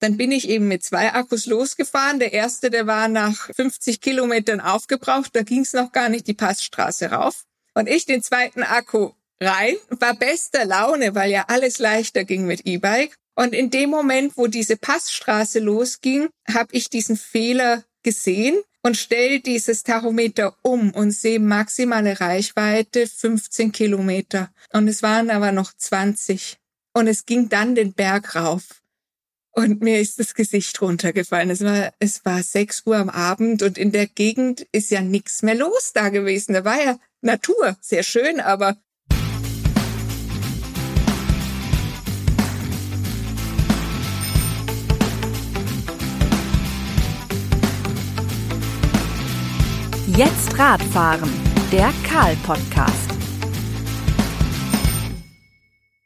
Dann 0.00 0.16
bin 0.16 0.32
ich 0.32 0.48
eben 0.48 0.66
mit 0.66 0.82
zwei 0.82 1.12
Akkus 1.12 1.46
losgefahren. 1.46 2.18
Der 2.18 2.32
erste, 2.32 2.70
der 2.70 2.86
war 2.86 3.08
nach 3.08 3.50
50 3.54 4.00
Kilometern 4.00 4.60
aufgebraucht. 4.60 5.36
Da 5.36 5.42
ging 5.42 5.60
es 5.60 5.74
noch 5.74 5.92
gar 5.92 6.08
nicht 6.08 6.26
die 6.26 6.34
Passstraße 6.34 7.10
rauf. 7.10 7.44
Und 7.74 7.88
ich 7.88 8.06
den 8.06 8.22
zweiten 8.22 8.62
Akku 8.62 9.12
rein, 9.40 9.76
war 9.90 10.14
bester 10.14 10.64
Laune, 10.64 11.14
weil 11.14 11.30
ja 11.30 11.44
alles 11.48 11.78
leichter 11.78 12.24
ging 12.24 12.46
mit 12.46 12.66
E-Bike. 12.66 13.14
Und 13.36 13.54
in 13.54 13.70
dem 13.70 13.90
Moment, 13.90 14.36
wo 14.36 14.46
diese 14.48 14.76
Passstraße 14.76 15.60
losging, 15.60 16.28
habe 16.52 16.68
ich 16.72 16.90
diesen 16.90 17.16
Fehler 17.16 17.84
gesehen 18.02 18.60
und 18.82 18.96
stelle 18.96 19.40
dieses 19.40 19.82
Tachometer 19.82 20.56
um 20.62 20.92
und 20.92 21.12
sehe 21.12 21.40
maximale 21.40 22.20
Reichweite 22.20 23.06
15 23.06 23.72
Kilometer. 23.72 24.50
Und 24.72 24.88
es 24.88 25.02
waren 25.02 25.30
aber 25.30 25.52
noch 25.52 25.72
20. 25.74 26.56
Und 26.92 27.06
es 27.06 27.24
ging 27.24 27.48
dann 27.48 27.74
den 27.74 27.92
Berg 27.92 28.34
rauf. 28.34 28.79
Und 29.52 29.80
mir 29.80 30.00
ist 30.00 30.18
das 30.18 30.34
Gesicht 30.34 30.80
runtergefallen. 30.80 31.50
Es 31.50 31.62
war, 31.62 31.92
es 31.98 32.24
war 32.24 32.42
sechs 32.42 32.82
Uhr 32.86 32.96
am 32.96 33.08
Abend 33.08 33.62
und 33.62 33.78
in 33.78 33.90
der 33.90 34.06
Gegend 34.06 34.66
ist 34.72 34.90
ja 34.90 35.00
nichts 35.00 35.42
mehr 35.42 35.56
los 35.56 35.92
da 35.92 36.08
gewesen. 36.08 36.52
Da 36.52 36.64
war 36.64 36.82
ja 36.82 36.98
Natur, 37.20 37.76
sehr 37.80 38.02
schön, 38.02 38.40
aber 38.40 38.76
Jetzt 50.16 50.58
Radfahren, 50.58 51.30
der 51.72 51.92
Karl-Podcast. 52.06 53.19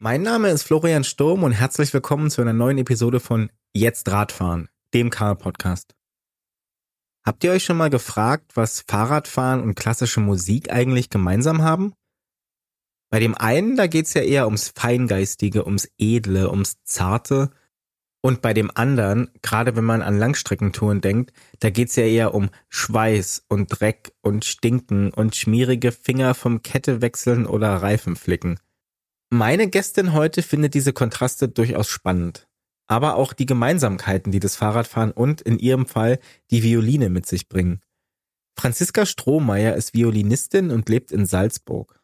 Mein 0.05 0.21
Name 0.21 0.51
ist 0.51 0.65
Florian 0.65 1.03
Sturm 1.03 1.45
und 1.45 1.53
herzlich 1.53 1.95
willkommen 1.95 2.31
zu 2.31 2.43
einer 2.43 2.53
neuen 2.53 2.77
Episode 2.77 3.21
von 3.21 3.49
Jetzt 3.73 4.07
Radfahren, 4.11 4.69
dem 4.93 5.09
Karl-Podcast. 5.09 5.95
Habt 7.25 7.43
ihr 7.43 7.53
euch 7.53 7.65
schon 7.65 7.79
mal 7.79 7.89
gefragt, 7.89 8.51
was 8.55 8.85
Fahrradfahren 8.87 9.63
und 9.63 9.77
klassische 9.77 10.21
Musik 10.21 10.71
eigentlich 10.71 11.09
gemeinsam 11.09 11.63
haben? 11.63 11.95
Bei 13.09 13.19
dem 13.19 13.35
einen, 13.35 13.77
da 13.77 13.87
geht's 13.87 14.13
ja 14.13 14.21
eher 14.21 14.45
ums 14.45 14.75
Feingeistige, 14.77 15.65
ums 15.65 15.89
Edle, 15.97 16.51
ums 16.51 16.83
Zarte. 16.85 17.49
Und 18.21 18.43
bei 18.43 18.53
dem 18.53 18.71
anderen, 18.75 19.31
gerade 19.41 19.75
wenn 19.75 19.85
man 19.85 20.03
an 20.03 20.19
Langstreckentouren 20.19 21.01
denkt, 21.01 21.33
da 21.61 21.71
geht's 21.71 21.97
ja 21.97 22.05
eher 22.05 22.35
um 22.35 22.51
Schweiß 22.69 23.47
und 23.49 23.69
Dreck 23.69 24.13
und 24.21 24.45
Stinken 24.45 25.15
und 25.15 25.35
schmierige 25.35 25.93
Finger 25.93 26.35
vom 26.35 26.61
Kette 26.61 27.01
wechseln 27.01 27.47
oder 27.47 27.75
Reifen 27.77 28.17
flicken. 28.17 28.59
Meine 29.31 29.69
Gästin 29.69 30.13
heute 30.13 30.43
findet 30.43 30.75
diese 30.75 30.93
Kontraste 30.93 31.49
durchaus 31.49 31.89
spannend, 31.89 32.47
aber 32.87 33.17
auch 33.17 33.33
die 33.33 33.47
Gemeinsamkeiten, 33.47 34.33
die 34.33 34.41
das 34.41 34.57
Fahrradfahren 34.57 35.11
und 35.11 35.41
in 35.41 35.59
ihrem 35.59 35.87
Fall 35.87 36.19
die 36.51 36.63
Violine 36.63 37.11
mit 37.11 37.27
sich 37.27 37.49
bringen. 37.49 37.81
Franziska 38.57 39.07
Strohmeier 39.07 39.75
ist 39.75 39.95
Violinistin 39.95 40.71
und 40.71 40.89
lebt 40.89 41.11
in 41.11 41.27
Salzburg. 41.27 42.01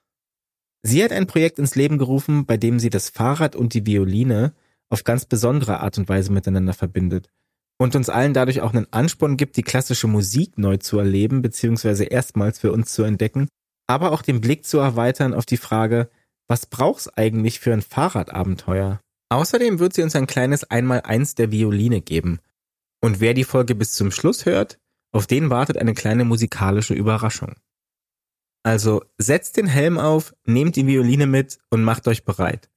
Sie 0.82 1.04
hat 1.04 1.12
ein 1.12 1.26
Projekt 1.26 1.58
ins 1.58 1.74
Leben 1.74 1.98
gerufen, 1.98 2.46
bei 2.46 2.56
dem 2.56 2.80
sie 2.80 2.90
das 2.90 3.10
Fahrrad 3.10 3.54
und 3.54 3.74
die 3.74 3.86
Violine 3.86 4.54
auf 4.88 5.04
ganz 5.04 5.26
besondere 5.26 5.80
Art 5.80 5.98
und 5.98 6.08
Weise 6.08 6.32
miteinander 6.32 6.72
verbindet 6.72 7.28
und 7.78 7.96
uns 7.96 8.10
allen 8.10 8.34
dadurch 8.34 8.60
auch 8.60 8.74
einen 8.74 8.92
Ansporn 8.92 9.38
gibt, 9.38 9.56
die 9.56 9.62
klassische 9.62 10.06
Musik 10.06 10.58
neu 10.58 10.76
zu 10.76 10.98
erleben 10.98 11.40
bzw. 11.40 12.04
erstmals 12.04 12.58
für 12.58 12.72
uns 12.72 12.92
zu 12.92 13.04
entdecken, 13.04 13.48
aber 13.86 14.12
auch 14.12 14.22
den 14.22 14.42
Blick 14.42 14.66
zu 14.66 14.78
erweitern 14.78 15.32
auf 15.32 15.46
die 15.46 15.56
Frage, 15.56 16.10
was 16.50 16.66
braucht's 16.66 17.08
eigentlich 17.16 17.60
für 17.60 17.72
ein 17.72 17.80
Fahrradabenteuer? 17.80 19.00
Außerdem 19.28 19.78
wird 19.78 19.94
sie 19.94 20.02
uns 20.02 20.16
ein 20.16 20.26
kleines 20.26 20.64
Einmaleins 20.64 21.36
der 21.36 21.52
Violine 21.52 22.00
geben. 22.00 22.40
Und 23.00 23.20
wer 23.20 23.34
die 23.34 23.44
Folge 23.44 23.76
bis 23.76 23.92
zum 23.92 24.10
Schluss 24.10 24.46
hört, 24.46 24.80
auf 25.12 25.28
den 25.28 25.48
wartet 25.48 25.78
eine 25.78 25.94
kleine 25.94 26.24
musikalische 26.24 26.92
Überraschung. 26.92 27.54
Also 28.64 29.04
setzt 29.16 29.58
den 29.58 29.68
Helm 29.68 29.96
auf, 29.96 30.34
nehmt 30.44 30.74
die 30.74 30.88
Violine 30.88 31.28
mit 31.28 31.58
und 31.70 31.84
macht 31.84 32.08
euch 32.08 32.24
bereit. 32.24 32.68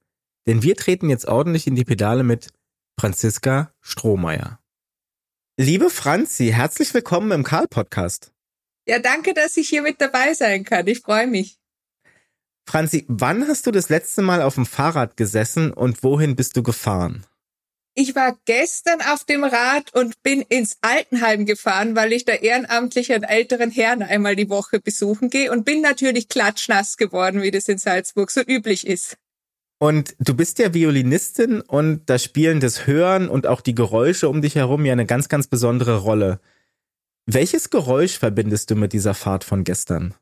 Denn 0.46 0.62
wir 0.62 0.76
treten 0.76 1.10
jetzt 1.10 1.26
ordentlich 1.26 1.66
in 1.66 1.74
die 1.74 1.84
Pedale 1.84 2.22
mit 2.22 2.52
Franziska 2.98 3.74
Strohmeier. 3.80 4.60
Liebe 5.58 5.90
Franzi, 5.90 6.52
herzlich 6.52 6.94
willkommen 6.94 7.32
im 7.32 7.42
Karl-Podcast. 7.42 8.32
Ja, 8.86 9.00
danke, 9.00 9.34
dass 9.34 9.56
ich 9.56 9.68
hier 9.68 9.82
mit 9.82 10.00
dabei 10.00 10.32
sein 10.34 10.62
kann. 10.62 10.86
Ich 10.86 11.00
freue 11.00 11.26
mich. 11.26 11.58
Franzi, 12.66 13.04
wann 13.08 13.46
hast 13.46 13.66
du 13.66 13.70
das 13.70 13.88
letzte 13.88 14.22
Mal 14.22 14.42
auf 14.42 14.54
dem 14.54 14.66
Fahrrad 14.66 15.16
gesessen 15.16 15.72
und 15.72 16.02
wohin 16.02 16.34
bist 16.36 16.56
du 16.56 16.62
gefahren? 16.62 17.24
Ich 17.96 18.16
war 18.16 18.36
gestern 18.44 19.00
auf 19.02 19.22
dem 19.22 19.44
Rad 19.44 19.94
und 19.94 20.20
bin 20.24 20.40
ins 20.42 20.78
Altenheim 20.80 21.46
gefahren, 21.46 21.94
weil 21.94 22.12
ich 22.12 22.24
da 22.24 22.32
ehrenamtlich 22.32 23.12
einen 23.12 23.22
älteren 23.22 23.70
Herrn 23.70 24.02
einmal 24.02 24.34
die 24.34 24.48
Woche 24.48 24.80
besuchen 24.80 25.30
gehe 25.30 25.52
und 25.52 25.64
bin 25.64 25.80
natürlich 25.80 26.28
klatschnass 26.28 26.96
geworden, 26.96 27.42
wie 27.42 27.52
das 27.52 27.68
in 27.68 27.78
Salzburg 27.78 28.32
so 28.32 28.40
üblich 28.40 28.84
ist. 28.84 29.16
Und 29.78 30.16
du 30.18 30.34
bist 30.34 30.58
ja 30.58 30.74
Violinistin 30.74 31.60
und 31.60 32.08
da 32.10 32.18
spielen 32.18 32.58
das 32.58 32.88
Hören 32.88 33.28
und 33.28 33.46
auch 33.46 33.60
die 33.60 33.76
Geräusche 33.76 34.28
um 34.28 34.42
dich 34.42 34.56
herum 34.56 34.84
ja 34.84 34.92
eine 34.92 35.06
ganz, 35.06 35.28
ganz 35.28 35.46
besondere 35.46 35.98
Rolle. 35.98 36.40
Welches 37.26 37.70
Geräusch 37.70 38.18
verbindest 38.18 38.70
du 38.70 38.76
mit 38.76 38.92
dieser 38.92 39.14
Fahrt 39.14 39.44
von 39.44 39.62
gestern? 39.62 40.14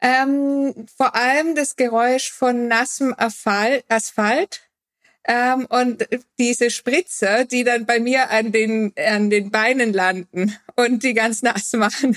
Ähm, 0.00 0.86
vor 0.96 1.14
allem 1.14 1.54
das 1.54 1.76
Geräusch 1.76 2.32
von 2.32 2.68
nassem 2.68 3.14
Asphalt. 3.16 4.62
Ähm, 5.24 5.66
und 5.66 6.08
diese 6.38 6.70
Spritzer, 6.70 7.44
die 7.44 7.64
dann 7.64 7.84
bei 7.84 8.00
mir 8.00 8.30
an 8.30 8.52
den, 8.52 8.92
an 8.96 9.28
den 9.28 9.50
Beinen 9.50 9.92
landen 9.92 10.56
und 10.76 11.02
die 11.02 11.12
ganz 11.12 11.42
nass 11.42 11.72
machen. 11.74 12.16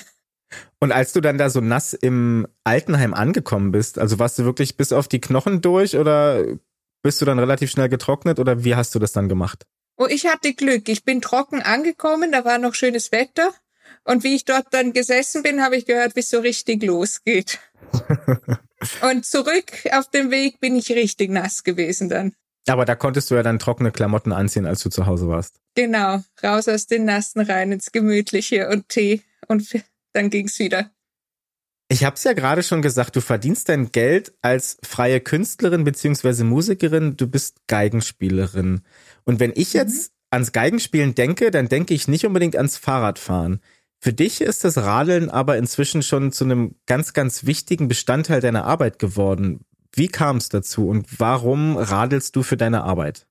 Und 0.80 0.92
als 0.92 1.14
du 1.14 1.22
dann 1.22 1.38
da 1.38 1.50
so 1.50 1.62
nass 1.62 1.94
im 1.94 2.48
Altenheim 2.64 3.14
angekommen 3.14 3.72
bist, 3.72 4.00
also 4.00 4.20
warst 4.20 4.40
du 4.40 4.46
wirklich 4.46 4.78
bis 4.78 4.94
auf 4.94 5.08
die 5.08 5.22
Knochen 5.22 5.62
durch 5.62 5.98
oder 5.98 6.46
bist 7.02 7.22
du 7.22 7.26
dann 7.26 7.40
relativ 7.40 7.72
schnell 7.72 7.90
getrocknet 7.90 8.40
oder 8.40 8.64
wie 8.64 8.76
hast 8.76 8.96
du 8.96 9.00
das 9.00 9.12
dann 9.12 9.30
gemacht? 9.30 9.66
Oh, 9.98 10.08
ich 10.08 10.26
hatte 10.26 10.54
Glück. 10.54 10.90
Ich 10.90 11.04
bin 11.04 11.22
trocken 11.22 11.62
angekommen, 11.62 12.32
da 12.32 12.46
war 12.46 12.58
noch 12.58 12.74
schönes 12.74 13.12
Wetter. 13.12 13.54
Und 14.04 14.24
wie 14.24 14.36
ich 14.36 14.46
dort 14.46 14.68
dann 14.72 14.94
gesessen 14.94 15.44
bin, 15.44 15.62
habe 15.62 15.78
ich 15.78 15.86
gehört, 15.86 16.16
wie 16.16 16.22
es 16.22 16.30
so 16.30 16.40
richtig 16.40 16.84
losgeht. 16.84 17.60
und 19.02 19.26
zurück 19.26 19.72
auf 19.92 20.10
dem 20.10 20.32
Weg 20.32 20.60
bin 20.60 20.76
ich 20.76 20.92
richtig 20.92 21.30
nass 21.30 21.64
gewesen 21.64 22.10
dann. 22.10 22.34
Aber 22.68 22.86
da 22.86 22.96
konntest 22.96 23.30
du 23.30 23.36
ja 23.36 23.44
dann 23.44 23.60
trockene 23.60 23.92
Klamotten 23.92 24.32
anziehen, 24.32 24.66
als 24.66 24.82
du 24.82 24.90
zu 24.90 25.06
Hause 25.06 25.28
warst. 25.28 25.60
Genau, 25.76 26.24
raus 26.42 26.68
aus 26.68 26.88
den 26.88 27.06
Nassen 27.06 27.42
rein 27.42 27.72
ins 27.72 27.92
Gemütliche 27.92 28.70
und 28.70 28.88
Tee 28.90 29.22
und 29.48 29.68
dann 30.14 30.30
ging's 30.30 30.60
wieder. 30.60 30.90
Ich 31.90 32.06
hab's 32.06 32.24
ja 32.24 32.34
gerade 32.34 32.64
schon 32.64 32.82
gesagt, 32.82 33.16
du 33.16 33.22
verdienst 33.22 33.70
dein 33.70 33.92
Geld 33.92 34.34
als 34.42 34.78
freie 34.84 35.20
Künstlerin 35.20 35.84
beziehungsweise 35.84 36.44
Musikerin, 36.44 37.18
du 37.18 37.28
bist 37.28 37.58
Geigenspielerin. 37.68 38.82
Und 39.26 39.40
wenn 39.40 39.52
ich 39.56 39.74
jetzt 39.74 40.12
mhm. 40.12 40.18
ans 40.32 40.52
Geigenspielen 40.54 41.14
denke, 41.14 41.52
dann 41.52 41.68
denke 41.68 41.94
ich 41.94 42.08
nicht 42.08 42.26
unbedingt 42.26 42.56
ans 42.56 42.78
Fahrradfahren. 42.78 43.62
Für 44.04 44.12
dich 44.12 44.42
ist 44.42 44.66
das 44.66 44.76
Radeln 44.76 45.30
aber 45.30 45.56
inzwischen 45.56 46.04
schon 46.04 46.34
zu 46.34 46.44
einem 46.44 46.76
ganz, 46.88 47.14
ganz 47.14 47.46
wichtigen 47.46 47.88
Bestandteil 47.88 48.42
deiner 48.42 48.66
Arbeit 48.66 49.00
geworden. 49.00 49.64
Wie 49.94 50.10
kam 50.10 50.36
es 50.36 50.50
dazu 50.50 50.90
und 50.90 51.22
warum 51.22 51.78
radelst 51.78 52.36
du 52.36 52.44
für 52.44 52.58
deine 52.58 52.84
Arbeit? 52.84 53.28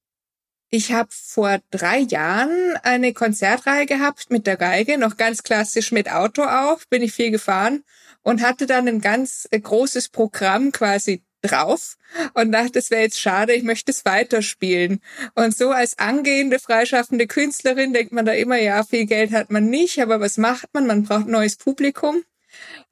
Ich 0.70 0.90
habe 0.94 1.10
vor 1.12 1.58
drei 1.70 1.98
Jahren 1.98 2.78
eine 2.82 3.12
Konzertreihe 3.12 3.84
gehabt 3.84 4.30
mit 4.30 4.46
der 4.46 4.56
Geige, 4.56 4.96
noch 4.96 5.18
ganz 5.18 5.42
klassisch 5.42 5.92
mit 5.92 6.10
Auto 6.10 6.44
auch, 6.44 6.78
bin 6.88 7.02
ich 7.02 7.12
viel 7.12 7.30
gefahren 7.30 7.84
und 8.22 8.40
hatte 8.40 8.64
dann 8.64 8.88
ein 8.88 9.02
ganz 9.02 9.46
äh, 9.50 9.60
großes 9.60 10.08
Programm 10.08 10.72
quasi 10.72 11.22
drauf 11.42 11.96
und 12.34 12.52
dachte, 12.52 12.78
es 12.78 12.90
wäre 12.90 13.02
jetzt 13.02 13.20
schade, 13.20 13.52
ich 13.52 13.62
möchte 13.62 13.90
es 13.92 14.04
weiterspielen. 14.04 15.00
Und 15.34 15.56
so 15.56 15.70
als 15.70 15.98
angehende 15.98 16.58
freischaffende 16.58 17.26
Künstlerin 17.26 17.92
denkt 17.92 18.12
man 18.12 18.24
da 18.24 18.32
immer, 18.32 18.58
ja, 18.58 18.82
viel 18.84 19.06
Geld 19.06 19.32
hat 19.32 19.50
man 19.50 19.68
nicht, 19.68 20.00
aber 20.00 20.20
was 20.20 20.38
macht 20.38 20.72
man? 20.72 20.86
Man 20.86 21.04
braucht 21.04 21.26
neues 21.26 21.56
Publikum. 21.56 22.22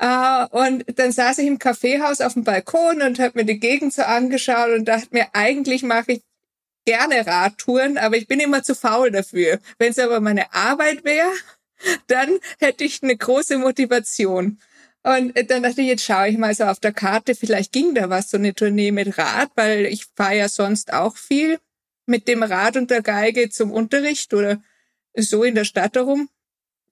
Uh, 0.02 0.47
und 0.50 0.85
dann 0.99 1.12
saß 1.12 1.38
ich 1.38 1.47
im 1.47 1.58
Kaffeehaus 1.58 2.23
auf 2.23 2.32
dem 2.32 2.44
Balkon 2.44 3.02
und 3.02 3.19
habe 3.19 3.41
mir 3.41 3.44
die 3.44 3.61
Gegend 3.61 3.93
so 3.93 4.02
angeschaut 4.02 4.70
und 4.70 4.87
dachte 4.87 5.08
mir, 5.11 5.26
eigentlich 5.35 5.82
mache 5.82 6.12
ich 6.12 6.23
gerne 6.87 7.26
Radtouren, 7.26 7.99
aber 7.99 8.17
ich 8.17 8.26
bin 8.26 8.41
immer 8.41 8.62
zu 8.62 8.75
faul 8.75 9.11
dafür. 9.11 9.58
Wenn 9.79 9.91
es 9.91 9.99
aber 9.99 10.20
meine 10.20 10.53
Arbeit 10.55 11.05
wäre, 11.05 11.31
dann 12.06 12.38
hätte 12.58 12.85
ich 12.85 13.03
eine 13.03 13.17
große 13.17 13.58
Motivation. 13.58 14.58
Und 15.02 15.32
dann 15.50 15.62
dachte 15.62 15.81
ich, 15.81 15.88
jetzt 15.88 16.05
schaue 16.05 16.29
ich 16.29 16.37
mal 16.37 16.55
so 16.55 16.64
auf 16.64 16.79
der 16.79 16.93
Karte, 16.93 17.35
vielleicht 17.35 17.73
ging 17.73 17.94
da 17.94 18.11
was, 18.11 18.31
so 18.31 18.37
eine 18.37 18.55
Tournee 18.55 18.93
mit 18.93 19.17
Rad, 19.17 19.50
weil 19.55 19.87
ich 19.87 20.06
fahre 20.14 20.37
ja 20.37 20.49
sonst 20.49 20.93
auch 20.93 21.17
viel 21.17 21.58
mit 22.05 22.29
dem 22.29 22.43
Rad 22.43 22.76
und 22.76 22.91
der 22.91 23.00
Geige 23.00 23.49
zum 23.49 23.70
Unterricht 23.70 24.35
oder 24.35 24.62
so 25.17 25.43
in 25.43 25.55
der 25.55 25.64
Stadt 25.64 25.97
herum. 25.97 26.29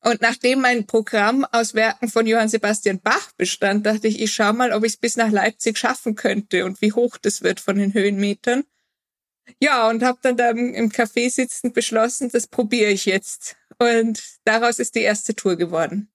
Und 0.00 0.22
nachdem 0.22 0.60
mein 0.60 0.86
Programm 0.86 1.44
aus 1.50 1.74
Werken 1.74 2.08
von 2.08 2.26
Johann 2.26 2.48
Sebastian 2.48 3.00
Bach 3.00 3.32
bestand, 3.36 3.84
dachte 3.84 4.06
ich, 4.06 4.22
ich 4.22 4.32
schaue 4.32 4.52
mal, 4.52 4.72
ob 4.72 4.84
ich 4.84 4.92
es 4.92 4.96
bis 4.96 5.16
nach 5.16 5.30
Leipzig 5.30 5.76
schaffen 5.76 6.14
könnte 6.14 6.64
und 6.64 6.80
wie 6.80 6.92
hoch 6.92 7.16
das 7.18 7.42
wird 7.42 7.60
von 7.60 7.76
den 7.76 7.92
Höhenmetern. 7.92 8.64
Ja, 9.60 9.88
und 9.88 10.02
habe 10.02 10.18
dann 10.22 10.36
da 10.36 10.50
im 10.50 10.90
Café 10.90 11.30
sitzend 11.30 11.74
beschlossen, 11.74 12.30
das 12.30 12.46
probiere 12.46 12.90
ich 12.90 13.06
jetzt. 13.06 13.56
Und 13.78 14.22
daraus 14.44 14.78
ist 14.78 14.94
die 14.94 15.02
erste 15.02 15.34
Tour 15.34 15.56
geworden. 15.56 16.10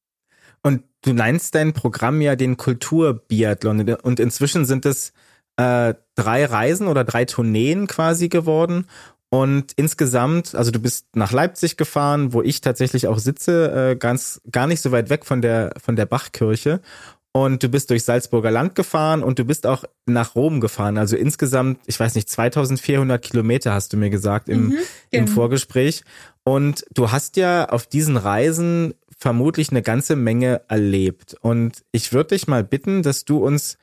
Und 0.64 0.84
du 1.02 1.14
nennst 1.14 1.56
dein 1.56 1.74
Programm 1.74 2.22
ja 2.22 2.36
den 2.36 2.58
Kulturbiathlon. 2.58 3.96
Und 3.96 4.20
inzwischen 4.20 4.66
sind 4.66 4.86
es 4.86 5.14
äh, 5.58 5.94
drei 6.16 6.46
Reisen 6.46 6.88
oder 6.88 7.04
drei 7.04 7.26
Tourneen 7.26 7.88
quasi 7.88 8.30
geworden. 8.30 8.88
Und 9.30 9.74
insgesamt, 9.78 10.54
also 10.54 10.70
du 10.70 10.80
bist 10.80 11.08
nach 11.16 11.32
Leipzig 11.32 11.76
gefahren, 11.76 12.34
wo 12.34 12.42
ich 12.44 12.62
tatsächlich 12.62 13.08
auch 13.08 13.18
sitze, 13.18 13.92
äh, 13.92 13.96
ganz 13.96 14.42
gar 14.52 14.68
nicht 14.68 14.82
so 14.82 14.92
weit 14.92 15.10
weg 15.10 15.26
von 15.26 15.42
der 15.42 15.74
von 15.84 15.96
der 15.96 16.06
Bachkirche. 16.06 16.82
Und 17.36 17.64
du 17.64 17.68
bist 17.68 17.90
durch 17.90 18.04
Salzburger 18.04 18.52
Land 18.52 18.76
gefahren 18.76 19.24
und 19.24 19.40
du 19.40 19.44
bist 19.44 19.66
auch 19.66 19.86
nach 20.06 20.36
Rom 20.36 20.62
gefahren. 20.62 21.00
Also 21.00 21.18
insgesamt, 21.18 21.80
ich 21.88 22.00
weiß 22.00 22.14
nicht, 22.14 22.30
2400 22.30 23.20
Kilometer 23.20 23.74
hast 23.74 23.92
du 23.92 23.98
mir 23.98 24.12
gesagt 24.12 24.50
im, 24.50 24.68
mhm, 24.68 24.78
im 25.10 25.26
genau. 25.26 25.32
Vorgespräch. 25.36 26.04
Und 26.44 26.86
du 26.94 27.12
hast 27.12 27.36
ja 27.36 27.70
auf 27.70 27.88
diesen 27.88 28.18
Reisen 28.18 28.94
vermutlich 29.18 29.72
eine 29.72 29.82
ganze 29.82 30.16
Menge 30.16 30.62
erlebt. 30.68 31.36
Und 31.42 31.84
ich 31.92 32.14
würde 32.14 32.36
dich 32.36 32.48
mal 32.48 32.64
bitten, 32.64 33.04
dass 33.04 33.26
du 33.26 33.38
uns 33.38 33.78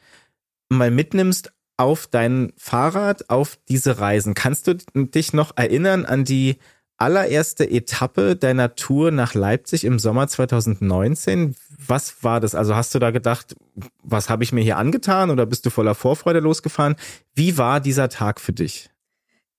mal 0.69 0.91
mitnimmst 0.91 1.53
auf 1.77 2.07
dein 2.07 2.53
Fahrrad, 2.57 3.31
auf 3.31 3.59
diese 3.69 3.99
Reisen. 3.99 4.35
Kannst 4.35 4.67
du 4.67 4.75
dich 4.95 5.33
noch 5.33 5.57
erinnern 5.57 6.05
an 6.05 6.25
die 6.25 6.59
allererste 7.01 7.69
Etappe 7.69 8.37
deiner 8.37 8.75
Tour 8.75 9.11
nach 9.11 9.33
Leipzig 9.33 9.85
im 9.85 9.99
Sommer 9.99 10.29
2019. 10.29 11.57
Was 11.87 12.23
war 12.23 12.41
das? 12.41 12.55
Also 12.55 12.77
hast 12.77 12.95
du 12.95 12.99
da 12.99 13.11
gedacht, 13.11 13.57
was 14.03 14.29
habe 14.29 14.45
ich 14.45 14.53
mir 14.53 14.61
hier 14.61 14.77
angetan 14.77 15.31
oder 15.31 15.47
bist 15.47 15.65
du 15.65 15.71
voller 15.71 15.95
Vorfreude 15.95 16.41
losgefahren? 16.41 16.97
Wie 17.35 17.57
war 17.57 17.81
dieser 17.81 18.11
Tag 18.11 18.39
für 18.41 18.53
dich? 18.53 18.91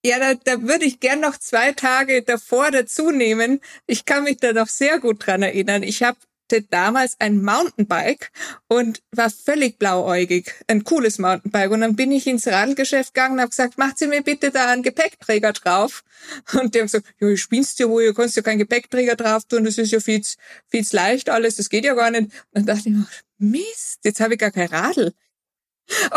Ja, 0.04 0.18
da, 0.20 0.34
da 0.34 0.62
würde 0.64 0.86
ich 0.86 1.00
gern 1.00 1.20
noch 1.20 1.38
zwei 1.38 1.74
Tage 1.74 2.24
davor 2.24 2.72
dazu 2.72 3.12
nehmen. 3.12 3.62
Ich 3.86 4.06
kann 4.06 4.24
mich 4.24 4.38
da 4.38 4.52
noch 4.54 4.68
sehr 4.68 5.00
gut 5.00 5.26
dran 5.26 5.44
erinnern. 5.44 5.84
Ich 5.84 6.02
habe 6.02 6.18
hatte 6.52 6.64
damals 6.70 7.16
ein 7.20 7.42
Mountainbike 7.42 8.32
und 8.68 9.02
war 9.12 9.30
völlig 9.30 9.80
blauäugig. 9.80 10.54
Ein 10.68 10.84
cooles 10.84 11.18
Mountainbike. 11.18 11.72
Und 11.72 11.82
dann 11.82 11.96
bin 11.96 12.12
ich 12.12 12.28
ins 12.28 12.48
Radlgeschäft 12.48 13.14
gegangen 13.14 13.36
und 13.36 13.42
habe 13.42 13.50
gesagt, 13.50 13.78
macht 13.78 13.98
Sie 13.98 14.08
mir 14.08 14.22
bitte 14.22 14.52
da 14.52 14.70
einen 14.70 14.84
Gepäckträger 14.84 15.54
drauf. 15.54 16.04
Und 16.54 16.76
die 16.76 16.80
haben 16.80 16.86
gesagt, 16.86 17.08
ja, 17.20 17.30
ich 17.30 17.42
spinnst 17.42 17.80
dir 17.80 17.90
wohl, 17.90 18.04
ihr 18.04 18.14
kannst 18.14 18.36
ja 18.36 18.42
keinen 18.42 18.60
Gepäckträger 18.60 19.16
drauf 19.16 19.44
tun, 19.46 19.64
das 19.64 19.78
ist 19.78 19.92
ja 19.92 20.00
viel, 20.00 20.22
viel 20.68 20.86
leicht 20.92 21.30
alles, 21.30 21.56
das 21.56 21.70
geht 21.70 21.86
ja 21.86 21.96
gar 21.96 22.12
nicht. 22.12 22.24
Und 22.24 22.32
dann 22.54 22.66
dachte 22.66 22.90
ich 22.90 22.96
mir, 22.96 23.08
Mist, 23.38 24.00
jetzt 24.04 24.20
habe 24.20 24.34
ich 24.34 24.40
gar 24.40 24.52
kein 24.52 24.68
Radl. 24.68 25.14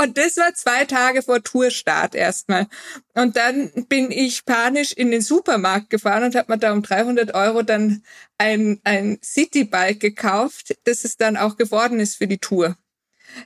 Und 0.00 0.18
das 0.18 0.36
war 0.36 0.54
zwei 0.54 0.84
Tage 0.84 1.22
vor 1.22 1.42
Tourstart 1.42 2.14
erstmal. 2.14 2.66
Und 3.14 3.36
dann 3.36 3.70
bin 3.88 4.10
ich 4.10 4.44
panisch 4.44 4.92
in 4.92 5.10
den 5.10 5.20
Supermarkt 5.20 5.90
gefahren 5.90 6.24
und 6.24 6.34
habe 6.34 6.52
mir 6.52 6.58
da 6.58 6.72
um 6.72 6.82
300 6.82 7.34
Euro 7.34 7.62
dann 7.62 8.02
ein, 8.38 8.80
ein 8.84 9.18
Citybike 9.22 9.98
gekauft, 9.98 10.76
das 10.84 11.04
es 11.04 11.16
dann 11.16 11.36
auch 11.36 11.56
geworden 11.56 12.00
ist 12.00 12.16
für 12.16 12.26
die 12.26 12.38
Tour. 12.38 12.76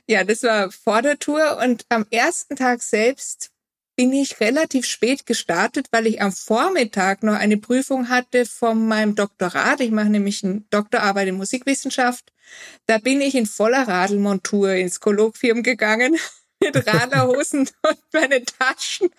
Ja, 0.07 0.23
das 0.23 0.43
war 0.43 0.71
vor 0.71 1.01
der 1.01 1.19
Tour 1.19 1.57
und 1.63 1.85
am 1.89 2.05
ersten 2.11 2.55
Tag 2.55 2.81
selbst 2.81 3.51
bin 3.95 4.13
ich 4.13 4.39
relativ 4.39 4.85
spät 4.85 5.25
gestartet, 5.25 5.87
weil 5.91 6.07
ich 6.07 6.21
am 6.21 6.31
Vormittag 6.31 7.21
noch 7.21 7.33
eine 7.33 7.57
Prüfung 7.57 8.07
hatte 8.07 8.45
von 8.45 8.87
meinem 8.87 9.13
Doktorat. 9.13 9.81
Ich 9.81 9.91
mache 9.91 10.09
nämlich 10.09 10.41
eine 10.41 10.61
Doktorarbeit 10.69 11.27
in 11.27 11.35
Musikwissenschaft. 11.35 12.31
Da 12.85 12.97
bin 12.97 13.21
ich 13.21 13.35
in 13.35 13.45
voller 13.45 13.87
Radlmontur 13.87 14.73
ins 14.73 14.99
Kolloquium 14.99 15.63
gegangen 15.63 16.17
mit 16.59 16.87
Radlerhosen 16.87 17.69
und 17.87 17.99
meine 18.13 18.43
Taschen 18.43 19.09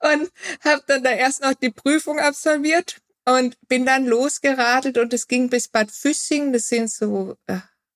und 0.00 0.30
habe 0.64 0.82
dann 0.86 1.02
da 1.02 1.10
erst 1.10 1.42
noch 1.42 1.54
die 1.54 1.70
Prüfung 1.70 2.18
absolviert 2.18 2.98
und 3.24 3.56
bin 3.68 3.84
dann 3.84 4.06
losgeradelt 4.06 4.98
und 4.98 5.12
es 5.12 5.26
ging 5.26 5.50
bis 5.50 5.68
Bad 5.68 5.90
Füssing. 5.90 6.52
Das 6.52 6.68
sind 6.68 6.90
so 6.90 7.36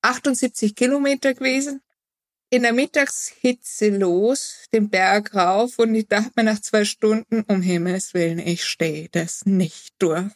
78 0.02 0.70
äh, 0.70 0.74
Kilometer 0.74 1.34
gewesen 1.34 1.80
in 2.52 2.64
der 2.64 2.74
Mittagshitze 2.74 3.88
los, 3.88 4.66
den 4.74 4.90
Berg 4.90 5.34
rauf 5.34 5.78
und 5.78 5.94
ich 5.94 6.06
dachte 6.06 6.32
mir 6.36 6.44
nach 6.44 6.60
zwei 6.60 6.84
Stunden, 6.84 7.44
um 7.48 7.62
Himmels 7.62 8.12
Willen, 8.12 8.38
ich 8.38 8.64
stehe 8.64 9.08
das 9.10 9.46
nicht 9.46 9.94
durch. 9.98 10.30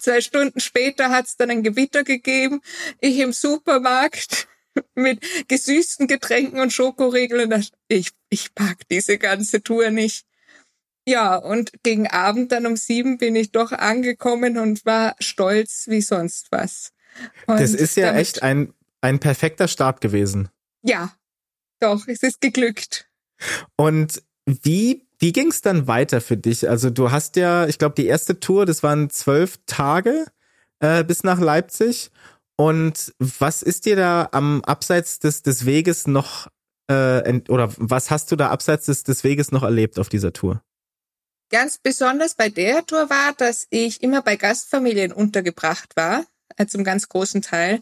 Zwei 0.00 0.20
Stunden 0.20 0.60
später 0.60 1.10
hat 1.10 1.26
es 1.26 1.36
dann 1.36 1.50
ein 1.50 1.62
Gewitter 1.62 2.04
gegeben. 2.04 2.60
Ich 3.00 3.18
im 3.18 3.32
Supermarkt 3.32 4.48
mit 4.94 5.20
gesüßten 5.48 6.06
Getränken 6.06 6.60
und 6.60 6.72
Schokoriegeln 6.72 7.50
dachte, 7.50 7.70
ich, 7.88 8.10
ich 8.28 8.54
pack 8.54 8.88
diese 8.90 9.18
ganze 9.18 9.62
Tour 9.62 9.90
nicht. 9.90 10.24
Ja, 11.06 11.36
und 11.36 11.72
gegen 11.82 12.06
Abend 12.06 12.52
dann 12.52 12.66
um 12.66 12.76
sieben 12.76 13.16
bin 13.16 13.34
ich 13.34 13.50
doch 13.50 13.72
angekommen 13.72 14.58
und 14.58 14.84
war 14.84 15.16
stolz 15.20 15.84
wie 15.86 16.02
sonst 16.02 16.48
was. 16.50 16.92
Und 17.46 17.58
das 17.58 17.72
ist 17.72 17.96
ja 17.96 18.14
echt 18.14 18.42
ein, 18.42 18.74
ein 19.00 19.18
perfekter 19.18 19.68
Start 19.68 20.02
gewesen. 20.02 20.50
Ja, 20.82 21.12
doch, 21.80 22.06
es 22.08 22.22
ist 22.22 22.40
geglückt. 22.40 23.08
Und 23.76 24.22
wie, 24.44 25.07
wie 25.18 25.32
ging 25.32 25.48
es 25.48 25.62
dann 25.62 25.86
weiter 25.86 26.20
für 26.20 26.36
dich? 26.36 26.68
Also 26.68 26.90
du 26.90 27.10
hast 27.10 27.36
ja, 27.36 27.66
ich 27.66 27.78
glaube, 27.78 27.94
die 27.96 28.06
erste 28.06 28.38
Tour, 28.40 28.66
das 28.66 28.82
waren 28.82 29.10
zwölf 29.10 29.58
Tage 29.66 30.26
äh, 30.80 31.04
bis 31.04 31.24
nach 31.24 31.40
Leipzig. 31.40 32.10
Und 32.56 33.14
was 33.18 33.62
ist 33.62 33.86
dir 33.86 33.96
da 33.96 34.28
am 34.32 34.62
Abseits 34.64 35.18
des, 35.18 35.42
des 35.42 35.66
Weges 35.66 36.06
noch, 36.06 36.48
äh, 36.88 37.40
oder 37.48 37.72
was 37.76 38.10
hast 38.10 38.30
du 38.32 38.36
da 38.36 38.50
abseits 38.50 38.86
des, 38.86 39.04
des 39.04 39.24
Weges 39.24 39.52
noch 39.52 39.62
erlebt 39.62 39.98
auf 39.98 40.08
dieser 40.08 40.32
Tour? 40.32 40.62
Ganz 41.50 41.78
besonders 41.78 42.34
bei 42.34 42.48
der 42.48 42.84
Tour 42.84 43.08
war, 43.10 43.32
dass 43.36 43.66
ich 43.70 44.02
immer 44.02 44.22
bei 44.22 44.36
Gastfamilien 44.36 45.12
untergebracht 45.12 45.96
war, 45.96 46.24
äh, 46.56 46.66
zum 46.66 46.84
ganz 46.84 47.08
großen 47.08 47.42
Teil. 47.42 47.80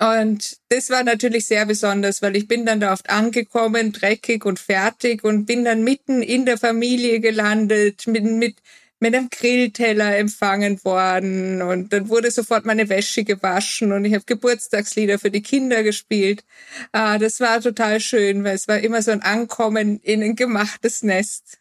Und 0.00 0.56
das 0.70 0.88
war 0.88 1.04
natürlich 1.04 1.46
sehr 1.46 1.66
besonders, 1.66 2.22
weil 2.22 2.34
ich 2.34 2.48
bin 2.48 2.64
dann 2.64 2.80
da 2.80 2.92
oft 2.94 3.10
angekommen, 3.10 3.92
dreckig 3.92 4.46
und 4.46 4.58
fertig 4.58 5.22
und 5.24 5.44
bin 5.44 5.64
dann 5.64 5.84
mitten 5.84 6.22
in 6.22 6.46
der 6.46 6.56
Familie 6.56 7.20
gelandet, 7.20 8.06
mit, 8.06 8.24
mit, 8.24 8.56
mit 8.98 9.14
einem 9.14 9.28
Grillteller 9.28 10.16
empfangen 10.16 10.82
worden 10.84 11.60
und 11.60 11.92
dann 11.92 12.08
wurde 12.08 12.30
sofort 12.30 12.64
meine 12.64 12.88
Wäsche 12.88 13.24
gewaschen 13.24 13.92
und 13.92 14.06
ich 14.06 14.14
habe 14.14 14.24
Geburtstagslieder 14.24 15.18
für 15.18 15.30
die 15.30 15.42
Kinder 15.42 15.82
gespielt. 15.82 16.44
Ah, 16.92 17.18
das 17.18 17.40
war 17.40 17.60
total 17.60 18.00
schön, 18.00 18.42
weil 18.42 18.54
es 18.54 18.68
war 18.68 18.78
immer 18.80 19.02
so 19.02 19.10
ein 19.10 19.22
Ankommen 19.22 20.00
in 20.00 20.22
ein 20.22 20.34
gemachtes 20.36 21.02
Nest. 21.02 21.59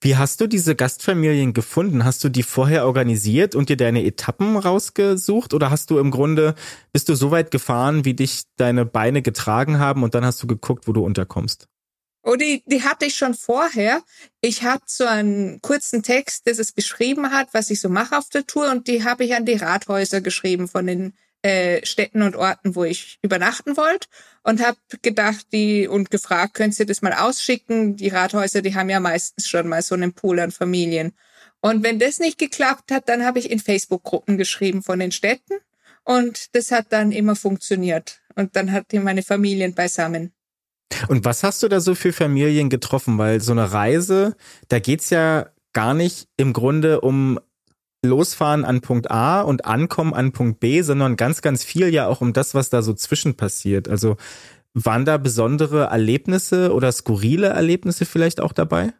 Wie 0.00 0.16
hast 0.16 0.40
du 0.40 0.46
diese 0.46 0.74
Gastfamilien 0.74 1.52
gefunden? 1.54 2.04
Hast 2.04 2.22
du 2.24 2.28
die 2.28 2.42
vorher 2.42 2.84
organisiert 2.86 3.54
und 3.54 3.68
dir 3.68 3.76
deine 3.76 4.04
Etappen 4.04 4.56
rausgesucht 4.56 5.54
oder 5.54 5.70
hast 5.70 5.90
du 5.90 5.98
im 5.98 6.10
Grunde, 6.10 6.54
bist 6.92 7.08
du 7.08 7.14
so 7.14 7.30
weit 7.30 7.50
gefahren, 7.50 8.04
wie 8.04 8.14
dich 8.14 8.42
deine 8.56 8.84
Beine 8.84 9.22
getragen 9.22 9.78
haben 9.78 10.02
und 10.02 10.14
dann 10.14 10.24
hast 10.24 10.42
du 10.42 10.46
geguckt, 10.46 10.88
wo 10.88 10.92
du 10.92 11.04
unterkommst? 11.04 11.68
Oh, 12.24 12.34
die, 12.34 12.62
die 12.66 12.82
hatte 12.82 13.06
ich 13.06 13.14
schon 13.14 13.34
vorher. 13.34 14.02
Ich 14.40 14.62
hatte 14.64 14.84
so 14.86 15.04
einen 15.04 15.62
kurzen 15.62 16.02
Text, 16.02 16.46
das 16.46 16.58
es 16.58 16.72
beschrieben 16.72 17.30
hat, 17.30 17.48
was 17.52 17.70
ich 17.70 17.80
so 17.80 17.88
mache 17.88 18.18
auf 18.18 18.28
der 18.28 18.46
Tour 18.46 18.70
und 18.70 18.88
die 18.88 19.04
habe 19.04 19.24
ich 19.24 19.34
an 19.34 19.46
die 19.46 19.54
Rathäuser 19.54 20.20
geschrieben 20.20 20.68
von 20.68 20.86
den 20.86 21.14
äh, 21.42 21.84
Städten 21.86 22.22
und 22.22 22.36
Orten, 22.36 22.74
wo 22.74 22.84
ich 22.84 23.18
übernachten 23.22 23.76
wollte 23.76 24.08
und 24.42 24.64
habe 24.64 24.78
gedacht, 25.02 25.46
die 25.52 25.86
und 25.86 26.10
gefragt, 26.10 26.54
könnt 26.54 26.78
ihr 26.78 26.86
das 26.86 27.02
mal 27.02 27.12
ausschicken? 27.12 27.96
Die 27.96 28.08
Rathäuser, 28.08 28.62
die 28.62 28.74
haben 28.74 28.90
ja 28.90 29.00
meistens 29.00 29.48
schon 29.48 29.68
mal 29.68 29.82
so 29.82 29.94
einen 29.94 30.12
Pool 30.12 30.40
an 30.40 30.50
Familien. 30.50 31.12
Und 31.60 31.82
wenn 31.82 31.98
das 31.98 32.18
nicht 32.18 32.38
geklappt 32.38 32.90
hat, 32.92 33.08
dann 33.08 33.24
habe 33.24 33.38
ich 33.38 33.50
in 33.50 33.58
Facebook-Gruppen 33.58 34.38
geschrieben 34.38 34.82
von 34.82 34.98
den 34.98 35.12
Städten 35.12 35.54
und 36.04 36.54
das 36.54 36.70
hat 36.70 36.86
dann 36.90 37.12
immer 37.12 37.36
funktioniert. 37.36 38.20
Und 38.34 38.56
dann 38.56 38.72
hatte 38.72 39.00
meine 39.00 39.22
Familien 39.22 39.74
beisammen. 39.74 40.32
Und 41.08 41.24
was 41.24 41.42
hast 41.42 41.62
du 41.62 41.68
da 41.68 41.80
so 41.80 41.94
für 41.94 42.12
Familien 42.12 42.70
getroffen? 42.70 43.18
Weil 43.18 43.40
so 43.40 43.52
eine 43.52 43.72
Reise, 43.72 44.36
da 44.68 44.78
geht's 44.78 45.10
ja 45.10 45.50
gar 45.72 45.94
nicht 45.94 46.28
im 46.36 46.52
Grunde 46.52 47.00
um 47.00 47.38
losfahren 48.04 48.64
an 48.64 48.80
Punkt 48.80 49.10
A 49.10 49.40
und 49.40 49.64
ankommen 49.64 50.14
an 50.14 50.32
Punkt 50.32 50.60
B, 50.60 50.82
sondern 50.82 51.16
ganz, 51.16 51.42
ganz 51.42 51.64
viel 51.64 51.88
ja 51.92 52.06
auch 52.06 52.20
um 52.20 52.32
das, 52.32 52.54
was 52.54 52.70
da 52.70 52.82
so 52.82 52.94
zwischen 52.94 53.36
passiert. 53.36 53.88
Also 53.88 54.16
waren 54.74 55.04
da 55.04 55.16
besondere 55.16 55.86
Erlebnisse 55.86 56.72
oder 56.72 56.92
skurrile 56.92 57.48
Erlebnisse 57.48 58.04
vielleicht 58.04 58.40
auch 58.40 58.52
dabei? 58.52 58.92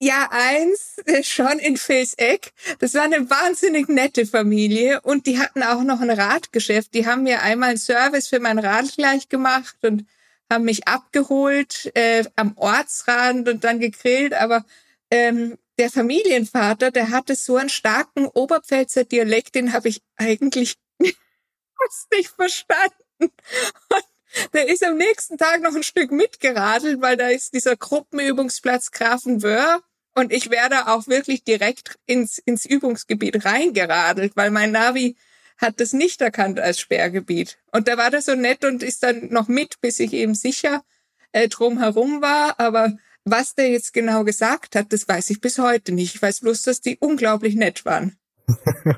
Ja, 0.00 0.28
eins 0.30 0.96
schon 1.22 1.58
in 1.60 1.76
Vilseck. 1.76 2.52
Das 2.80 2.94
war 2.94 3.02
eine 3.02 3.30
wahnsinnig 3.30 3.88
nette 3.88 4.26
Familie 4.26 5.00
und 5.02 5.26
die 5.26 5.38
hatten 5.38 5.62
auch 5.62 5.82
noch 5.82 6.00
ein 6.00 6.10
Radgeschäft. 6.10 6.94
Die 6.94 7.06
haben 7.06 7.22
mir 7.22 7.42
einmal 7.42 7.70
einen 7.70 7.78
Service 7.78 8.28
für 8.28 8.40
mein 8.40 8.58
Rad 8.58 8.92
gleich 8.96 9.28
gemacht 9.28 9.76
und 9.82 10.04
haben 10.50 10.64
mich 10.64 10.86
abgeholt 10.88 11.90
äh, 11.94 12.24
am 12.36 12.56
Ortsrand 12.56 13.48
und 13.48 13.64
dann 13.64 13.80
gegrillt. 13.80 14.34
Aber 14.34 14.64
ähm, 15.10 15.56
der 15.78 15.90
Familienvater, 15.90 16.90
der 16.90 17.10
hatte 17.10 17.34
so 17.34 17.56
einen 17.56 17.68
starken 17.68 18.26
Oberpfälzer 18.26 19.04
Dialekt, 19.04 19.54
den 19.54 19.72
habe 19.72 19.88
ich 19.88 20.02
eigentlich 20.16 20.76
nicht 20.98 22.30
verstanden. 22.30 22.94
Und 23.18 24.04
der 24.52 24.68
ist 24.68 24.84
am 24.84 24.96
nächsten 24.96 25.38
Tag 25.38 25.62
noch 25.62 25.74
ein 25.74 25.82
Stück 25.82 26.10
mitgeradelt, 26.10 27.00
weil 27.00 27.16
da 27.16 27.28
ist 27.28 27.54
dieser 27.54 27.76
Gruppenübungsplatz 27.76 28.90
Grafenwöhr 28.90 29.82
Und 30.14 30.32
ich 30.32 30.50
wäre 30.50 30.68
da 30.68 30.94
auch 30.94 31.06
wirklich 31.08 31.44
direkt 31.44 31.98
ins, 32.06 32.38
ins 32.38 32.64
Übungsgebiet 32.64 33.44
reingeradelt, 33.44 34.36
weil 34.36 34.50
mein 34.50 34.72
Navi 34.72 35.16
hat 35.58 35.80
das 35.80 35.92
nicht 35.92 36.20
erkannt 36.20 36.58
als 36.60 36.80
Sperrgebiet. 36.80 37.58
Und 37.72 37.88
da 37.88 37.96
war 37.96 38.10
das 38.10 38.26
so 38.26 38.34
nett 38.34 38.64
und 38.64 38.82
ist 38.82 39.02
dann 39.02 39.28
noch 39.28 39.48
mit, 39.48 39.80
bis 39.80 40.00
ich 40.00 40.12
eben 40.12 40.34
sicher 40.34 40.84
äh, 41.32 41.48
drumherum 41.48 42.22
war. 42.22 42.58
Aber 42.58 42.96
was 43.24 43.54
der 43.54 43.70
jetzt 43.70 43.92
genau 43.92 44.24
gesagt 44.24 44.76
hat, 44.76 44.92
das 44.92 45.08
weiß 45.08 45.30
ich 45.30 45.40
bis 45.40 45.58
heute 45.58 45.92
nicht. 45.92 46.14
Ich 46.14 46.22
weiß 46.22 46.40
bloß, 46.40 46.62
dass 46.62 46.80
die 46.80 46.98
unglaublich 46.98 47.54
nett 47.54 47.84
waren. 47.84 48.16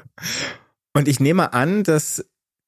und 0.95 1.09
ich 1.09 1.21
nehme 1.21 1.52
an, 1.52 1.85
dass 1.85 2.25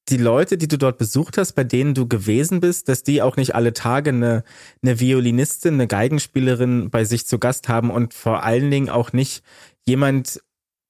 die 0.09 0.17
Leute, 0.17 0.57
die 0.57 0.67
du 0.67 0.77
dort 0.77 0.97
besucht 0.97 1.37
hast, 1.37 1.53
bei 1.53 1.63
denen 1.63 1.93
du 1.93 2.07
gewesen 2.07 2.61
bist, 2.61 2.89
dass 2.89 3.03
die 3.03 3.21
auch 3.21 3.35
nicht 3.35 3.55
alle 3.55 3.73
Tage 3.73 4.09
eine, 4.09 4.43
eine 4.81 4.99
Violinistin, 4.99 5.75
eine 5.75 5.87
Geigenspielerin 5.87 6.89
bei 6.89 7.03
sich 7.03 7.27
zu 7.27 7.37
Gast 7.37 7.69
haben 7.69 7.91
und 7.91 8.13
vor 8.13 8.43
allen 8.43 8.71
Dingen 8.71 8.89
auch 8.89 9.13
nicht 9.13 9.43
jemand, 9.85 10.41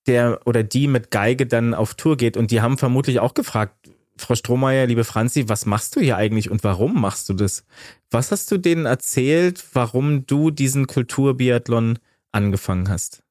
der 0.07 0.39
oder 0.45 0.63
die 0.63 0.87
mit 0.87 1.11
Geige 1.11 1.45
dann 1.45 1.73
auf 1.73 1.95
Tour 1.95 2.17
geht. 2.17 2.37
Und 2.37 2.51
die 2.51 2.61
haben 2.61 2.77
vermutlich 2.77 3.19
auch 3.19 3.33
gefragt, 3.33 3.89
Frau 4.19 4.35
Strohmeier, 4.35 4.85
liebe 4.85 5.03
Franzi, 5.03 5.49
was 5.49 5.65
machst 5.65 5.95
du 5.95 6.01
hier 6.01 6.17
eigentlich 6.17 6.51
und 6.51 6.63
warum 6.63 6.99
machst 6.99 7.29
du 7.29 7.33
das? 7.33 7.63
Was 8.11 8.31
hast 8.31 8.51
du 8.51 8.57
denen 8.57 8.85
erzählt, 8.85 9.63
warum 9.73 10.25
du 10.25 10.51
diesen 10.51 10.87
Kulturbiathlon 10.87 11.99
angefangen 12.31 12.89
hast? 12.89 13.23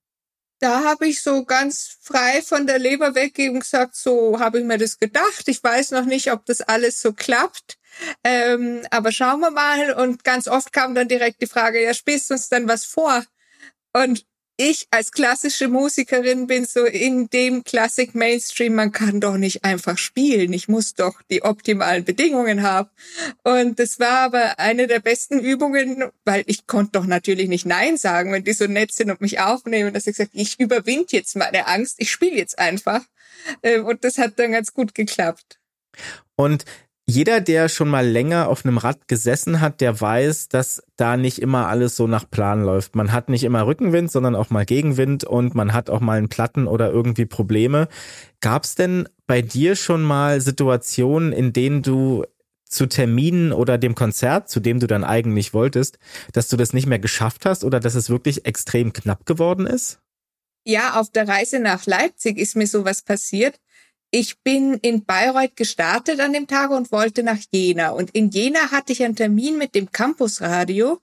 Da 0.61 0.83
habe 0.83 1.07
ich 1.07 1.23
so 1.23 1.45
ganz 1.45 1.99
frei 2.01 2.43
von 2.43 2.67
der 2.67 2.81
Leber 2.81 3.15
weggegeben 3.15 3.61
gesagt, 3.61 3.95
so 3.95 4.41
habe 4.41 4.59
ich 4.59 4.65
mir 4.65 4.79
das 4.79 4.99
gedacht. 4.99 5.47
Ich 5.47 5.63
weiß 5.63 5.93
noch 5.93 6.05
nicht, 6.05 6.33
ob 6.33 6.45
das 6.47 6.63
alles 6.63 7.01
so 7.01 7.13
klappt. 7.13 7.79
Ähm, 8.25 8.85
aber 8.91 9.13
schauen 9.13 9.39
wir 9.39 9.53
mal. 9.53 9.93
Und 9.93 10.25
ganz 10.25 10.49
oft 10.49 10.73
kam 10.73 10.97
dann 10.97 11.07
direkt 11.07 11.41
die 11.43 11.47
Frage, 11.47 11.83
ja, 11.83 11.95
spielst 11.95 12.31
du 12.31 12.35
uns 12.35 12.49
dann 12.49 12.67
was 12.67 12.85
vor? 12.85 13.23
Und 13.93 14.27
ich 14.61 14.89
als 14.91 15.13
klassische 15.13 15.69
Musikerin 15.69 16.49
bin 16.49 16.65
so 16.65 16.85
in 16.85 17.31
dem 17.31 17.63
Classic 17.63 18.13
Mainstream, 18.15 18.75
man 18.75 18.91
kann 18.91 19.21
doch 19.21 19.37
nicht 19.37 19.65
einfach 19.65 19.97
spielen. 19.97 20.53
Ich 20.53 20.67
muss 20.67 20.95
doch 20.95 21.23
die 21.31 21.43
optimalen 21.45 22.05
Bedingungen 22.05 22.63
haben. 22.63 22.91
Und 23.45 23.79
das 23.79 24.01
war 24.01 24.19
aber 24.19 24.59
eine 24.59 24.89
der 24.89 24.99
besten 24.99 25.39
Übungen, 25.39 26.11
weil 26.25 26.43
ich 26.47 26.67
konnte 26.67 26.93
doch 26.99 27.07
natürlich 27.07 27.49
nicht 27.49 27.67
Nein 27.67 27.97
sagen, 27.97 28.33
wenn 28.33 28.43
die 28.43 28.53
so 28.53 28.67
nett 28.67 28.93
sind 28.93 29.13
und 29.13 29.21
mich 29.21 29.39
aufnehmen, 29.39 29.95
dass 29.95 30.09
ich 30.09 30.17
gesagt, 30.17 30.33
ich 30.35 30.59
überwinde 30.59 31.07
jetzt 31.11 31.37
meine 31.37 31.69
Angst, 31.69 31.95
ich 31.99 32.11
spiele 32.11 32.37
jetzt 32.37 32.59
einfach. 32.59 33.03
Ähm, 33.63 33.87
und 33.87 34.03
das 34.03 34.19
hat 34.19 34.41
dann 34.41 34.51
ganz 34.51 34.75
gut 34.75 34.93
geklappt. 34.93 35.61
Und 36.35 36.65
jeder, 37.11 37.41
der 37.41 37.71
schon 37.71 37.89
mal 37.89 38.07
länger 38.07 38.49
auf 38.49 38.67
einem 38.67 38.77
Rad 38.77 39.09
gesessen 39.09 39.63
hat, 39.63 39.81
der 39.81 39.99
weiß, 39.99 40.51
dass 40.51 40.83
da 40.97 41.17
nicht 41.17 41.41
immer 41.41 41.67
alles 41.67 41.97
so 41.97 42.07
nach 42.07 42.29
Plan 42.31 42.63
läuft. 42.63 42.97
Man 42.97 43.13
hat 43.13 43.31
nicht 43.31 43.45
immer 43.45 43.67
Rückenwind, 43.67 44.13
sondern 44.13 44.37
auch 44.37 44.51
mal 44.51 44.67
Gegenwind 44.67 45.25
und 45.25 45.55
man 45.55 45.73
hat 45.73 45.89
auch 45.89 46.01
mal 46.01 46.19
einen 46.19 46.29
Platten 46.29 46.67
oder 46.67 46.91
irgendwie 46.91 47.25
Probleme. 47.25 47.89
Gab 48.43 48.65
es 48.65 48.75
denn 48.75 49.09
bei 49.27 49.41
dir 49.41 49.75
schon 49.75 50.03
mal 50.03 50.43
Situationen, 50.43 51.33
in 51.33 51.55
denen 51.55 51.81
du 51.81 52.27
zu 52.67 52.85
Terminen 52.85 53.55
oder 53.55 53.79
dem 53.79 53.95
Konzert, 53.95 54.51
zu 54.51 54.61
dem 54.61 54.79
du 54.79 54.87
dann 54.87 55.03
eigentlich 55.03 55.55
wolltest, 55.55 55.99
dass 56.35 56.49
du 56.49 56.59
das 56.59 56.75
nicht 56.75 56.87
mehr 56.87 56.99
geschafft 56.99 57.47
hast 57.47 57.65
oder 57.65 57.81
dass 57.81 57.95
es 57.95 58.11
wirklich 58.11 58.45
extrem 58.45 58.93
knapp 58.93 59.25
geworden 59.25 59.67
ist? 59.67 59.99
Ja, 60.65 61.01
auf 61.01 61.11
der 61.11 61.27
Reise 61.27 61.59
nach 61.61 61.87
Leipzig 61.87 62.37
ist 62.37 62.55
mir 62.55 62.67
sowas 62.67 63.01
passiert. 63.01 63.59
Ich 64.11 64.41
bin 64.41 64.75
in 64.75 65.05
Bayreuth 65.05 65.57
gestartet 65.57 66.21
an 66.21 66.33
dem 66.33 66.47
Tag 66.47 66.71
und 66.71 66.93
wollte 66.93 67.23
nach 67.23 67.39
Jena. 67.51 67.91
Und 67.91 68.11
in 68.13 68.31
Jena 68.31 68.71
hatte 68.71 68.93
ich 68.93 69.03
einen 69.03 69.17
Termin 69.17 69.59
mit 69.59 69.75
dem 69.75 69.93
Campusradio 69.93 71.01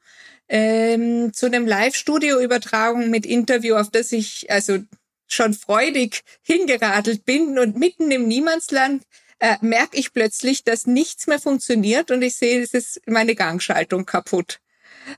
ähm, 0.47 1.31
zu 1.33 1.45
einem 1.45 1.67
Live-Studio-Übertragung 1.67 3.09
mit 3.11 3.25
Interview, 3.25 3.75
auf 3.75 3.91
das 3.91 4.11
ich 4.11 4.49
also 4.49 4.79
schon 5.27 5.53
freudig 5.53 6.21
hingeradelt 6.41 7.25
bin. 7.25 7.59
Und 7.59 7.77
mitten 7.77 8.09
im 8.09 8.27
Niemandsland 8.27 9.03
äh, 9.39 9.57
merke 9.61 9.97
ich 9.97 10.13
plötzlich, 10.13 10.63
dass 10.63 10.87
nichts 10.87 11.27
mehr 11.27 11.39
funktioniert 11.39 12.09
und 12.09 12.21
ich 12.21 12.35
sehe, 12.35 12.61
es 12.61 12.73
ist 12.73 13.01
meine 13.05 13.35
Gangschaltung 13.35 14.05
kaputt. 14.05 14.59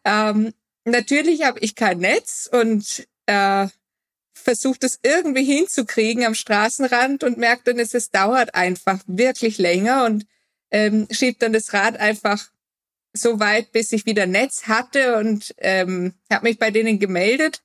Ähm, 0.03 0.53
natürlich 0.85 1.43
habe 1.43 1.59
ich 1.59 1.75
kein 1.75 1.99
Netz 1.99 2.49
und 2.51 3.07
äh, 3.27 3.67
versucht 4.37 4.83
es 4.83 4.99
irgendwie 5.03 5.43
hinzukriegen 5.43 6.25
am 6.25 6.35
Straßenrand 6.35 7.23
und 7.23 7.37
merkt 7.37 7.67
dann, 7.67 7.79
es, 7.79 8.11
dauert 8.11 8.55
einfach 8.55 8.99
wirklich 9.07 9.57
länger 9.57 10.05
und 10.05 10.25
ähm, 10.71 11.07
schiebt 11.11 11.41
dann 11.41 11.53
das 11.53 11.73
Rad 11.73 11.97
einfach 11.97 12.49
so 13.13 13.39
weit, 13.39 13.71
bis 13.71 13.91
ich 13.91 14.05
wieder 14.05 14.25
Netz 14.25 14.63
hatte 14.63 15.17
und 15.17 15.55
ähm, 15.57 16.13
habe 16.31 16.47
mich 16.47 16.59
bei 16.59 16.71
denen 16.71 16.99
gemeldet, 16.99 17.63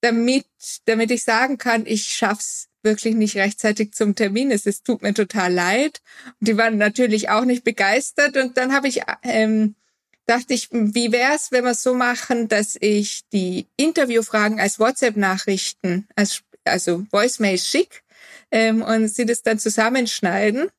damit, 0.00 0.46
damit 0.84 1.10
ich 1.10 1.24
sagen 1.24 1.58
kann, 1.58 1.86
ich 1.86 2.04
schaff's 2.04 2.68
wirklich 2.82 3.14
nicht 3.14 3.36
rechtzeitig 3.36 3.92
zum 3.94 4.14
Termin. 4.14 4.50
Es, 4.50 4.66
es 4.66 4.82
tut 4.82 5.02
mir 5.02 5.14
total 5.14 5.52
leid. 5.52 6.02
Und 6.38 6.48
die 6.48 6.56
waren 6.56 6.76
natürlich 6.76 7.30
auch 7.30 7.44
nicht 7.44 7.64
begeistert. 7.64 8.36
Und 8.36 8.56
dann 8.56 8.74
habe 8.74 8.88
ich 8.88 9.00
ähm, 9.22 9.74
dachte 10.26 10.54
ich, 10.54 10.68
wie 10.70 11.12
wäre 11.12 11.34
es, 11.34 11.52
wenn 11.52 11.64
wir 11.64 11.72
es 11.72 11.82
so 11.82 11.94
machen, 11.94 12.48
dass 12.48 12.76
ich 12.80 13.22
die 13.32 13.66
Interviewfragen 13.76 14.60
als 14.60 14.78
WhatsApp-Nachrichten, 14.78 16.08
als, 16.16 16.42
also 16.64 17.04
Voicemail 17.10 17.58
schick 17.58 18.02
ähm, 18.50 18.82
und 18.82 19.08
sie 19.08 19.26
das 19.26 19.42
dann 19.42 19.58
zusammenschneiden. 19.58 20.70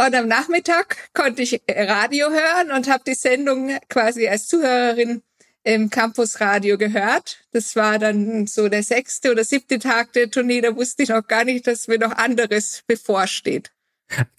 Und 0.00 0.14
am 0.14 0.28
Nachmittag 0.28 0.96
konnte 1.12 1.42
ich 1.42 1.60
Radio 1.68 2.30
hören 2.30 2.70
und 2.70 2.88
habe 2.88 3.02
die 3.04 3.14
Sendung 3.14 3.76
quasi 3.88 4.28
als 4.28 4.46
Zuhörerin 4.46 5.22
im 5.64 5.90
Campusradio 5.90 6.78
gehört. 6.78 7.44
Das 7.50 7.74
war 7.74 7.98
dann 7.98 8.46
so 8.46 8.68
der 8.68 8.82
sechste 8.82 9.32
oder 9.32 9.44
siebte 9.44 9.78
Tag 9.78 10.12
der 10.12 10.30
Tournee. 10.30 10.60
Da 10.60 10.74
wusste 10.76 11.02
ich 11.02 11.08
noch 11.08 11.26
gar 11.26 11.44
nicht, 11.44 11.66
dass 11.66 11.88
mir 11.88 11.98
noch 11.98 12.12
anderes 12.12 12.84
bevorsteht. 12.86 13.72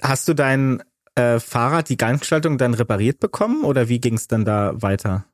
Hast 0.02 0.28
du 0.28 0.34
deinen 0.34 0.82
äh, 1.20 1.40
Fahrrad 1.40 1.90
die 1.90 1.98
Gangschaltung 1.98 2.58
dann 2.58 2.74
repariert 2.74 3.20
bekommen 3.20 3.64
oder 3.64 3.90
wie 3.90 4.00
ging 4.00 4.16
es 4.16 4.28
dann 4.28 4.46
da 4.46 4.74
weiter? 4.82 5.26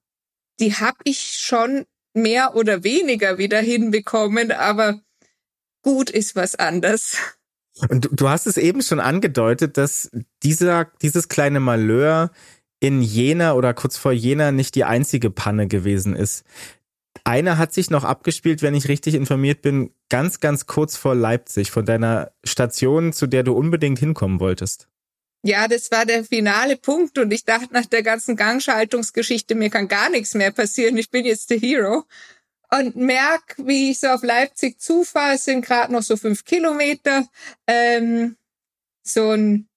Die 0.59 0.73
habe 0.73 0.97
ich 1.03 1.19
schon 1.19 1.85
mehr 2.13 2.55
oder 2.55 2.83
weniger 2.83 3.37
wieder 3.37 3.59
hinbekommen, 3.59 4.51
aber 4.51 4.99
gut 5.83 6.09
ist 6.09 6.35
was 6.35 6.55
anders. 6.55 7.17
Und 7.89 8.05
du, 8.05 8.09
du 8.09 8.29
hast 8.29 8.47
es 8.47 8.57
eben 8.57 8.81
schon 8.81 8.99
angedeutet, 8.99 9.77
dass 9.77 10.09
dieser, 10.43 10.85
dieses 11.01 11.27
kleine 11.27 11.59
Malheur 11.59 12.31
in 12.79 13.01
Jena 13.01 13.53
oder 13.53 13.73
kurz 13.73 13.97
vor 13.97 14.11
Jena 14.11 14.51
nicht 14.51 14.75
die 14.75 14.85
einzige 14.85 15.29
Panne 15.29 15.67
gewesen 15.67 16.15
ist. 16.15 16.45
Eine 17.23 17.57
hat 17.57 17.73
sich 17.73 17.89
noch 17.89 18.03
abgespielt, 18.03 18.61
wenn 18.61 18.75
ich 18.75 18.87
richtig 18.87 19.13
informiert 19.13 19.61
bin, 19.61 19.91
ganz, 20.09 20.39
ganz 20.39 20.67
kurz 20.67 20.95
vor 20.95 21.15
Leipzig, 21.15 21.71
von 21.71 21.85
deiner 21.85 22.31
Station, 22.43 23.13
zu 23.13 23.27
der 23.27 23.43
du 23.43 23.53
unbedingt 23.53 23.99
hinkommen 23.99 24.39
wolltest. 24.39 24.87
Ja, 25.47 25.67
das 25.67 25.91
war 25.91 26.07
der 26.07 26.23
finale 26.23 26.75
Punkt 26.75 27.19
und 27.19 27.29
ich 27.31 27.45
dachte 27.45 27.71
nach 27.71 27.85
der 27.85 28.01
ganzen 28.01 28.35
Gangschaltungsgeschichte, 28.35 29.53
mir 29.53 29.69
kann 29.69 29.87
gar 29.87 30.09
nichts 30.09 30.33
mehr 30.33 30.51
passieren, 30.51 30.97
ich 30.97 31.11
bin 31.11 31.23
jetzt 31.23 31.51
der 31.51 31.59
Hero. 31.59 32.05
Und 32.71 32.95
merk, 32.95 33.55
wie 33.59 33.91
ich 33.91 33.99
so 33.99 34.07
auf 34.07 34.23
Leipzig 34.23 34.79
zufahre, 34.81 35.35
es 35.35 35.45
sind 35.45 35.63
gerade 35.63 35.93
noch 35.93 36.01
so 36.01 36.17
fünf 36.17 36.45
Kilometer, 36.45 37.27
ähm, 37.67 38.37
so 39.03 39.33
ein, 39.33 39.69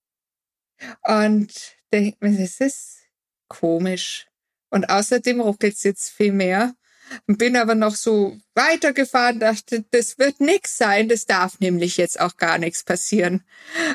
und 1.02 1.76
der, 1.92 2.14
das 2.18 2.60
ist 2.60 3.00
komisch. 3.48 4.26
Und 4.70 4.88
außerdem 4.88 5.38
ruckelt's 5.38 5.82
jetzt 5.82 6.08
viel 6.08 6.32
mehr. 6.32 6.74
Bin 7.26 7.56
aber 7.56 7.74
noch 7.74 7.94
so 7.94 8.38
weitergefahren, 8.54 9.40
dachte, 9.40 9.84
das 9.90 10.18
wird 10.18 10.40
nix 10.40 10.76
sein, 10.76 11.08
das 11.08 11.26
darf 11.26 11.60
nämlich 11.60 11.96
jetzt 11.96 12.20
auch 12.20 12.36
gar 12.36 12.58
nichts 12.58 12.84
passieren. 12.84 13.44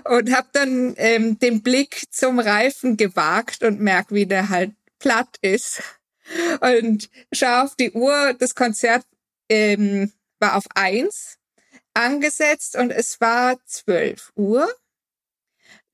Und 0.06 0.36
habe 0.36 0.48
dann 0.54 0.94
ähm, 0.98 1.40
den 1.40 1.62
Blick 1.62 2.06
zum 2.12 2.40
Reifen 2.40 2.98
gewagt 2.98 3.64
und 3.64 3.80
merk, 3.80 4.12
wie 4.12 4.26
der 4.26 4.50
halt 4.50 4.72
platt 5.00 5.38
ist. 5.42 5.84
Und 6.62 7.10
schau 7.34 7.64
auf 7.64 7.76
die 7.76 7.92
Uhr, 7.92 8.34
das 8.34 8.56
Konzert 8.56 9.06
ähm, 9.50 10.12
war 10.40 10.56
auf 10.56 10.66
eins 10.76 11.38
angesetzt 11.94 12.76
und 12.76 12.92
es 12.92 13.20
war 13.22 13.58
zwölf 13.66 14.32
Uhr. 14.36 14.68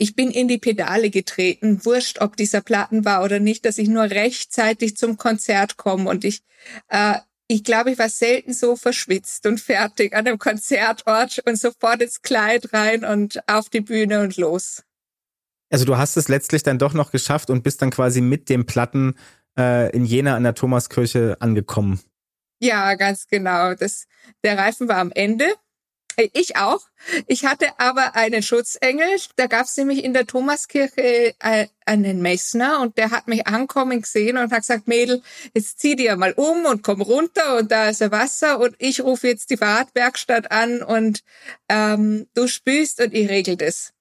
Ich 0.01 0.15
bin 0.15 0.31
in 0.31 0.47
die 0.47 0.57
Pedale 0.57 1.09
getreten, 1.09 1.83
wurscht, 1.83 2.21
ob 2.21 2.37
dieser 2.37 2.61
Platten 2.61 3.03
war 3.03 3.21
oder 3.21 3.39
nicht, 3.39 3.65
dass 3.65 3.77
ich 3.77 3.89
nur 3.89 4.03
rechtzeitig 4.03 4.95
zum 4.95 5.17
Konzert 5.17 5.75
komme. 5.75 6.09
Und 6.09 6.23
ich, 6.23 6.41
äh, 6.87 7.15
ich 7.49 7.65
glaube, 7.65 7.91
ich 7.91 7.99
war 7.99 8.07
selten 8.07 8.53
so 8.53 8.77
verschwitzt 8.77 9.45
und 9.45 9.59
fertig 9.59 10.15
an 10.15 10.25
einem 10.25 10.39
Konzertort 10.39 11.41
und 11.45 11.57
sofort 11.59 12.01
ins 12.01 12.21
Kleid 12.21 12.71
rein 12.71 13.03
und 13.03 13.41
auf 13.49 13.67
die 13.67 13.81
Bühne 13.81 14.21
und 14.21 14.37
los. 14.37 14.83
Also 15.69 15.83
du 15.83 15.97
hast 15.97 16.15
es 16.15 16.29
letztlich 16.29 16.63
dann 16.63 16.79
doch 16.79 16.93
noch 16.93 17.11
geschafft 17.11 17.49
und 17.49 17.63
bist 17.63 17.81
dann 17.81 17.89
quasi 17.89 18.21
mit 18.21 18.47
dem 18.47 18.65
Platten 18.65 19.15
äh, 19.57 19.93
in 19.93 20.05
Jena 20.05 20.37
an 20.37 20.43
der 20.43 20.55
Thomaskirche 20.55 21.35
angekommen. 21.41 21.99
Ja, 22.61 22.95
ganz 22.95 23.27
genau. 23.27 23.73
Das, 23.73 24.05
der 24.45 24.57
Reifen 24.57 24.87
war 24.87 24.97
am 24.97 25.11
Ende 25.11 25.53
Ich 26.33 26.55
auch. 26.55 26.81
Ich 27.27 27.45
hatte 27.45 27.67
aber 27.79 28.15
einen 28.15 28.43
Schutzengel. 28.43 29.07
Da 29.35 29.47
gab 29.47 29.65
es 29.65 29.77
nämlich 29.77 30.03
in 30.03 30.13
der 30.13 30.27
Thomaskirche 30.27 31.33
äh, 31.39 31.67
einen 31.85 32.21
Messner 32.21 32.81
und 32.81 32.97
der 32.97 33.11
hat 33.11 33.27
mich 33.27 33.47
ankommen 33.47 34.01
gesehen 34.01 34.37
und 34.37 34.51
hat 34.51 34.61
gesagt, 34.61 34.87
Mädel, 34.87 35.21
jetzt 35.53 35.79
zieh 35.79 35.95
dir 35.95 36.15
mal 36.17 36.33
um 36.33 36.65
und 36.65 36.83
komm 36.83 37.01
runter 37.01 37.57
und 37.57 37.71
da 37.71 37.89
ist 37.89 38.01
ein 38.01 38.11
Wasser 38.11 38.59
und 38.59 38.75
ich 38.79 39.01
rufe 39.01 39.27
jetzt 39.27 39.49
die 39.49 39.57
Fahrradwerkstatt 39.57 40.51
an 40.51 40.83
und 40.83 41.23
ähm, 41.69 42.27
du 42.33 42.47
spülst 42.47 43.01
und 43.01 43.13
ich 43.13 43.29
regel 43.29 43.55
das. 43.55 43.93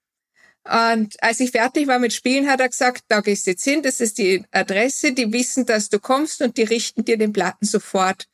Und 0.64 1.22
als 1.22 1.40
ich 1.40 1.52
fertig 1.52 1.86
war 1.86 1.98
mit 1.98 2.12
Spielen, 2.12 2.50
hat 2.50 2.60
er 2.60 2.68
gesagt, 2.68 3.04
da 3.08 3.20
gehst 3.20 3.46
du 3.46 3.52
jetzt 3.52 3.64
hin, 3.64 3.82
das 3.82 4.00
ist 4.00 4.18
die 4.18 4.44
Adresse, 4.50 5.12
die 5.12 5.32
wissen, 5.32 5.64
dass 5.64 5.88
du 5.88 5.98
kommst 5.98 6.42
und 6.42 6.58
die 6.58 6.64
richten 6.64 7.04
dir 7.04 7.16
den 7.16 7.32
Platten 7.32 7.64
sofort. 7.64 8.28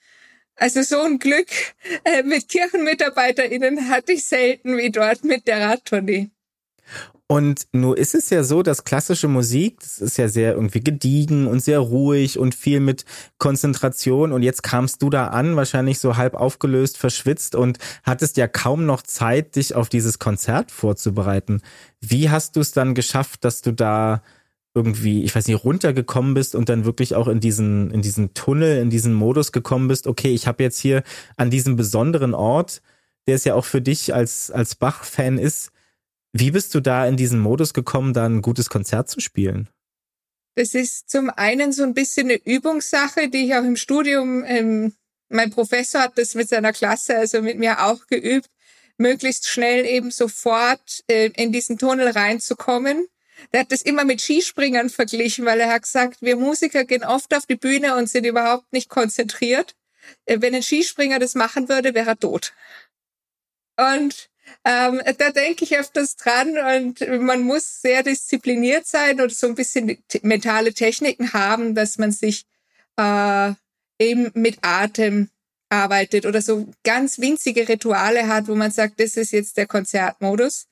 Also 0.56 0.82
so 0.82 1.00
ein 1.00 1.18
Glück 1.18 1.48
äh, 2.04 2.22
mit 2.22 2.48
KirchenmitarbeiterInnen 2.48 3.88
hatte 3.88 4.12
ich 4.12 4.24
selten 4.24 4.76
wie 4.76 4.90
dort 4.90 5.24
mit 5.24 5.46
der 5.46 5.60
Radtournee. 5.60 6.30
Und 7.26 7.66
nur 7.72 7.96
ist 7.96 8.14
es 8.14 8.28
ja 8.28 8.44
so, 8.44 8.62
dass 8.62 8.84
klassische 8.84 9.28
Musik, 9.28 9.80
das 9.80 9.98
ist 9.98 10.18
ja 10.18 10.28
sehr 10.28 10.52
irgendwie 10.52 10.80
gediegen 10.80 11.46
und 11.46 11.60
sehr 11.60 11.78
ruhig 11.78 12.38
und 12.38 12.54
viel 12.54 12.80
mit 12.80 13.06
Konzentration. 13.38 14.30
Und 14.30 14.42
jetzt 14.42 14.62
kamst 14.62 15.00
du 15.02 15.08
da 15.08 15.28
an, 15.28 15.56
wahrscheinlich 15.56 15.98
so 15.98 16.18
halb 16.18 16.34
aufgelöst, 16.34 16.98
verschwitzt 16.98 17.54
und 17.54 17.78
hattest 18.02 18.36
ja 18.36 18.46
kaum 18.46 18.84
noch 18.84 19.02
Zeit, 19.02 19.56
dich 19.56 19.74
auf 19.74 19.88
dieses 19.88 20.18
Konzert 20.18 20.70
vorzubereiten. 20.70 21.62
Wie 22.00 22.28
hast 22.28 22.56
du 22.56 22.60
es 22.60 22.72
dann 22.72 22.94
geschafft, 22.94 23.44
dass 23.44 23.62
du 23.62 23.72
da 23.72 24.22
irgendwie, 24.74 25.22
ich 25.22 25.34
weiß 25.34 25.46
nicht, 25.46 25.64
runtergekommen 25.64 26.34
bist 26.34 26.54
und 26.56 26.68
dann 26.68 26.84
wirklich 26.84 27.14
auch 27.14 27.28
in 27.28 27.38
diesen, 27.38 27.92
in 27.92 28.02
diesen 28.02 28.34
Tunnel, 28.34 28.78
in 28.78 28.90
diesen 28.90 29.14
Modus 29.14 29.52
gekommen 29.52 29.86
bist, 29.86 30.08
okay, 30.08 30.34
ich 30.34 30.48
habe 30.48 30.62
jetzt 30.64 30.80
hier 30.80 31.04
an 31.36 31.50
diesem 31.50 31.76
besonderen 31.76 32.34
Ort, 32.34 32.82
der 33.28 33.36
es 33.36 33.44
ja 33.44 33.54
auch 33.54 33.64
für 33.64 33.80
dich 33.80 34.12
als, 34.12 34.50
als 34.50 34.74
Bach-Fan 34.74 35.38
ist, 35.38 35.70
wie 36.32 36.50
bist 36.50 36.74
du 36.74 36.80
da 36.80 37.06
in 37.06 37.16
diesen 37.16 37.38
Modus 37.38 37.72
gekommen, 37.72 38.12
da 38.12 38.26
ein 38.26 38.42
gutes 38.42 38.68
Konzert 38.68 39.08
zu 39.08 39.20
spielen? 39.20 39.68
Das 40.56 40.74
ist 40.74 41.08
zum 41.08 41.30
einen 41.30 41.72
so 41.72 41.84
ein 41.84 41.94
bisschen 41.94 42.28
eine 42.28 42.40
Übungssache, 42.44 43.28
die 43.28 43.46
ich 43.46 43.54
auch 43.54 43.64
im 43.64 43.76
Studium, 43.76 44.44
ähm, 44.44 44.92
mein 45.28 45.50
Professor 45.50 46.02
hat 46.02 46.18
das 46.18 46.34
mit 46.34 46.48
seiner 46.48 46.72
Klasse, 46.72 47.16
also 47.16 47.40
mit 47.42 47.58
mir 47.58 47.84
auch 47.84 48.06
geübt, 48.08 48.50
möglichst 48.98 49.48
schnell 49.48 49.86
eben 49.86 50.10
sofort 50.10 51.04
äh, 51.08 51.30
in 51.36 51.52
diesen 51.52 51.78
Tunnel 51.78 52.08
reinzukommen 52.08 53.06
der 53.52 53.60
hat 53.60 53.72
das 53.72 53.82
immer 53.82 54.04
mit 54.04 54.20
Skispringern 54.20 54.90
verglichen, 54.90 55.44
weil 55.44 55.60
er 55.60 55.72
hat 55.72 55.82
gesagt, 55.82 56.18
wir 56.20 56.36
Musiker 56.36 56.84
gehen 56.84 57.04
oft 57.04 57.34
auf 57.34 57.46
die 57.46 57.56
Bühne 57.56 57.96
und 57.96 58.08
sind 58.08 58.24
überhaupt 58.26 58.72
nicht 58.72 58.88
konzentriert. 58.88 59.74
Äh, 60.26 60.40
wenn 60.40 60.54
ein 60.54 60.62
Skispringer 60.62 61.18
das 61.18 61.34
machen 61.34 61.68
würde, 61.68 61.94
wäre 61.94 62.10
er 62.10 62.18
tot. 62.18 62.52
Und 63.76 64.30
ähm, 64.64 65.00
da 65.18 65.30
denke 65.30 65.64
ich 65.64 65.76
öfters 65.76 66.16
dran 66.16 66.56
und 66.58 67.00
man 67.22 67.42
muss 67.42 67.80
sehr 67.80 68.02
diszipliniert 68.02 68.86
sein 68.86 69.20
und 69.20 69.32
so 69.34 69.46
ein 69.46 69.54
bisschen 69.54 69.98
mentale 70.22 70.74
Techniken 70.74 71.32
haben, 71.32 71.74
dass 71.74 71.98
man 71.98 72.12
sich 72.12 72.44
äh, 72.96 73.52
eben 73.98 74.30
mit 74.34 74.58
Atem 74.62 75.30
arbeitet 75.70 76.26
oder 76.26 76.40
so 76.42 76.68
ganz 76.84 77.18
winzige 77.18 77.68
Rituale 77.68 78.28
hat, 78.28 78.48
wo 78.48 78.54
man 78.54 78.70
sagt, 78.70 79.00
das 79.00 79.16
ist 79.16 79.32
jetzt 79.32 79.56
der 79.56 79.66
Konzertmodus. 79.66 80.66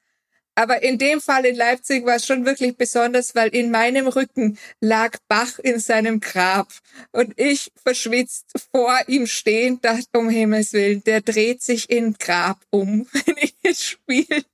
Aber 0.54 0.82
in 0.82 0.98
dem 0.98 1.20
Fall 1.20 1.46
in 1.46 1.56
Leipzig 1.56 2.04
war 2.04 2.16
es 2.16 2.26
schon 2.26 2.44
wirklich 2.44 2.76
besonders, 2.76 3.34
weil 3.34 3.48
in 3.48 3.70
meinem 3.70 4.06
Rücken 4.06 4.58
lag 4.80 5.16
Bach 5.28 5.58
in 5.58 5.78
seinem 5.78 6.20
Grab 6.20 6.68
und 7.10 7.38
ich 7.40 7.72
verschwitzt 7.82 8.52
vor 8.70 8.94
ihm 9.06 9.26
stehend 9.26 9.84
dachte, 9.84 10.18
um 10.18 10.28
Himmels 10.28 10.74
Willen, 10.74 11.02
der 11.04 11.22
dreht 11.22 11.62
sich 11.62 11.88
in 11.88 12.14
Grab 12.14 12.60
um, 12.70 13.06
wenn 13.24 13.36
ich 13.40 13.54
jetzt 13.62 13.84
spiele. 13.84 14.44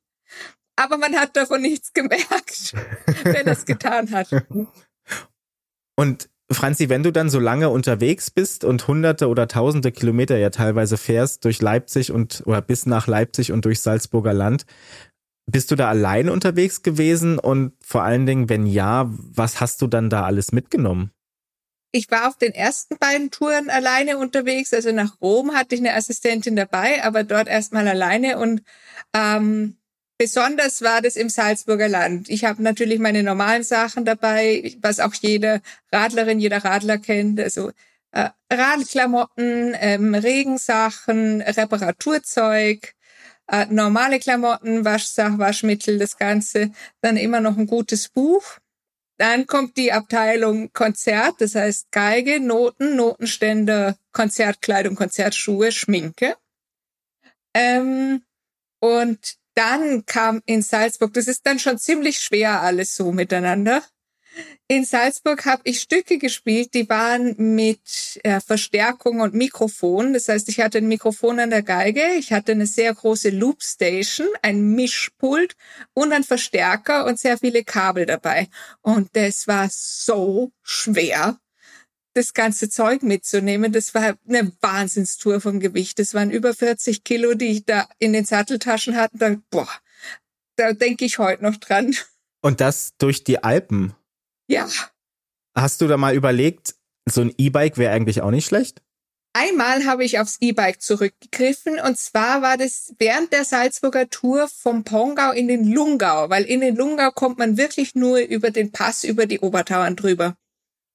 Aber 0.77 0.97
man 0.97 1.17
hat 1.17 1.37
davon 1.37 1.63
nichts 1.63 1.93
gemerkt, 1.93 2.73
wenn 3.25 3.47
er 3.47 3.53
es 3.53 3.65
getan 3.65 4.13
hat. 4.13 4.29
Und 5.97 6.29
Franzi, 6.51 6.89
wenn 6.89 7.03
du 7.03 7.13
dann 7.13 7.29
so 7.29 7.41
lange 7.41 7.69
unterwegs 7.69 8.31
bist 8.31 8.65
und 8.65 8.87
hunderte 8.89 9.29
oder 9.29 9.49
tausende 9.49 9.93
Kilometer 9.93 10.39
ja 10.39 10.49
teilweise 10.49 10.97
fährst 10.97 11.45
durch 11.45 11.61
Leipzig 11.61 12.11
und 12.11 12.43
oder 12.47 12.63
bis 12.63 12.87
nach 12.87 13.07
Leipzig 13.07 13.53
und 13.53 13.67
durch 13.67 13.81
Salzburger 13.81 14.33
Land, 14.33 14.65
bist 15.51 15.71
du 15.71 15.77
da 15.77 15.89
allein 15.89 16.29
unterwegs 16.29 16.83
gewesen 16.83 17.39
und 17.39 17.73
vor 17.81 18.03
allen 18.03 18.27
Dingen, 18.27 18.49
wenn 18.49 18.67
ja, 18.67 19.07
was 19.09 19.61
hast 19.61 19.81
du 19.83 19.87
dann 19.87 20.11
da 20.11 20.25
alles 20.25 20.53
mitgenommen? 20.53 21.11
Ich 21.91 22.11
war 22.11 22.29
auf 22.29 22.37
den 22.37 22.53
ersten 22.53 22.99
beiden 22.99 23.31
Touren 23.31 23.71
alleine 23.71 24.19
unterwegs. 24.19 24.75
Also 24.75 24.93
nach 24.93 25.23
Rom 25.23 25.55
hatte 25.55 25.75
ich 25.75 25.81
eine 25.81 25.95
Assistentin 25.95 26.55
dabei, 26.55 27.03
aber 27.03 27.25
dort 27.25 27.49
erstmal 27.49 27.89
alleine. 27.89 28.39
Und 28.39 28.63
ähm, 29.15 29.79
besonders 30.19 30.83
war 30.83 31.01
das 31.01 31.17
im 31.17 31.31
Salzburger 31.31 31.89
Land. 31.89 32.29
Ich 32.29 32.45
habe 32.45 32.63
natürlich 32.63 32.99
meine 32.99 33.23
normalen 33.23 33.63
Sachen 33.63 34.05
dabei, 34.05 34.75
was 34.83 35.01
auch 35.01 35.15
jede 35.15 35.63
Radlerin, 35.91 36.41
jeder 36.41 36.63
Radler 36.63 36.99
kennt. 36.99 37.41
Also 37.41 37.71
äh, 38.13 38.29
Radklamotten, 38.53 39.75
ähm, 39.81 40.15
Regensachen, 40.15 41.41
Reparaturzeug, 41.41 42.95
äh, 43.49 43.67
normale 43.67 44.19
Klamotten, 44.19 44.85
Waschsach, 44.85 45.39
Waschmittel, 45.39 45.99
das 45.99 46.17
Ganze, 46.17 46.71
dann 47.01 47.17
immer 47.17 47.41
noch 47.41 47.57
ein 47.57 47.67
gutes 47.67 48.09
Buch. 48.09 48.59
Dann 49.19 49.47
kommt 49.47 49.77
die 49.77 49.93
Abteilung 49.93 50.73
Konzert, 50.73 51.41
das 51.41 51.57
heißt 51.57 51.91
Geige, 51.91 52.39
Noten, 52.41 52.95
Notenständer, 52.95 53.97
Konzertkleidung, 54.13 54.95
Konzertschuhe, 54.95 55.73
Schminke. 55.73 56.37
Ähm, 57.55 58.23
und 58.81 59.37
dann 59.55 60.07
kam 60.07 60.41
in 60.47 60.63
Salzburg, 60.63 61.13
das 61.15 61.27
ist 61.27 61.45
dann 61.45 61.59
schon 61.59 61.79
ziemlich 61.79 62.21
schwer 62.21 62.63
alles 62.63 62.95
so 62.95 63.11
miteinander. 63.11 63.83
In 64.69 64.85
Salzburg 64.85 65.47
habe 65.47 65.63
ich 65.65 65.81
Stücke 65.81 66.19
gespielt, 66.19 66.75
die 66.75 66.89
waren 66.89 67.35
mit 67.55 68.21
äh, 68.23 68.41
Verstärkung 68.41 69.21
und 69.21 69.35
Mikrofon. 69.35 70.13
Das 70.13 70.29
heißt, 70.29 70.49
ich 70.49 70.61
hatte 70.61 70.79
ein 70.79 70.89
Mikrofon 70.89 71.41
an 71.41 71.51
der 71.51 71.63
Geige, 71.63 72.03
ich 72.19 72.33
hatte 72.33 72.53
eine 72.53 72.67
sehr 72.67 72.95
große 72.95 73.31
Loopstation, 73.31 74.29
ein 74.43 74.75
Mischpult 74.75 75.57
und 75.95 76.13
ein 76.13 76.25
Verstärker 76.25 77.07
und 77.07 77.19
sehr 77.19 77.39
viele 77.39 77.65
Kabel 77.65 78.07
dabei. 78.07 78.49
Und 78.83 79.09
das 79.15 79.49
war 79.49 79.69
so 79.71 80.53
schwer, 80.63 81.39
das 82.15 82.35
ganze 82.35 82.69
Zeug 82.69 83.03
mitzunehmen. 83.03 83.73
Das 83.73 83.95
war 83.95 84.19
eine 84.29 84.53
Wahnsinnstour 84.61 85.41
vom 85.41 85.61
Gewicht. 85.61 85.99
Das 85.99 86.15
waren 86.15 86.31
über 86.31 86.53
40 86.53 87.05
Kilo, 87.05 87.35
die 87.35 87.53
ich 87.53 87.65
da 87.65 87.89
in 87.99 88.13
den 88.13 88.25
Satteltaschen 88.25 88.97
hatte. 88.97 89.17
Da, 89.17 89.37
boah, 89.51 89.69
da 90.57 90.73
denke 90.73 91.05
ich 91.05 91.19
heute 91.19 91.43
noch 91.43 91.57
dran. 91.57 91.95
Und 92.41 92.61
das 92.61 92.93
durch 92.99 93.25
die 93.25 93.43
Alpen. 93.43 93.95
Ja. 94.49 94.69
Hast 95.55 95.81
du 95.81 95.87
da 95.87 95.97
mal 95.97 96.15
überlegt, 96.15 96.75
so 97.09 97.21
ein 97.21 97.33
E-Bike 97.37 97.79
wäre 97.79 97.93
eigentlich 97.93 98.23
auch 98.23 98.31
nicht 98.31 98.47
schlecht? 98.47 98.83
Einmal 99.35 99.85
habe 99.85 100.05
ich 100.05 100.19
aufs 100.19 100.39
E-Bike 100.41 100.81
zurückgegriffen 100.81 101.79
und 101.79 101.99
zwar 101.99 102.43
war 102.43 102.57
das 102.57 102.95
während 102.99 103.33
der 103.33 103.45
Salzburger 103.45 104.09
Tour 104.09 104.49
vom 104.49 104.85
Pongau 104.85 105.33
in 105.33 105.49
den 105.49 105.71
Lungau, 105.71 106.31
weil 106.31 106.45
in 106.45 106.61
den 106.61 106.75
Lungau 106.75 107.11
kommt 107.11 107.39
man 107.39 107.57
wirklich 107.57 107.95
nur 107.95 108.19
über 108.19 108.51
den 108.51 108.73
Pass 108.73 109.05
über 109.05 109.27
die 109.27 109.39
Obertauern 109.41 109.97
drüber. 109.97 110.35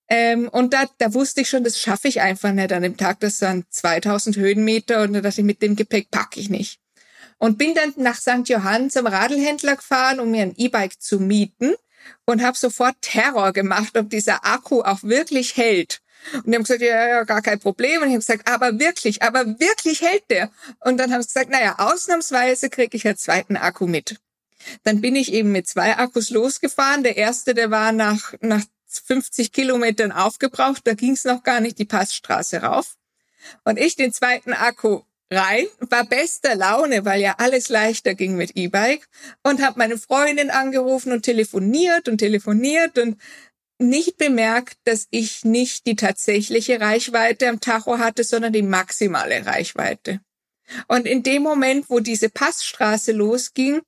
Ähm, 0.09 0.49
und 0.49 0.73
da, 0.73 0.85
da 0.97 1.13
wusste 1.13 1.41
ich 1.41 1.49
schon, 1.49 1.63
das 1.63 1.79
schaffe 1.79 2.07
ich 2.07 2.21
einfach 2.21 2.51
nicht 2.51 2.73
an 2.73 2.83
dem 2.83 2.97
Tag. 2.97 3.19
Das 3.21 3.41
waren 3.41 3.65
2000 3.69 4.35
Höhenmeter 4.35 5.03
und 5.03 5.13
da 5.13 5.21
dachte 5.21 5.41
ich, 5.41 5.45
mit 5.45 5.61
dem 5.61 5.75
Gepäck 5.75 6.11
packe 6.11 6.39
ich 6.39 6.49
nicht. 6.49 6.79
Und 7.37 7.57
bin 7.57 7.73
dann 7.73 7.93
nach 7.97 8.17
St. 8.17 8.47
Johann 8.49 8.89
zum 8.89 9.07
Radlhändler 9.07 9.75
gefahren, 9.75 10.19
um 10.19 10.31
mir 10.31 10.43
ein 10.43 10.55
E-Bike 10.57 10.99
zu 10.99 11.19
mieten 11.19 11.75
und 12.25 12.43
habe 12.43 12.57
sofort 12.57 12.95
Terror 13.01 13.53
gemacht, 13.53 13.97
ob 13.97 14.09
dieser 14.09 14.45
Akku 14.45 14.81
auch 14.81 15.03
wirklich 15.03 15.57
hält. 15.57 16.01
Und 16.33 16.47
die 16.47 16.55
haben 16.55 16.63
gesagt, 16.63 16.81
ja, 16.81 17.07
ja, 17.07 17.23
gar 17.23 17.41
kein 17.41 17.59
Problem. 17.59 18.01
Und 18.01 18.07
ich 18.07 18.13
habe 18.13 18.19
gesagt, 18.19 18.49
aber 18.49 18.79
wirklich, 18.79 19.21
aber 19.21 19.45
wirklich 19.59 20.01
hält 20.01 20.23
der. 20.29 20.51
Und 20.79 20.97
dann 20.97 21.11
haben 21.11 21.21
sie 21.21 21.27
gesagt, 21.27 21.49
naja, 21.49 21.75
ausnahmsweise 21.79 22.69
kriege 22.69 22.95
ich 22.95 23.05
einen 23.05 23.17
zweiten 23.17 23.57
Akku 23.57 23.87
mit. 23.87 24.19
Dann 24.83 25.01
bin 25.01 25.15
ich 25.15 25.33
eben 25.33 25.51
mit 25.51 25.67
zwei 25.67 25.97
Akkus 25.97 26.29
losgefahren. 26.29 27.03
Der 27.03 27.17
erste, 27.17 27.53
der 27.53 27.71
war 27.71 27.91
nach, 27.91 28.33
nach 28.39 28.63
50 28.87 29.51
Kilometern 29.51 30.11
aufgebraucht. 30.11 30.81
Da 30.85 30.93
ging 30.93 31.11
es 31.11 31.25
noch 31.25 31.43
gar 31.43 31.59
nicht 31.59 31.79
die 31.79 31.85
Passstraße 31.85 32.61
rauf. 32.61 32.95
Und 33.65 33.77
ich 33.77 33.95
den 33.95 34.13
zweiten 34.13 34.53
Akku 34.53 35.01
rein, 35.31 35.65
war 35.79 36.05
bester 36.05 36.55
Laune, 36.55 37.05
weil 37.05 37.21
ja 37.21 37.35
alles 37.37 37.69
leichter 37.69 38.15
ging 38.15 38.35
mit 38.35 38.55
E-Bike 38.55 39.07
und 39.43 39.61
habe 39.61 39.79
meine 39.79 39.97
Freundin 39.97 40.49
angerufen 40.49 41.11
und 41.11 41.23
telefoniert 41.23 42.07
und 42.07 42.19
telefoniert 42.19 42.97
und 42.97 43.17
nicht 43.79 44.17
bemerkt, 44.17 44.77
dass 44.85 45.07
ich 45.09 45.43
nicht 45.43 45.85
die 45.87 45.95
tatsächliche 45.95 46.79
Reichweite 46.79 47.49
am 47.49 47.59
Tacho 47.59 47.97
hatte, 47.97 48.23
sondern 48.23 48.53
die 48.53 48.61
maximale 48.61 49.45
Reichweite. 49.45 50.21
Und 50.87 51.05
in 51.05 51.23
dem 51.23 51.43
Moment, 51.43 51.89
wo 51.89 51.99
diese 51.99 52.29
Passstraße 52.29 53.11
losging, 53.11 53.81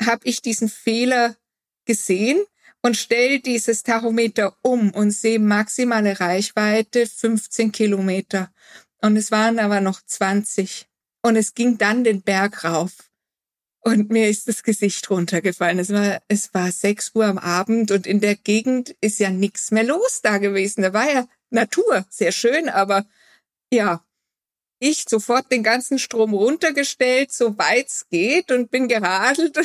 habe 0.00 0.20
ich 0.24 0.40
diesen 0.42 0.68
Fehler 0.68 1.36
gesehen 1.84 2.42
und 2.82 2.96
stelle 2.96 3.40
dieses 3.40 3.82
Tachometer 3.82 4.56
um 4.62 4.90
und 4.90 5.12
sehe 5.12 5.38
maximale 5.38 6.18
Reichweite 6.18 7.06
15 7.06 7.70
Kilometer. 7.72 8.52
Und 9.02 9.16
es 9.16 9.30
waren 9.30 9.58
aber 9.58 9.80
noch 9.80 10.00
20. 10.00 10.86
Und 11.22 11.36
es 11.36 11.54
ging 11.54 11.78
dann 11.78 12.04
den 12.04 12.22
Berg 12.22 12.64
rauf. 12.64 13.10
und 13.84 14.10
mir 14.10 14.28
ist 14.28 14.46
das 14.48 14.62
Gesicht 14.62 15.10
runtergefallen. 15.10 15.78
Es 15.80 15.90
war, 15.92 16.22
es 16.28 16.54
war 16.54 16.70
sechs 16.70 17.12
Uhr 17.14 17.26
am 17.26 17.38
Abend 17.38 17.90
und 17.90 18.06
in 18.06 18.20
der 18.20 18.36
Gegend 18.36 18.94
ist 19.00 19.18
ja 19.18 19.30
nichts 19.30 19.72
mehr 19.72 19.82
los 19.84 20.20
da 20.22 20.38
gewesen. 20.38 20.82
Da 20.82 20.92
war 20.92 21.10
ja 21.12 21.26
Natur, 21.50 22.06
sehr 22.08 22.32
schön, 22.32 22.68
aber 22.68 23.04
ja, 23.72 24.04
ich 24.78 25.04
sofort 25.08 25.50
den 25.52 25.62
ganzen 25.62 25.98
Strom 25.98 26.34
runtergestellt, 26.34 27.32
so 27.32 27.58
weit 27.58 27.88
es 27.88 28.08
geht 28.08 28.50
und 28.50 28.70
bin 28.70 28.88
geradelt, 28.88 29.56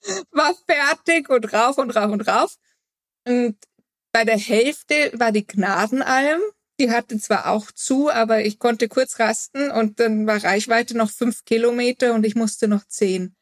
war 0.30 0.54
fertig 0.66 1.28
und 1.28 1.52
rauf 1.52 1.78
und 1.78 1.90
rauf 1.90 2.12
und 2.12 2.22
rauf. 2.22 2.58
Und 3.26 3.56
bei 4.12 4.24
der 4.24 4.38
Hälfte 4.38 5.12
war 5.14 5.32
die 5.32 5.46
Gnadenalm. 5.46 6.40
Die 6.80 6.90
hatte 6.90 7.18
zwar 7.18 7.48
auch 7.48 7.72
zu, 7.72 8.10
aber 8.10 8.44
ich 8.44 8.58
konnte 8.58 8.88
kurz 8.88 9.18
rasten 9.18 9.70
und 9.70 9.98
dann 9.98 10.26
war 10.26 10.42
Reichweite 10.42 10.96
noch 10.96 11.10
fünf 11.10 11.44
Kilometer 11.44 12.14
und 12.14 12.24
ich 12.24 12.36
musste 12.36 12.68
noch 12.68 12.86
zehn. 12.86 13.34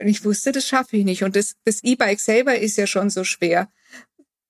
Und 0.00 0.08
ich 0.08 0.24
wusste, 0.24 0.52
das 0.52 0.66
schaffe 0.66 0.96
ich 0.96 1.04
nicht. 1.04 1.24
Und 1.24 1.34
das, 1.34 1.54
das 1.64 1.82
E-Bike 1.82 2.20
selber 2.20 2.58
ist 2.58 2.76
ja 2.76 2.86
schon 2.86 3.10
so 3.10 3.24
schwer. 3.24 3.70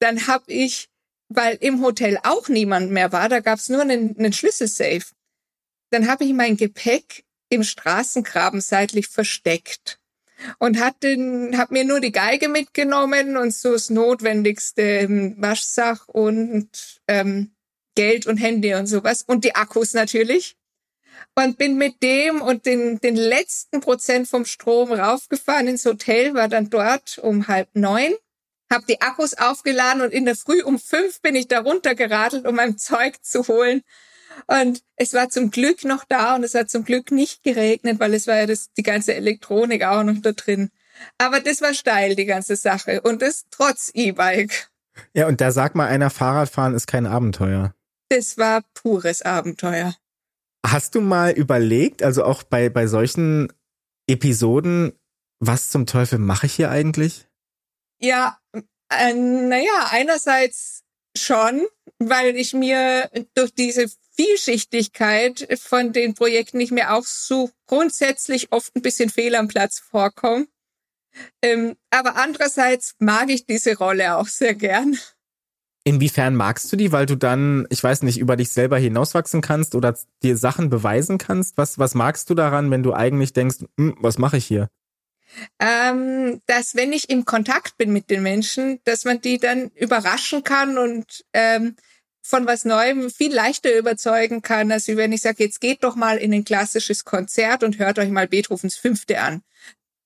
Dann 0.01 0.27
habe 0.27 0.53
ich, 0.53 0.89
weil 1.29 1.57
im 1.61 1.83
Hotel 1.83 2.19
auch 2.23 2.49
niemand 2.49 2.91
mehr 2.91 3.13
war, 3.13 3.29
da 3.29 3.41
gab 3.41 3.59
es 3.59 3.69
nur 3.69 3.83
einen, 3.83 4.17
einen 4.19 4.33
Schlüsselsafe. 4.33 5.15
Dann 5.91 6.09
habe 6.09 6.25
ich 6.25 6.33
mein 6.33 6.57
Gepäck 6.57 7.25
im 7.49 7.63
Straßengraben 7.63 8.61
seitlich 8.61 9.09
versteckt 9.09 9.99
und 10.59 10.81
hat 10.81 11.03
den, 11.03 11.57
hab 11.57 11.71
mir 11.71 11.85
nur 11.85 12.01
die 12.01 12.13
Geige 12.13 12.49
mitgenommen 12.49 13.37
und 13.37 13.55
so 13.55 13.73
das 13.73 13.91
Notwendigste, 13.91 14.83
ähm, 14.83 15.35
Waschsach 15.39 16.07
und 16.09 17.01
ähm, 17.09 17.55
Geld 17.99 18.29
und 18.29 18.37
Handy 18.37 18.75
und 18.75 18.87
sowas 18.87 19.25
und 19.27 19.43
die 19.43 19.57
Akkus 19.57 19.93
natürlich. 19.93 20.57
Und 21.35 21.59
bin 21.59 21.77
mit 21.77 22.01
dem 22.01 22.41
und 22.41 22.65
den, 22.65 23.01
den 23.01 23.17
letzten 23.17 23.81
Prozent 23.81 24.29
vom 24.29 24.45
Strom 24.45 24.93
raufgefahren 24.93 25.67
ins 25.67 25.85
Hotel, 25.85 26.33
war 26.33 26.47
dann 26.47 26.71
dort 26.71 27.19
um 27.19 27.49
halb 27.49 27.69
neun, 27.75 28.15
hab 28.71 28.87
die 28.87 29.01
Akkus 29.01 29.35
aufgeladen 29.35 30.03
und 30.03 30.13
in 30.13 30.27
der 30.27 30.37
Früh 30.37 30.63
um 30.63 30.79
fünf 30.79 31.21
bin 31.23 31.35
ich 31.35 31.49
da 31.49 31.59
runtergeradelt, 31.59 32.47
um 32.47 32.55
mein 32.55 32.79
Zeug 32.79 33.17
zu 33.23 33.49
holen. 33.49 33.83
Und 34.47 34.81
es 34.95 35.13
war 35.13 35.29
zum 35.29 35.51
Glück 35.51 35.83
noch 35.83 36.05
da 36.05 36.37
und 36.37 36.45
es 36.45 36.55
hat 36.55 36.71
zum 36.71 36.85
Glück 36.85 37.11
nicht 37.11 37.43
geregnet, 37.43 37.99
weil 37.99 38.15
es 38.15 38.29
war 38.29 38.37
ja 38.37 38.47
das, 38.47 38.73
die 38.75 38.85
ganze 38.85 39.15
Elektronik 39.15 39.83
auch 39.83 40.05
noch 40.05 40.23
da 40.23 40.31
drin. 40.31 40.71
Aber 41.19 41.41
das 41.41 41.61
war 41.63 41.75
steil, 41.75 42.15
die 42.15 42.27
ganze 42.27 42.55
Sache. 42.55 43.01
Und 43.01 43.23
das 43.23 43.47
trotz 43.51 43.91
E-Bike. 43.93 44.71
Ja, 45.15 45.27
und 45.27 45.41
da 45.41 45.51
sagt 45.51 45.75
mal 45.75 45.89
einer, 45.89 46.11
Fahrradfahren 46.11 46.75
ist 46.75 46.87
kein 46.87 47.05
Abenteuer. 47.05 47.75
Das 48.09 48.39
war 48.39 48.63
pures 48.75 49.23
Abenteuer. 49.23 49.95
Hast 50.67 50.95
du 50.95 51.01
mal 51.01 51.33
überlegt, 51.33 52.03
also 52.03 52.25
auch 52.25 52.43
bei, 52.43 52.69
bei 52.69 52.87
solchen 52.87 53.53
Episoden, 54.09 54.93
was 55.41 55.71
zum 55.71 55.87
Teufel 55.87 56.19
mache 56.19 56.47
ich 56.47 56.55
hier 56.55 56.71
eigentlich? 56.71 57.27
Ja, 58.01 58.39
äh, 58.91 59.15
naja, 59.15 59.89
einerseits 59.91 60.85
schon, 61.17 61.67
weil 61.99 62.37
ich 62.37 62.55
mir 62.55 63.11
durch 63.35 63.55
diese 63.55 63.87
Vielschichtigkeit 64.13 65.47
von 65.61 65.93
den 65.93 66.15
Projekten 66.15 66.59
nicht 66.59 66.73
mehr 66.73 66.95
auch 66.95 67.05
so 67.05 67.51
grundsätzlich 67.67 68.53
oft 68.53 68.75
ein 68.75 68.83
bisschen 68.83 69.11
fehl 69.11 69.35
am 69.35 69.49
Platz 69.49 69.79
vorkomme. 69.79 70.49
Ähm, 71.43 71.77
aber 71.91 72.17
andererseits 72.17 72.95
mag 72.99 73.31
ich 73.31 73.47
diese 73.47 73.77
Rolle 73.77 74.17
auch 74.17 74.27
sehr 74.27 74.55
gern. 74.55 74.99
Inwiefern 75.89 76.37
magst 76.37 76.71
du 76.71 76.77
die, 76.77 76.93
weil 76.93 77.07
du 77.07 77.17
dann, 77.17 77.67
ich 77.71 77.83
weiß 77.83 78.03
nicht, 78.03 78.19
über 78.19 78.37
dich 78.37 78.51
selber 78.51 78.77
hinauswachsen 78.77 79.41
kannst 79.41 79.75
oder 79.75 79.97
dir 80.23 80.37
Sachen 80.37 80.69
beweisen 80.69 81.17
kannst? 81.17 81.57
Was, 81.57 81.79
was 81.79 81.95
magst 81.95 82.29
du 82.29 82.35
daran, 82.35 82.71
wenn 82.71 82.83
du 82.83 82.93
eigentlich 82.93 83.33
denkst, 83.33 83.61
hm, 83.79 83.97
was 83.99 84.19
mache 84.19 84.37
ich 84.37 84.45
hier? 84.45 84.69
Ähm, 85.59 86.43
dass 86.45 86.75
wenn 86.75 86.93
ich 86.93 87.09
im 87.09 87.25
Kontakt 87.25 87.79
bin 87.79 87.91
mit 87.91 88.11
den 88.11 88.23
Menschen, 88.23 88.81
dass 88.85 89.07
man 89.07 89.23
die 89.23 89.39
dann 89.39 89.71
überraschen 89.77 90.45
kann 90.45 90.77
und 90.77 91.25
ähm, 91.33 91.75
von 92.21 92.47
was 92.47 92.67
Neuem 92.67 93.09
viel 93.09 93.35
leichter 93.35 93.75
überzeugen 93.75 94.43
kann, 94.43 94.71
als 94.71 94.89
wenn 94.89 95.13
ich 95.13 95.23
sage, 95.23 95.43
jetzt 95.43 95.59
geht 95.59 95.85
doch 95.85 95.97
mal 95.97 96.19
in 96.19 96.35
ein 96.35 96.45
klassisches 96.45 97.07
Konzert 97.07 97.63
und 97.63 97.79
hört 97.79 97.99
euch 97.99 98.11
mal 98.11 98.29
Beethovens 98.29 98.77
Fünfte 98.77 99.23
an 99.23 99.41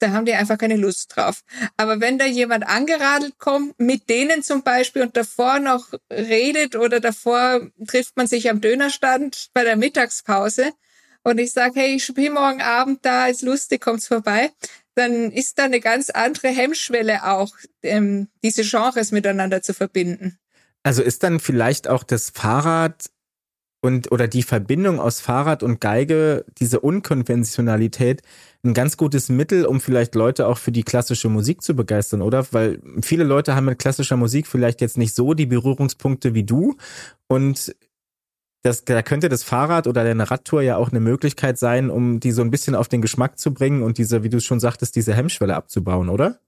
da 0.03 0.11
haben 0.11 0.27
die 0.27 0.35
einfach 0.35 0.59
keine 0.59 0.77
Lust 0.77 1.17
drauf. 1.17 1.43
Aber 1.77 2.01
wenn 2.01 2.19
da 2.19 2.27
jemand 2.27 2.67
angeradelt 2.67 3.39
kommt, 3.39 3.79
mit 3.79 4.09
denen 4.09 4.43
zum 4.43 4.63
Beispiel 4.63 5.03
und 5.03 5.17
davor 5.17 5.59
noch 5.59 5.93
redet 6.11 6.77
oder 6.77 7.01
davor 7.01 7.69
trifft 7.87 8.17
man 8.17 8.27
sich 8.27 8.51
am 8.51 8.61
Dönerstand 8.61 9.51
bei 9.55 9.65
der 9.65 9.77
Mittagspause 9.77 10.73
und 11.23 11.39
ich 11.39 11.53
sage, 11.53 11.81
hey, 11.81 11.95
ich 11.97 12.05
spiele 12.05 12.31
morgen 12.31 12.63
Abend 12.63 13.05
da, 13.05 13.27
ist 13.27 13.43
lustig, 13.43 13.81
kommt's 13.81 14.09
vorbei, 14.09 14.51
dann 14.95 15.31
ist 15.31 15.59
da 15.59 15.65
eine 15.65 15.81
ganz 15.81 16.11
andere 16.11 16.49
Hemmschwelle 16.49 17.25
auch, 17.25 17.55
ähm, 17.83 18.29
diese 18.43 18.63
Genres 18.63 19.13
miteinander 19.13 19.63
zu 19.63 19.73
verbinden. 19.73 20.39
Also 20.83 21.03
ist 21.03 21.23
dann 21.23 21.39
vielleicht 21.39 21.87
auch 21.87 22.03
das 22.03 22.31
Fahrrad 22.31 23.12
und 23.83 24.13
oder 24.13 24.29
die 24.29 24.43
Verbindung 24.43 25.01
aus 25.01 25.21
Fahrrad 25.21 25.63
und 25.63 25.81
Geige, 25.81 26.47
diese 26.59 26.81
Unkonventionalität, 26.81 28.23
ein 28.65 28.75
ganz 28.75 28.97
gutes 28.97 29.29
Mittel, 29.29 29.67
um 29.67 29.81
vielleicht 29.81 30.15
Leute 30.15 30.47
auch 30.47 30.57
für 30.59 30.73
die 30.73 30.85
klassische 30.85 31.29
Musik 31.29 31.63
zu 31.63 31.75
begeistern, 31.75 32.23
oder? 32.23 32.47
Weil 32.53 32.81
viele 33.03 33.25
Leute 33.25 33.55
haben 33.57 33.67
mit 33.67 33.81
klassischer 33.81 34.17
Musik 34.17 34.47
vielleicht 34.47 34.81
jetzt 34.81 34.97
nicht 34.97 35.15
so 35.15 35.35
die 35.35 35.47
Berührungspunkte 35.47 36.33
wie 36.33 36.45
du 36.45 36.77
und 37.29 37.75
das, 38.63 38.85
da 38.85 39.03
könnte 39.03 39.29
das 39.29 39.43
Fahrrad 39.43 39.89
oder 39.89 40.05
deine 40.05 40.31
Radtour 40.31 40.63
ja 40.63 40.77
auch 40.77 40.91
eine 40.91 41.01
Möglichkeit 41.01 41.59
sein, 41.59 41.91
um 41.91 42.21
die 42.21 42.31
so 42.31 42.43
ein 42.43 42.53
bisschen 42.53 42.77
auf 42.77 42.87
den 42.87 43.03
Geschmack 43.03 43.37
zu 43.37 43.53
bringen 43.53 43.83
und 43.83 43.99
diese, 43.99 44.23
wie 44.23 44.29
du 44.29 44.41
schon 44.41 44.61
sagtest, 44.61 44.95
diese 44.95 45.15
Hemmschwelle 45.15 45.57
abzubauen, 45.57 46.09
oder? 46.09 46.39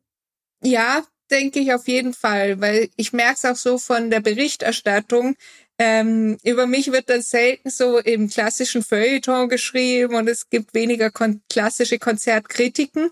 Ja, 0.63 1.03
denke 1.31 1.59
ich 1.59 1.75
auf 1.75 1.89
jeden 1.89 2.15
Fall, 2.15 2.61
weil 2.61 2.89
ich 2.97 3.13
merke 3.13 3.35
es 3.35 3.45
auch 3.45 3.57
so 3.57 3.79
von 3.79 4.11
der 4.11 4.21
Berichterstattung, 4.21 5.35
ähm, 5.79 6.39
über 6.45 6.67
mich 6.67 6.93
wird 6.93 7.11
dann 7.11 7.23
selten 7.23 7.71
so 7.71 7.99
im 7.99 8.29
klassischen 8.29 8.83
Feuilleton 8.83 9.49
geschrieben 9.49 10.15
und 10.15 10.29
es 10.29 10.49
gibt 10.49 10.75
weniger 10.75 11.11
kon 11.11 11.43
klassische 11.51 11.99
Konzertkritiken. 11.99 13.11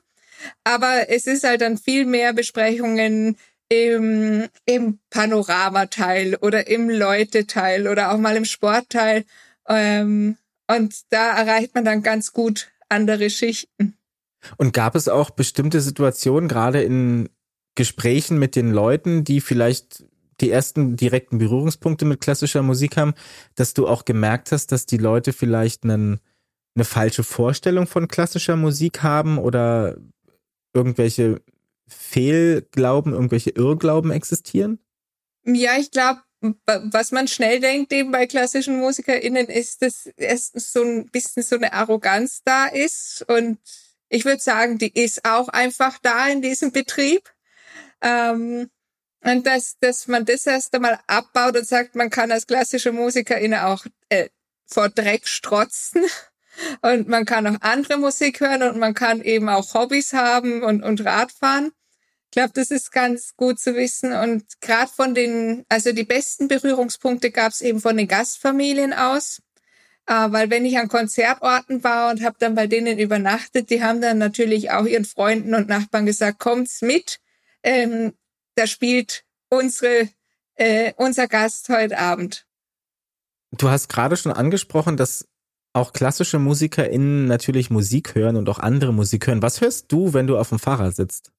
Aber 0.64 1.08
es 1.08 1.26
ist 1.26 1.44
halt 1.44 1.60
dann 1.60 1.78
viel 1.78 2.04
mehr 2.04 2.32
Besprechungen 2.32 3.36
im, 3.68 4.48
im 4.66 4.98
Panoramateil 5.10 6.36
oder 6.36 6.66
im 6.66 6.90
Leute-Teil 6.90 7.88
oder 7.88 8.12
auch 8.12 8.18
mal 8.18 8.36
im 8.36 8.44
Sportteil. 8.44 9.24
Ähm, 9.68 10.36
und 10.68 10.94
da 11.10 11.36
erreicht 11.36 11.74
man 11.74 11.84
dann 11.84 12.02
ganz 12.02 12.32
gut 12.32 12.70
andere 12.88 13.30
Schichten. 13.30 13.96
Und 14.56 14.72
gab 14.72 14.94
es 14.94 15.08
auch 15.08 15.30
bestimmte 15.30 15.80
Situationen, 15.80 16.48
gerade 16.48 16.82
in 16.82 17.28
Gesprächen 17.74 18.38
mit 18.38 18.56
den 18.56 18.70
Leuten, 18.70 19.24
die 19.24 19.40
vielleicht 19.40 20.04
die 20.40 20.50
ersten 20.50 20.96
direkten 20.96 21.38
Berührungspunkte 21.38 22.04
mit 22.04 22.20
klassischer 22.20 22.62
Musik 22.62 22.96
haben, 22.96 23.14
dass 23.54 23.74
du 23.74 23.86
auch 23.86 24.04
gemerkt 24.04 24.52
hast, 24.52 24.72
dass 24.72 24.86
die 24.86 24.96
Leute 24.96 25.32
vielleicht 25.32 25.84
einen, 25.84 26.20
eine 26.74 26.84
falsche 26.84 27.22
Vorstellung 27.22 27.86
von 27.86 28.08
klassischer 28.08 28.56
Musik 28.56 29.02
haben 29.02 29.38
oder 29.38 29.96
irgendwelche 30.74 31.40
Fehlglauben, 31.86 33.12
irgendwelche 33.12 33.50
Irrglauben 33.50 34.10
existieren? 34.10 34.78
Ja, 35.44 35.76
ich 35.78 35.90
glaube, 35.90 36.22
was 36.64 37.12
man 37.12 37.28
schnell 37.28 37.60
denkt 37.60 37.92
eben 37.92 38.10
bei 38.10 38.26
klassischen 38.26 38.80
MusikerInnen 38.80 39.46
ist, 39.46 39.82
dass 39.82 40.06
erstens 40.16 40.72
so 40.72 40.82
ein 40.82 41.06
bisschen 41.10 41.42
so 41.42 41.56
eine 41.56 41.72
Arroganz 41.72 42.42
da 42.44 42.66
ist 42.66 43.24
und 43.28 43.58
ich 44.08 44.24
würde 44.24 44.42
sagen, 44.42 44.76
die 44.78 44.92
ist 44.92 45.24
auch 45.24 45.48
einfach 45.48 45.98
da 46.02 46.28
in 46.28 46.42
diesem 46.42 46.70
Betrieb. 46.70 47.32
Ähm, 48.02 48.68
und 49.22 49.46
dass, 49.46 49.78
dass 49.78 50.08
man 50.08 50.24
das 50.24 50.46
erst 50.46 50.74
einmal 50.74 50.98
abbaut 51.06 51.56
und 51.56 51.66
sagt, 51.66 51.94
man 51.94 52.10
kann 52.10 52.32
als 52.32 52.46
klassische 52.46 52.92
Musikerin 52.92 53.54
auch 53.54 53.84
äh, 54.08 54.28
vor 54.66 54.88
Dreck 54.88 55.28
strotzen 55.28 56.02
und 56.82 57.08
man 57.08 57.24
kann 57.24 57.46
auch 57.46 57.60
andere 57.60 57.98
Musik 57.98 58.40
hören 58.40 58.62
und 58.62 58.78
man 58.78 58.94
kann 58.94 59.22
eben 59.22 59.48
auch 59.48 59.74
Hobbys 59.74 60.12
haben 60.12 60.62
und, 60.62 60.82
und 60.82 61.04
Radfahren. 61.04 61.72
Ich 62.26 62.36
glaube, 62.36 62.52
das 62.54 62.70
ist 62.70 62.92
ganz 62.92 63.36
gut 63.36 63.60
zu 63.60 63.74
wissen. 63.76 64.14
Und 64.14 64.44
gerade 64.62 64.90
von 64.90 65.14
den, 65.14 65.66
also 65.68 65.92
die 65.92 66.04
besten 66.04 66.48
Berührungspunkte 66.48 67.30
gab 67.30 67.52
es 67.52 67.60
eben 67.60 67.78
von 67.78 67.94
den 67.94 68.08
Gastfamilien 68.08 68.94
aus. 68.94 69.42
Äh, 70.06 70.32
weil 70.32 70.48
wenn 70.48 70.64
ich 70.64 70.78
an 70.78 70.88
Konzertorten 70.88 71.84
war 71.84 72.10
und 72.10 72.24
habe 72.24 72.36
dann 72.38 72.54
bei 72.54 72.66
denen 72.66 72.98
übernachtet, 72.98 73.68
die 73.68 73.82
haben 73.82 74.00
dann 74.00 74.16
natürlich 74.16 74.70
auch 74.70 74.86
ihren 74.86 75.04
Freunden 75.04 75.54
und 75.54 75.68
Nachbarn 75.68 76.06
gesagt, 76.06 76.38
kommt's 76.38 76.80
mit. 76.80 77.20
Ähm, 77.62 78.14
da 78.54 78.66
spielt 78.66 79.24
unsere, 79.48 80.08
äh, 80.54 80.92
unser 80.96 81.28
Gast 81.28 81.68
heute 81.68 81.98
Abend. 81.98 82.46
Du 83.52 83.68
hast 83.68 83.88
gerade 83.88 84.16
schon 84.16 84.32
angesprochen, 84.32 84.96
dass 84.96 85.28
auch 85.74 85.92
klassische 85.92 86.38
MusikerInnen 86.38 87.26
natürlich 87.26 87.70
Musik 87.70 88.14
hören 88.14 88.36
und 88.36 88.48
auch 88.48 88.58
andere 88.58 88.92
Musik 88.92 89.26
hören. 89.26 89.42
Was 89.42 89.60
hörst 89.60 89.90
du, 89.90 90.12
wenn 90.12 90.26
du 90.26 90.38
auf 90.38 90.50
dem 90.50 90.58
Fahrrad 90.58 90.94
sitzt? 90.94 91.32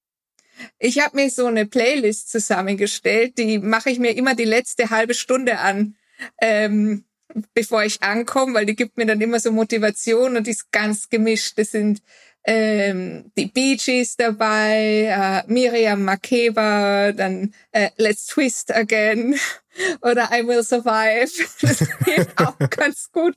Ich 0.80 1.00
habe 1.00 1.16
mir 1.16 1.30
so 1.30 1.46
eine 1.46 1.66
Playlist 1.66 2.32
zusammengestellt, 2.32 3.38
die 3.38 3.60
mache 3.60 3.90
ich 3.90 4.00
mir 4.00 4.16
immer 4.16 4.36
die 4.36 4.46
letzte 4.46 4.90
halbe 4.90 5.14
Stunde 5.14 5.60
an, 5.60 5.96
ähm, 6.40 7.06
bevor 7.54 7.84
ich 7.84 8.04
ankomme, 8.04 8.54
weil 8.54 8.66
die 8.66 8.76
gibt 8.76 8.98
mir 8.98 9.06
dann 9.06 9.22
immer 9.22 9.40
so 9.40 9.52
Motivation 9.52 10.38
und 10.38 10.48
die 10.48 10.52
ist 10.52 10.72
ganz 10.72 11.10
gemischt. 11.10 11.58
Das 11.58 11.72
sind 11.72 12.02
ähm, 12.46 13.32
die 13.38 13.46
Bee 13.46 13.76
Gees 13.76 14.18
dabei, 14.18 15.44
äh, 15.48 15.52
Miriam 15.52 16.04
Makeba, 16.04 17.12
dann 17.14 17.54
äh, 17.72 17.90
Let's 17.98 18.26
Twist 18.28 18.74
Again 18.74 19.40
oder 20.02 20.30
I 20.32 20.46
Will 20.46 20.64
Survive. 20.64 21.32
Das 21.62 21.80
geht 22.04 22.28
auch 22.38 22.58
ganz 22.70 23.12
gut. 23.12 23.36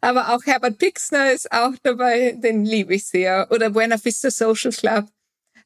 Aber 0.00 0.34
auch 0.34 0.44
Herbert 0.44 0.78
Pixner 0.78 1.32
ist 1.32 1.50
auch 1.50 1.72
dabei, 1.82 2.32
den 2.32 2.64
liebe 2.64 2.94
ich 2.94 3.06
sehr. 3.06 3.48
Oder 3.50 3.70
Buena 3.70 4.02
Vista 4.02 4.30
Social 4.30 4.72
Club. 4.72 5.06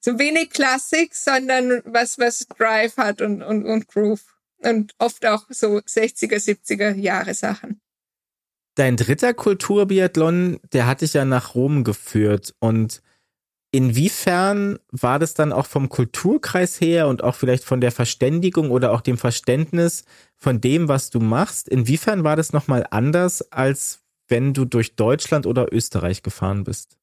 So 0.01 0.19
wenig 0.19 0.51
Klassik, 0.51 1.15
sondern 1.15 1.83
was, 1.85 2.19
was 2.19 2.47
Drive 2.57 2.97
hat 2.97 3.21
und, 3.21 3.43
und, 3.43 3.67
und 3.67 3.89
Groove. 3.89 4.23
Und 4.59 4.95
oft 4.99 5.27
auch 5.27 5.45
so 5.49 5.79
60er, 5.79 6.37
70er 6.37 6.95
Jahre 6.95 7.35
Sachen. 7.35 7.80
Dein 8.81 8.97
dritter 8.97 9.35
Kulturbiathlon, 9.35 10.59
der 10.73 10.87
hat 10.87 11.03
dich 11.03 11.13
ja 11.13 11.27
nach 11.27 11.55
Rom 11.55 11.85
geführt 11.85 12.55
und 12.61 13.03
inwiefern 13.73 14.79
war 14.91 15.19
das 15.19 15.35
dann 15.35 15.53
auch 15.53 15.67
vom 15.67 15.91
Kulturkreis 15.91 16.81
her 16.81 17.07
und 17.07 17.23
auch 17.23 17.35
vielleicht 17.35 17.65
von 17.65 17.83
der 17.83 17.93
Verständigung 17.93 18.71
oder 18.71 18.93
auch 18.93 19.03
dem 19.03 19.19
Verständnis 19.19 20.05
von 20.39 20.63
dem, 20.63 20.89
was 20.89 21.11
du 21.11 21.21
machst, 21.21 21.69
inwiefern 21.69 22.25
war 22.25 22.37
das 22.37 22.55
nochmal 22.55 22.87
anders, 22.91 23.53
als 23.53 24.01
wenn 24.29 24.55
du 24.55 24.65
durch 24.65 24.97
Deutschland 24.97 25.45
oder 25.45 25.71
Österreich 25.75 26.23
gefahren 26.23 26.65
bist? 26.65 26.97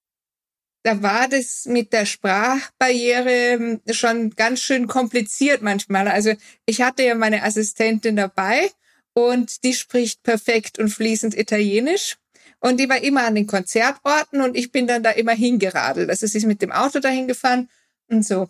Da 0.81 1.03
war 1.03 1.27
das 1.29 1.67
mit 1.67 1.93
der 1.93 2.07
Sprachbarriere 2.07 3.29
ähm, 3.29 3.81
schon 3.91 4.31
ganz 4.31 4.61
schön 4.61 4.87
kompliziert 4.87 5.61
manchmal. 5.61 6.07
Also 6.07 6.33
ich 6.65 6.81
hatte 6.81 7.03
ja 7.03 7.13
meine 7.13 7.43
Assistentin 7.43 8.15
dabei 8.15 8.71
und 9.17 9.63
die 9.63 9.73
spricht 9.73 10.21
perfekt 10.21 10.77
und 10.77 10.89
fließend 10.89 11.35
Italienisch. 11.35 12.17
Und 12.59 12.79
die 12.79 12.87
war 12.87 13.01
immer 13.01 13.25
an 13.25 13.33
den 13.33 13.47
Konzertorten 13.47 14.41
und 14.41 14.55
ich 14.55 14.71
bin 14.71 14.85
dann 14.85 15.01
da 15.01 15.09
immer 15.09 15.31
hingeradelt. 15.31 16.11
Also 16.11 16.27
sie 16.27 16.37
ist 16.37 16.45
mit 16.45 16.61
dem 16.61 16.71
Auto 16.71 16.99
dahin 16.99 17.27
gefahren 17.27 17.67
und 18.09 18.23
so. 18.23 18.47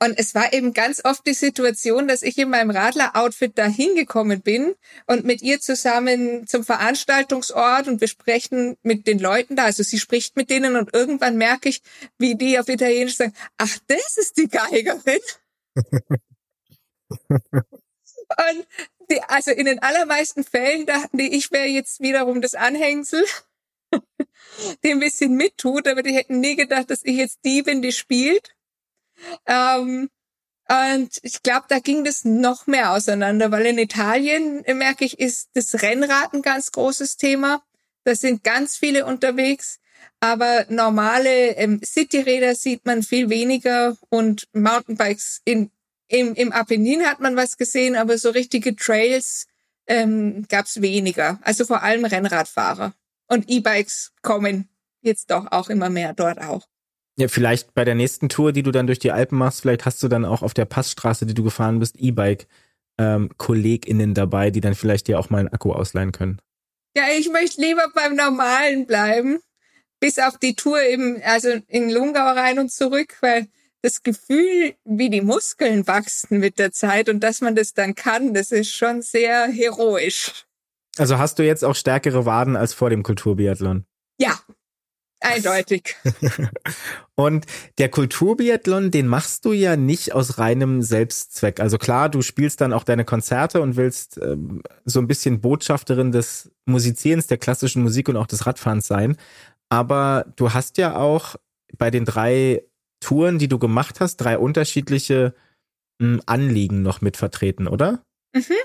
Und 0.00 0.18
es 0.18 0.34
war 0.34 0.52
eben 0.52 0.72
ganz 0.74 1.04
oft 1.04 1.24
die 1.28 1.34
Situation, 1.34 2.08
dass 2.08 2.22
ich 2.22 2.36
in 2.38 2.50
meinem 2.50 2.70
Radler-Outfit 2.70 3.52
da 3.54 3.66
hingekommen 3.66 4.40
bin 4.40 4.74
und 5.06 5.24
mit 5.24 5.42
ihr 5.42 5.60
zusammen 5.60 6.44
zum 6.48 6.64
Veranstaltungsort 6.64 7.86
und 7.86 8.00
wir 8.00 8.08
sprechen 8.08 8.76
mit 8.82 9.06
den 9.06 9.20
Leuten 9.20 9.54
da. 9.54 9.66
Also 9.66 9.84
sie 9.84 10.00
spricht 10.00 10.34
mit 10.34 10.50
denen 10.50 10.74
und 10.74 10.92
irgendwann 10.92 11.36
merke 11.36 11.68
ich, 11.68 11.82
wie 12.18 12.34
die 12.34 12.58
auf 12.58 12.68
Italienisch 12.68 13.16
sagen, 13.16 13.34
ach, 13.58 13.78
das 13.86 14.16
ist 14.16 14.38
die 14.38 14.48
Geigerin. 14.48 15.20
und 17.30 18.66
die, 19.10 19.22
also 19.22 19.50
in 19.50 19.66
den 19.66 19.80
allermeisten 19.80 20.44
Fällen 20.44 20.86
dachten 20.86 21.18
die, 21.18 21.34
ich 21.34 21.50
wäre 21.50 21.66
jetzt 21.66 22.00
wiederum 22.00 22.40
das 22.40 22.54
Anhängsel, 22.54 23.24
die 24.84 24.90
ein 24.90 25.00
bisschen 25.00 25.34
mittut, 25.34 25.88
aber 25.88 26.02
die 26.02 26.14
hätten 26.14 26.40
nie 26.40 26.56
gedacht, 26.56 26.90
dass 26.90 27.04
ich 27.04 27.16
jetzt 27.16 27.40
die 27.44 27.62
bin, 27.62 27.82
die 27.82 27.92
spielt. 27.92 28.54
Ähm, 29.46 30.08
und 30.68 31.18
ich 31.22 31.42
glaube, 31.42 31.66
da 31.68 31.80
ging 31.80 32.04
das 32.04 32.24
noch 32.24 32.68
mehr 32.68 32.92
auseinander, 32.92 33.50
weil 33.50 33.66
in 33.66 33.78
Italien, 33.78 34.64
äh, 34.64 34.74
merke 34.74 35.04
ich, 35.04 35.18
ist 35.18 35.50
das 35.54 35.82
Rennrad 35.82 36.32
ein 36.32 36.42
ganz 36.42 36.70
großes 36.70 37.16
Thema. 37.16 37.62
Da 38.04 38.14
sind 38.14 38.44
ganz 38.44 38.76
viele 38.76 39.04
unterwegs. 39.04 39.80
Aber 40.20 40.66
normale 40.68 41.56
ähm, 41.56 41.80
Cityräder 41.84 42.54
sieht 42.54 42.86
man 42.86 43.02
viel 43.02 43.30
weniger 43.30 43.96
und 44.10 44.48
Mountainbikes 44.52 45.40
in 45.44 45.70
im, 46.10 46.34
im 46.34 46.52
Apennin 46.52 47.06
hat 47.06 47.20
man 47.20 47.36
was 47.36 47.56
gesehen, 47.56 47.94
aber 47.94 48.18
so 48.18 48.30
richtige 48.30 48.74
Trails 48.74 49.46
ähm, 49.86 50.44
gab 50.48 50.66
es 50.66 50.82
weniger. 50.82 51.38
Also 51.42 51.64
vor 51.64 51.82
allem 51.82 52.04
Rennradfahrer. 52.04 52.94
Und 53.28 53.48
E-Bikes 53.48 54.12
kommen 54.22 54.68
jetzt 55.02 55.30
doch 55.30 55.52
auch 55.52 55.70
immer 55.70 55.88
mehr 55.88 56.12
dort 56.12 56.40
auch. 56.40 56.66
Ja, 57.16 57.28
vielleicht 57.28 57.74
bei 57.74 57.84
der 57.84 57.94
nächsten 57.94 58.28
Tour, 58.28 58.52
die 58.52 58.62
du 58.62 58.72
dann 58.72 58.86
durch 58.86 58.98
die 58.98 59.12
Alpen 59.12 59.38
machst, 59.38 59.60
vielleicht 59.60 59.84
hast 59.84 60.02
du 60.02 60.08
dann 60.08 60.24
auch 60.24 60.42
auf 60.42 60.52
der 60.52 60.64
Passstraße, 60.64 61.26
die 61.26 61.34
du 61.34 61.44
gefahren 61.44 61.78
bist, 61.78 61.96
E-Bike 61.96 62.48
ähm, 62.98 63.30
dabei, 64.14 64.50
die 64.50 64.60
dann 64.60 64.74
vielleicht 64.74 65.06
dir 65.06 65.18
auch 65.18 65.30
mal 65.30 65.38
einen 65.38 65.48
Akku 65.48 65.72
ausleihen 65.72 66.12
können. 66.12 66.40
Ja, 66.96 67.04
ich 67.16 67.30
möchte 67.30 67.60
lieber 67.60 67.88
beim 67.94 68.16
Normalen 68.16 68.86
bleiben. 68.86 69.38
Bis 70.00 70.18
auf 70.18 70.38
die 70.38 70.56
Tour 70.56 70.82
eben, 70.82 71.22
also 71.22 71.50
in 71.68 71.90
Lungau 71.90 72.32
rein 72.32 72.58
und 72.58 72.72
zurück, 72.72 73.16
weil 73.20 73.46
das 73.82 74.02
Gefühl, 74.02 74.74
wie 74.84 75.10
die 75.10 75.22
Muskeln 75.22 75.86
wachsen 75.86 76.38
mit 76.38 76.58
der 76.58 76.72
Zeit 76.72 77.08
und 77.08 77.20
dass 77.20 77.40
man 77.40 77.54
das 77.54 77.72
dann 77.74 77.94
kann, 77.94 78.34
das 78.34 78.52
ist 78.52 78.74
schon 78.74 79.02
sehr 79.02 79.48
heroisch. 79.48 80.46
Also 80.98 81.18
hast 81.18 81.38
du 81.38 81.44
jetzt 81.44 81.64
auch 81.64 81.74
stärkere 81.74 82.26
Waden 82.26 82.56
als 82.56 82.74
vor 82.74 82.90
dem 82.90 83.02
Kulturbiathlon? 83.02 83.84
Ja, 84.18 84.38
eindeutig. 85.20 85.96
und 87.14 87.46
der 87.78 87.88
Kulturbiathlon, 87.88 88.90
den 88.90 89.06
machst 89.06 89.44
du 89.44 89.52
ja 89.52 89.76
nicht 89.76 90.12
aus 90.12 90.38
reinem 90.38 90.82
Selbstzweck. 90.82 91.60
Also 91.60 91.78
klar, 91.78 92.08
du 92.08 92.22
spielst 92.22 92.60
dann 92.60 92.72
auch 92.72 92.84
deine 92.84 93.04
Konzerte 93.04 93.62
und 93.62 93.76
willst 93.76 94.18
ähm, 94.22 94.62
so 94.84 95.00
ein 95.00 95.06
bisschen 95.06 95.40
Botschafterin 95.40 96.12
des 96.12 96.50
Musizierens, 96.66 97.28
der 97.28 97.38
klassischen 97.38 97.82
Musik 97.82 98.08
und 98.08 98.16
auch 98.16 98.26
des 98.26 98.46
Radfahrens 98.46 98.86
sein. 98.86 99.16
Aber 99.68 100.26
du 100.36 100.52
hast 100.52 100.76
ja 100.78 100.96
auch 100.96 101.36
bei 101.78 101.90
den 101.90 102.04
drei 102.04 102.64
Touren, 103.00 103.38
die 103.38 103.48
du 103.48 103.58
gemacht 103.58 104.00
hast, 104.00 104.16
drei 104.18 104.38
unterschiedliche 104.38 105.34
hm, 106.00 106.22
Anliegen 106.26 106.82
noch 106.82 107.00
mit 107.00 107.16
vertreten, 107.16 107.66
oder? 107.66 108.02
Mhm. 108.34 108.56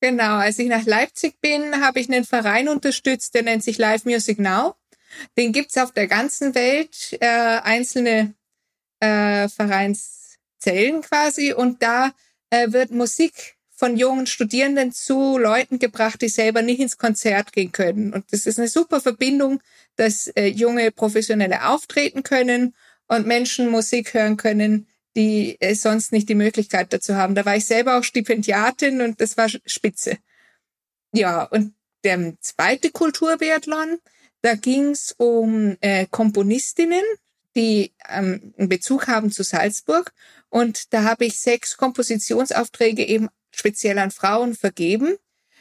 Genau, 0.00 0.36
als 0.36 0.58
ich 0.58 0.68
nach 0.68 0.84
Leipzig 0.84 1.40
bin, 1.40 1.80
habe 1.80 1.98
ich 2.00 2.08
einen 2.08 2.24
Verein 2.24 2.68
unterstützt, 2.68 3.34
der 3.34 3.42
nennt 3.42 3.64
sich 3.64 3.78
Live 3.78 4.04
Music 4.04 4.38
Now. 4.38 4.76
Den 5.36 5.52
gibt's 5.52 5.76
auf 5.76 5.92
der 5.92 6.06
ganzen 6.06 6.54
Welt, 6.54 7.16
äh, 7.20 7.26
einzelne 7.26 8.34
äh, 9.00 9.48
Vereinszellen 9.48 11.02
quasi. 11.02 11.52
Und 11.52 11.82
da 11.82 12.12
äh, 12.50 12.70
wird 12.72 12.90
Musik 12.90 13.56
von 13.70 13.96
jungen 13.96 14.26
Studierenden 14.26 14.92
zu 14.92 15.38
Leuten 15.38 15.78
gebracht, 15.78 16.20
die 16.20 16.28
selber 16.28 16.62
nicht 16.62 16.80
ins 16.80 16.98
Konzert 16.98 17.52
gehen 17.52 17.72
können. 17.72 18.12
Und 18.12 18.32
das 18.32 18.46
ist 18.46 18.58
eine 18.58 18.68
super 18.68 19.00
Verbindung, 19.00 19.60
dass 19.96 20.28
äh, 20.28 20.46
junge 20.46 20.90
Professionelle 20.90 21.68
auftreten 21.68 22.22
können 22.22 22.74
und 23.08 23.26
Menschen 23.26 23.70
Musik 23.70 24.14
hören 24.14 24.36
können, 24.36 24.86
die 25.16 25.60
äh, 25.60 25.74
sonst 25.74 26.12
nicht 26.12 26.28
die 26.28 26.34
Möglichkeit 26.34 26.92
dazu 26.92 27.16
haben. 27.16 27.34
Da 27.34 27.44
war 27.44 27.56
ich 27.56 27.66
selber 27.66 27.98
auch 27.98 28.04
Stipendiatin 28.04 29.00
und 29.00 29.20
das 29.20 29.36
war 29.36 29.48
spitze. 29.48 30.18
Ja, 31.12 31.44
und 31.44 31.74
der 32.04 32.34
zweite 32.40 32.90
Kulturbiathlon, 32.90 33.98
da 34.42 34.54
ging 34.54 34.90
es 34.90 35.14
um 35.18 35.76
äh, 35.80 36.06
Komponistinnen, 36.06 37.02
die 37.56 37.92
ähm, 38.08 38.54
einen 38.56 38.68
Bezug 38.68 39.08
haben 39.08 39.32
zu 39.32 39.42
Salzburg. 39.42 40.12
Und 40.48 40.92
da 40.92 41.02
habe 41.02 41.24
ich 41.24 41.40
sechs 41.40 41.76
Kompositionsaufträge 41.76 43.04
eben 43.04 43.28
speziell 43.50 43.98
an 43.98 44.10
Frauen 44.10 44.54
vergeben. 44.54 45.16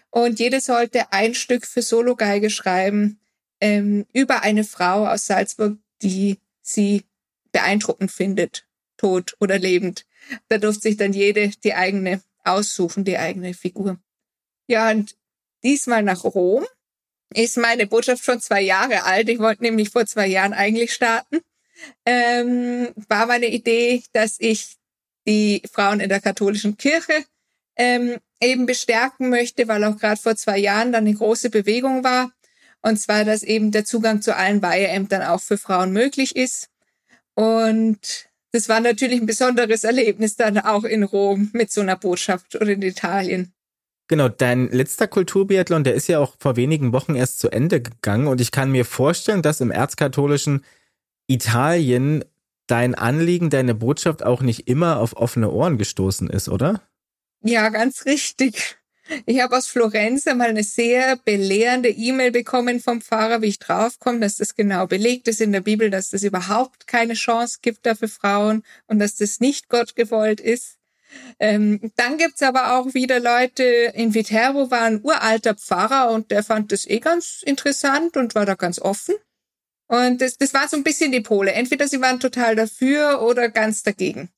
Und 0.10 0.40
jede 0.40 0.62
sollte 0.62 1.12
ein 1.12 1.34
Stück 1.34 1.66
für 1.66 1.82
Sologeige 1.82 2.50
schreiben 2.50 3.20
ähm, 3.60 4.06
über 4.14 4.44
eine 4.44 4.64
Frau 4.64 5.08
aus 5.08 5.26
Salzburg, 5.26 5.78
die 6.02 6.38
sie 6.62 7.04
beeindruckend 7.58 8.12
findet, 8.12 8.66
tot 8.98 9.36
oder 9.40 9.58
lebend. 9.58 10.06
Da 10.48 10.58
durfte 10.58 10.82
sich 10.84 10.98
dann 10.98 11.14
jede 11.14 11.50
die 11.64 11.74
eigene 11.74 12.22
aussuchen, 12.44 13.04
die 13.04 13.18
eigene 13.18 13.54
Figur. 13.54 13.98
Ja, 14.68 14.92
und 14.92 15.16
diesmal 15.64 16.04
nach 16.04 16.24
Rom 16.24 16.66
ist 17.34 17.58
meine 17.58 17.88
Botschaft 17.88 18.24
schon 18.24 18.40
zwei 18.40 18.62
Jahre 18.62 19.04
alt. 19.04 19.28
Ich 19.30 19.40
wollte 19.40 19.64
nämlich 19.64 19.90
vor 19.90 20.06
zwei 20.06 20.28
Jahren 20.28 20.54
eigentlich 20.54 20.94
starten. 20.94 21.40
Ähm, 22.06 22.90
war 23.10 23.26
meine 23.26 23.48
Idee, 23.48 24.04
dass 24.14 24.38
ich 24.40 24.78
die 25.28 25.62
Frauen 25.72 26.00
in 26.00 26.10
der 26.10 26.22
katholischen 26.22 26.78
Kirche 26.78 27.26
ähm, 27.76 28.18
eben 28.40 28.66
bestärken 28.66 29.30
möchte, 29.30 29.68
weil 29.68 29.84
auch 29.84 29.98
gerade 29.98 30.22
vor 30.22 30.36
zwei 30.36 30.58
Jahren 30.58 30.92
dann 30.92 31.06
eine 31.06 31.16
große 31.16 31.50
Bewegung 31.50 32.04
war. 32.04 32.32
Und 32.82 32.98
zwar, 32.98 33.26
dass 33.26 33.44
eben 33.44 33.72
der 33.72 33.86
Zugang 33.86 34.22
zu 34.22 34.36
allen 34.36 34.62
Weiheämtern 34.62 35.22
auch 35.24 35.42
für 35.42 35.58
Frauen 35.58 35.92
möglich 35.92 36.36
ist. 36.36 36.70
Und 37.38 38.28
das 38.52 38.68
war 38.68 38.80
natürlich 38.80 39.22
ein 39.22 39.28
besonderes 39.28 39.84
Erlebnis 39.84 40.36
dann 40.38 40.58
auch 40.58 40.84
in 40.84 41.04
Rom 41.04 41.52
mit 41.54 41.72
so 41.72 41.82
einer 41.82 41.96
Botschaft 41.96 42.56
oder 42.56 42.72
in 42.72 42.82
Italien. 42.82 43.54
Genau, 44.08 44.28
dein 44.28 44.70
letzter 44.72 45.08
Kulturbiathlon, 45.08 45.84
der 45.84 45.94
ist 45.94 46.08
ja 46.08 46.18
auch 46.18 46.36
vor 46.40 46.56
wenigen 46.56 46.94
Wochen 46.94 47.14
erst 47.14 47.40
zu 47.40 47.52
Ende 47.52 47.80
gegangen 47.80 48.26
und 48.26 48.42
ich 48.42 48.52
kann 48.52 48.72
mir 48.72 48.86
vorstellen, 48.86 49.44
dass 49.44 49.62
im 49.62 49.70
erzkatholischen 49.70 50.66
Italien 51.28 52.26
dein 52.66 52.96
Anliegen, 52.96 53.52
deine 53.52 53.76
Botschaft 53.76 54.24
auch 54.24 54.42
nicht 54.42 54.68
immer 54.68 55.00
auf 55.00 55.16
offene 55.16 55.52
Ohren 55.52 55.78
gestoßen 55.78 56.32
ist, 56.32 56.50
oder? 56.50 56.82
Ja, 57.44 57.70
ganz 57.70 58.06
richtig. 58.06 58.77
Ich 59.26 59.42
habe 59.42 59.58
aus 59.58 59.68
Florenz 59.68 60.28
einmal 60.28 60.50
eine 60.50 60.64
sehr 60.64 61.18
belehrende 61.18 61.90
E-Mail 61.90 62.32
bekommen 62.32 62.80
vom 62.80 63.02
Pfarrer, 63.02 63.42
wie 63.42 63.48
ich 63.48 63.60
draufkomme, 63.60 64.20
dass 64.20 64.38
das 64.38 64.56
genau 64.56 64.88
belegt 64.88 65.28
ist 65.28 65.42
in 65.42 65.52
der 65.52 65.62
Bibel, 65.62 65.90
dass 65.90 66.10
das 66.10 66.24
überhaupt 66.24 66.88
keine 66.88 67.14
Chance 67.14 67.60
gibt 67.62 67.86
da 67.86 67.96
für 67.96 68.08
Frauen 68.08 68.64
und 68.88 69.00
dass 69.00 69.16
das 69.16 69.40
nicht 69.40 69.70
Gott 69.70 69.96
gewollt 69.96 70.40
ist. 70.40 70.78
Ähm, 71.40 71.92
dann 71.96 72.18
gibt's 72.18 72.44
aber 72.44 72.78
auch 72.78 72.94
wieder 72.94 73.20
Leute, 73.20 73.64
in 73.64 74.14
Viterbo 74.14 74.72
war 74.72 74.82
ein 74.82 75.02
uralter 75.04 75.56
Pfarrer 75.56 76.12
und 76.12 76.32
der 76.32 76.44
fand 76.44 76.72
das 76.72 76.86
eh 76.86 77.00
ganz 77.00 77.44
interessant 77.46 78.18
und 78.18 78.36
war 78.36 78.46
da 78.46 78.56
ganz 78.56 78.80
offen. 78.80 79.16
Und 79.88 80.22
das, 80.22 80.38
das 80.38 80.54
war 80.54 80.68
so 80.68 80.76
ein 80.76 80.84
bisschen 80.84 81.12
die 81.12 81.22
Pole. 81.22 81.54
Entweder 81.54 81.88
sie 81.88 82.02
waren 82.02 82.20
total 82.20 82.56
dafür 82.56 83.22
oder 83.22 83.50
ganz 83.50 83.84
dagegen. 83.84 84.30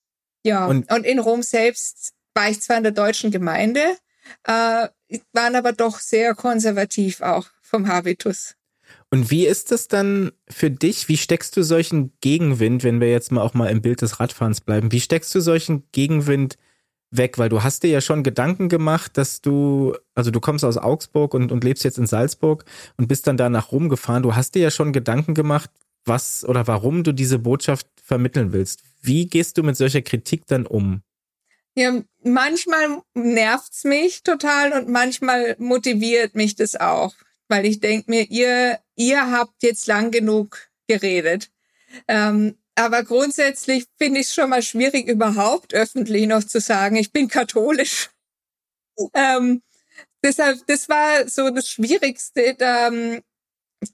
Ja, 0.44 0.68
und, 0.68 0.92
und 0.92 1.06
in 1.06 1.20
Rom 1.20 1.42
selbst 1.42 2.14
war 2.36 2.50
ich 2.50 2.62
zwar 2.62 2.78
in 2.78 2.84
der 2.84 2.92
deutschen 2.92 3.32
Gemeinde, 3.32 3.98
äh, 4.44 4.88
waren 5.34 5.56
aber 5.56 5.74
doch 5.74 6.00
sehr 6.00 6.36
konservativ 6.36 7.22
auch 7.22 7.48
vom 7.62 7.88
Habitus. 7.88 8.56
Und 9.12 9.32
wie 9.32 9.48
ist 9.48 9.72
das 9.72 9.88
dann 9.88 10.32
für 10.48 10.70
dich? 10.70 11.10
Wie 11.10 11.18
steckst 11.18 11.58
du 11.58 11.64
solchen 11.64 12.14
Gegenwind, 12.22 12.84
wenn 12.84 13.02
wir 13.02 13.10
jetzt 13.10 13.32
mal 13.32 13.42
auch 13.42 13.54
mal 13.54 13.68
im 13.68 13.82
Bild 13.82 14.02
des 14.02 14.20
Radfahrens 14.20 14.62
bleiben, 14.62 14.92
wie 14.92 15.02
steckst 15.02 15.34
du 15.34 15.40
solchen 15.40 15.84
Gegenwind 15.92 16.58
weg? 17.10 17.40
Weil 17.40 17.50
du 17.50 17.64
hast 17.64 17.82
dir 17.84 17.90
ja 17.90 18.02
schon 18.02 18.24
Gedanken 18.24 18.70
gemacht, 18.70 19.18
dass 19.18 19.42
du, 19.42 19.96
also 20.14 20.30
du 20.30 20.40
kommst 20.40 20.64
aus 20.64 20.78
Augsburg 20.78 21.34
und, 21.34 21.52
und 21.52 21.64
lebst 21.64 21.84
jetzt 21.84 21.98
in 21.98 22.06
Salzburg 22.06 22.66
und 22.98 23.08
bist 23.08 23.26
dann 23.26 23.38
da 23.38 23.50
nach 23.50 23.72
Rom 23.72 23.90
gefahren. 23.90 24.22
Du 24.22 24.36
hast 24.36 24.54
dir 24.54 24.62
ja 24.62 24.72
schon 24.72 24.94
Gedanken 24.94 25.34
gemacht, 25.34 25.72
was 26.06 26.46
oder 26.46 26.68
warum 26.68 27.04
du 27.04 27.12
diese 27.12 27.40
Botschaft 27.40 27.88
vermitteln 28.04 28.54
willst. 28.54 28.84
Wie 29.02 29.26
gehst 29.28 29.58
du 29.58 29.64
mit 29.64 29.76
solcher 29.76 30.02
Kritik 30.02 30.46
dann 30.46 30.68
um? 30.68 31.02
Ja, 31.80 32.04
manchmal 32.24 33.04
nervt's 33.14 33.86
mich 33.86 34.24
total 34.24 34.74
und 34.74 34.90
manchmal 34.90 35.56
motiviert 35.60 36.36
mich 36.36 36.58
das 36.58 36.76
auch, 36.76 37.16
weil 37.48 37.66
ich 37.66 37.80
denke 37.80 38.12
mir, 38.12 38.30
ihr, 38.30 38.80
ihr 38.98 39.32
habt 39.32 39.64
jetzt 39.64 39.88
lang 39.88 40.12
genug 40.12 40.68
geredet. 40.90 41.50
Ähm, 42.10 42.58
aber 42.76 43.04
grundsätzlich 43.04 43.86
finde 43.98 44.20
ich 44.20 44.28
es 44.28 44.34
schon 44.34 44.50
mal 44.50 44.62
schwierig, 44.62 45.08
überhaupt 45.08 45.74
öffentlich 45.74 46.28
noch 46.28 46.44
zu 46.44 46.60
sagen, 46.60 46.98
ich 46.98 47.14
bin 47.14 47.30
katholisch. 47.30 48.10
Ähm, 49.14 49.62
deshalb, 50.22 50.68
das 50.68 50.90
war 50.90 51.30
so 51.30 51.50
das 51.50 51.70
Schwierigste, 51.70 52.56
da, 52.56 52.92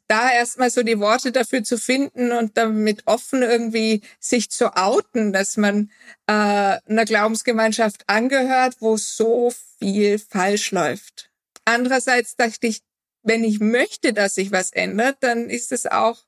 da 0.08 0.32
erstmal 0.32 0.69
so 0.69 0.84
die 0.84 1.00
Worte 1.00 1.32
dafür 1.32 1.63
zu 1.63 1.78
finden 1.78 2.32
und 2.32 2.58
damit 2.58 3.04
offen 3.06 3.43
irgendwie 3.43 4.02
sich 4.19 4.50
zu 4.50 4.76
outen, 4.76 5.32
dass 5.32 5.58
man 5.58 5.91
äh, 6.28 6.32
einer 6.32 7.06
Glaubensgemeinschaft 7.06 8.04
angehört, 8.08 8.78
wo 8.80 8.98
so 8.98 9.52
viel 9.80 10.17
falsch 10.19 10.71
läuft. 10.71 11.32
Andererseits 11.65 12.36
dachte 12.36 12.67
ich, 12.67 12.82
wenn 13.24 13.43
ich 13.43 13.60
möchte, 13.60 14.13
dass 14.13 14.36
sich 14.36 14.52
was 14.52 14.71
ändert, 14.71 15.17
dann 15.21 15.50
ist 15.50 15.71
es 15.71 15.86
auch 15.86 16.26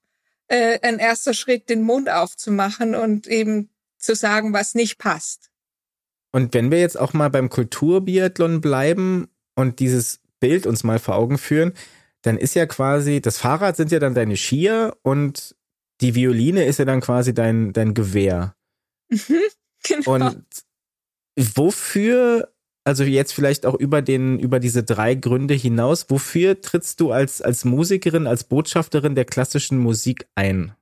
äh, 0.48 0.80
ein 0.82 1.00
erster 1.00 1.34
Schritt, 1.34 1.70
den 1.70 1.82
Mund 1.82 2.10
aufzumachen 2.10 2.96
und 2.96 3.28
eben 3.28 3.70
zu 3.98 4.16
sagen, 4.16 4.54
was 4.54 4.76
nicht 4.76 4.98
passt. 4.98 5.50
Und 6.32 6.54
wenn 6.54 6.72
wir 6.72 6.80
jetzt 6.80 7.00
auch 7.00 7.14
mal 7.14 7.30
beim 7.30 7.50
Kulturbiathlon 7.50 8.62
bleiben 8.62 9.28
und 9.56 9.80
dieses 9.80 10.20
Bild 10.40 10.68
uns 10.68 10.84
mal 10.84 11.00
vor 11.00 11.16
Augen 11.16 11.38
führen, 11.38 11.74
dann 12.28 12.38
ist 12.38 12.56
ja 12.56 12.66
quasi, 12.66 13.22
das 13.22 13.38
Fahrrad 13.38 13.78
sind 13.78 13.92
ja 13.92 14.00
dann 14.00 14.14
deine 14.14 14.36
Skier 14.36 14.98
und 15.02 15.56
die 16.02 16.14
Violine 16.14 16.66
ist 16.66 16.78
ja 16.78 16.86
dann 16.86 17.00
quasi 17.00 17.34
dein, 17.34 17.74
dein 17.74 17.94
Gewehr. 17.94 18.56
Mhm, 19.10 19.42
genau. 19.84 20.12
Und 20.12 20.46
wofür, 21.38 22.54
also 22.84 23.04
jetzt 23.04 23.34
vielleicht 23.34 23.66
auch 23.66 23.76
über 23.76 24.02
den, 24.02 24.40
über 24.40 24.60
diese 24.60 24.84
drei 24.84 25.16
Gründe 25.16 25.54
hinaus, 25.54 26.10
wofür 26.10 26.62
trittst 26.62 27.00
du 27.00 27.12
als, 27.12 27.42
als 27.42 27.64
Musikerin, 27.64 28.28
als 28.28 28.44
Botschafterin 28.44 29.16
der 29.16 29.26
klassischen 29.26 29.78
Musik 29.78 30.28
ein? 30.36 30.76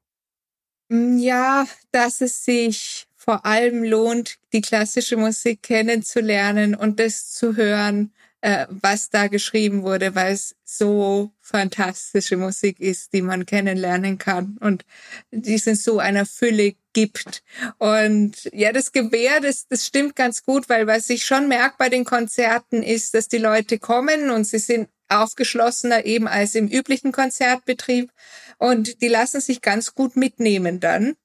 Mm, 0.89 1.19
ja, 1.19 1.67
dass 1.91 2.21
es 2.21 2.43
sich 2.43 3.07
vor 3.15 3.45
allem 3.45 3.83
lohnt, 3.83 4.37
die 4.51 4.61
klassische 4.61 5.15
Musik 5.15 5.61
kennenzulernen 5.61 6.73
und 6.73 6.99
das 6.99 7.31
zu 7.31 7.55
hören 7.55 8.11
äh, 8.45 8.67
was 8.69 9.09
da 9.09 9.25
geschrieben 9.25 9.81
wurde, 9.81 10.13
weil 10.13 10.33
es 10.33 10.55
so 10.63 11.31
fantastische 11.41 12.37
Musik 12.37 12.79
ist, 12.79 13.11
die 13.11 13.23
man 13.23 13.47
kennenlernen 13.47 14.19
kann 14.19 14.59
und 14.61 14.85
die 15.31 15.55
es 15.55 15.65
in 15.65 15.73
so 15.73 15.97
einer 15.97 16.27
Fülle 16.27 16.75
gibt. 16.93 17.41
Und 17.79 18.47
ja, 18.53 18.71
das 18.71 18.91
Gewehr, 18.91 19.41
das, 19.41 19.67
das 19.67 19.87
stimmt 19.87 20.15
ganz 20.15 20.43
gut, 20.43 20.69
weil 20.69 20.85
was 20.85 21.09
ich 21.09 21.25
schon 21.25 21.47
merke 21.47 21.77
bei 21.79 21.89
den 21.89 22.05
Konzerten 22.05 22.83
ist, 22.83 23.15
dass 23.15 23.27
die 23.27 23.39
Leute 23.39 23.79
kommen 23.79 24.29
und 24.29 24.45
sie 24.45 24.59
sind 24.59 24.89
aufgeschlossener 25.09 26.05
eben 26.05 26.27
als 26.27 26.53
im 26.53 26.67
üblichen 26.67 27.11
Konzertbetrieb 27.11 28.11
und 28.59 29.01
die 29.01 29.07
lassen 29.07 29.41
sich 29.41 29.61
ganz 29.61 29.95
gut 29.95 30.17
mitnehmen 30.17 30.79
dann. 30.79 31.15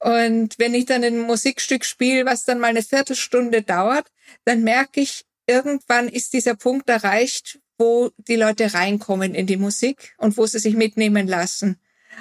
Und 0.00 0.58
wenn 0.58 0.74
ich 0.74 0.84
dann 0.84 1.02
ein 1.02 1.20
Musikstück 1.20 1.86
spiele, 1.86 2.26
was 2.26 2.44
dann 2.44 2.58
mal 2.58 2.68
eine 2.68 2.82
Viertelstunde 2.82 3.62
dauert, 3.62 4.12
dann 4.44 4.62
merke 4.64 5.00
ich, 5.00 5.24
irgendwann 5.52 6.08
ist 6.08 6.32
dieser 6.32 6.54
Punkt 6.54 6.88
erreicht, 6.88 7.60
wo 7.78 8.10
die 8.16 8.36
Leute 8.36 8.74
reinkommen 8.74 9.34
in 9.34 9.46
die 9.46 9.56
Musik 9.56 10.14
und 10.18 10.36
wo 10.36 10.46
sie 10.46 10.58
sich 10.58 10.74
mitnehmen 10.74 11.26
lassen. 11.26 11.80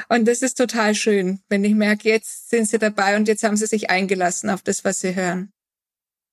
Und 0.09 0.27
das 0.27 0.41
ist 0.41 0.57
total 0.57 0.95
schön, 0.95 1.41
wenn 1.49 1.63
ich 1.63 1.75
merke, 1.75 2.09
jetzt 2.09 2.49
sind 2.49 2.67
sie 2.67 2.79
dabei 2.79 3.15
und 3.15 3.27
jetzt 3.27 3.43
haben 3.43 3.57
sie 3.57 3.67
sich 3.67 3.89
eingelassen 3.89 4.49
auf 4.49 4.61
das, 4.61 4.83
was 4.83 5.01
sie 5.01 5.15
hören. 5.15 5.51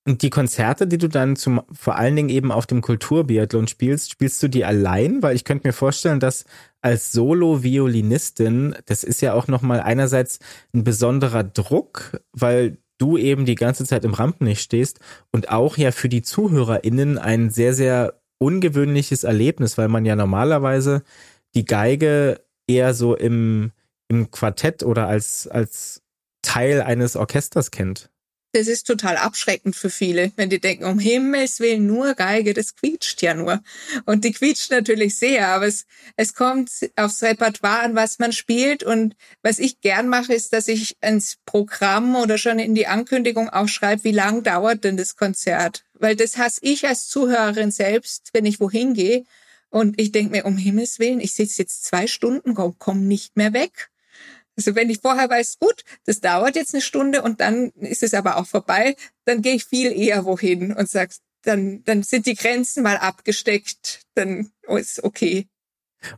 Und 0.07 0.21
die 0.21 0.29
Konzerte, 0.29 0.87
die 0.87 0.97
du 0.97 1.07
dann 1.07 1.35
zum, 1.35 1.61
vor 1.71 1.97
allen 1.97 2.15
Dingen 2.15 2.29
eben 2.29 2.51
auf 2.51 2.65
dem 2.65 2.81
Kulturbiathlon 2.81 3.67
spielst, 3.67 4.11
spielst 4.11 4.41
du 4.41 4.47
die 4.47 4.65
allein? 4.65 5.21
Weil 5.21 5.35
ich 5.35 5.43
könnte 5.43 5.67
mir 5.67 5.73
vorstellen, 5.73 6.19
dass 6.19 6.45
als 6.81 7.11
Solo-Violinistin, 7.11 8.75
das 8.85 9.03
ist 9.03 9.21
ja 9.21 9.33
auch 9.33 9.47
nochmal 9.47 9.81
einerseits 9.81 10.39
ein 10.73 10.83
besonderer 10.83 11.43
Druck, 11.43 12.21
weil 12.31 12.77
du 12.99 13.17
eben 13.17 13.45
die 13.45 13.55
ganze 13.55 13.85
Zeit 13.85 14.05
im 14.05 14.13
Rampenlicht 14.13 14.61
stehst 14.61 14.99
und 15.31 15.49
auch 15.49 15.77
ja 15.77 15.91
für 15.91 16.09
die 16.09 16.21
ZuhörerInnen 16.21 17.17
ein 17.17 17.49
sehr, 17.49 17.73
sehr 17.73 18.21
ungewöhnliches 18.37 19.23
Erlebnis, 19.23 19.77
weil 19.77 19.87
man 19.87 20.05
ja 20.05 20.15
normalerweise 20.15 21.03
die 21.55 21.65
Geige 21.65 22.41
eher 22.67 22.93
so 22.93 23.15
im, 23.15 23.71
im 24.07 24.29
Quartett 24.31 24.83
oder 24.83 25.07
als, 25.07 25.47
als 25.47 26.03
Teil 26.41 26.81
eines 26.81 27.15
Orchesters 27.15 27.71
kennt 27.71 28.11
das 28.51 28.67
ist 28.67 28.87
total 28.87 29.17
abschreckend 29.17 29.75
für 29.75 29.89
viele, 29.89 30.31
wenn 30.35 30.49
die 30.49 30.59
denken, 30.59 30.85
um 30.85 30.97
Himmels 30.97 31.59
Willen 31.59 31.85
nur 31.85 32.15
Geige, 32.15 32.53
das 32.53 32.75
quietscht 32.75 33.21
ja 33.21 33.33
nur. 33.33 33.61
Und 34.05 34.23
die 34.23 34.31
quietscht 34.31 34.71
natürlich 34.71 35.17
sehr, 35.17 35.49
aber 35.49 35.67
es, 35.67 35.85
es 36.15 36.33
kommt 36.33 36.71
aufs 36.95 37.21
Repertoire 37.21 37.81
an, 37.81 37.95
was 37.95 38.17
man 38.17 38.31
spielt. 38.31 38.83
Und 38.83 39.15
was 39.43 39.59
ich 39.59 39.81
gern 39.81 40.07
mache, 40.07 40.33
ist, 40.33 40.53
dass 40.53 40.67
ich 40.67 40.97
ins 41.01 41.37
Programm 41.45 42.15
oder 42.15 42.37
schon 42.37 42.57
in 42.57 42.73
die 42.73 42.87
Ankündigung 42.87 43.49
auch 43.49 43.67
schreibe, 43.67 44.03
wie 44.03 44.11
lang 44.11 44.43
dauert 44.43 44.83
denn 44.83 44.97
das 44.97 45.15
Konzert? 45.15 45.85
Weil 45.93 46.15
das 46.15 46.37
hasse 46.37 46.59
ich 46.63 46.87
als 46.87 47.07
Zuhörerin 47.07 47.71
selbst, 47.71 48.29
wenn 48.33 48.45
ich 48.45 48.59
wohin 48.59 48.93
gehe. 48.93 49.23
Und 49.69 50.01
ich 50.01 50.11
denke 50.11 50.31
mir, 50.31 50.45
um 50.45 50.57
Himmels 50.57 50.97
Willen, 50.97 51.19
ich 51.19 51.33
sitze 51.33 51.61
jetzt 51.61 51.85
zwei 51.85 52.07
Stunden, 52.07 52.55
komm, 52.55 52.75
komm 52.79 53.07
nicht 53.07 53.37
mehr 53.37 53.53
weg. 53.53 53.91
Also 54.59 54.75
wenn 54.75 54.89
ich 54.89 54.99
vorher 54.99 55.29
weiß, 55.29 55.59
gut, 55.59 55.85
das 56.05 56.19
dauert 56.19 56.57
jetzt 56.57 56.73
eine 56.73 56.81
Stunde 56.81 57.21
und 57.21 57.39
dann 57.39 57.69
ist 57.79 58.03
es 58.03 58.13
aber 58.13 58.35
auch 58.35 58.45
vorbei, 58.45 58.97
dann 59.23 59.41
gehe 59.41 59.55
ich 59.55 59.63
viel 59.63 59.93
eher 59.97 60.25
wohin 60.25 60.73
und 60.73 60.89
sag, 60.89 61.11
dann, 61.43 61.81
dann 61.85 62.03
sind 62.03 62.25
die 62.25 62.35
Grenzen 62.35 62.83
mal 62.83 62.97
abgesteckt, 62.97 64.01
dann 64.15 64.51
ist 64.67 65.01
okay. 65.01 65.47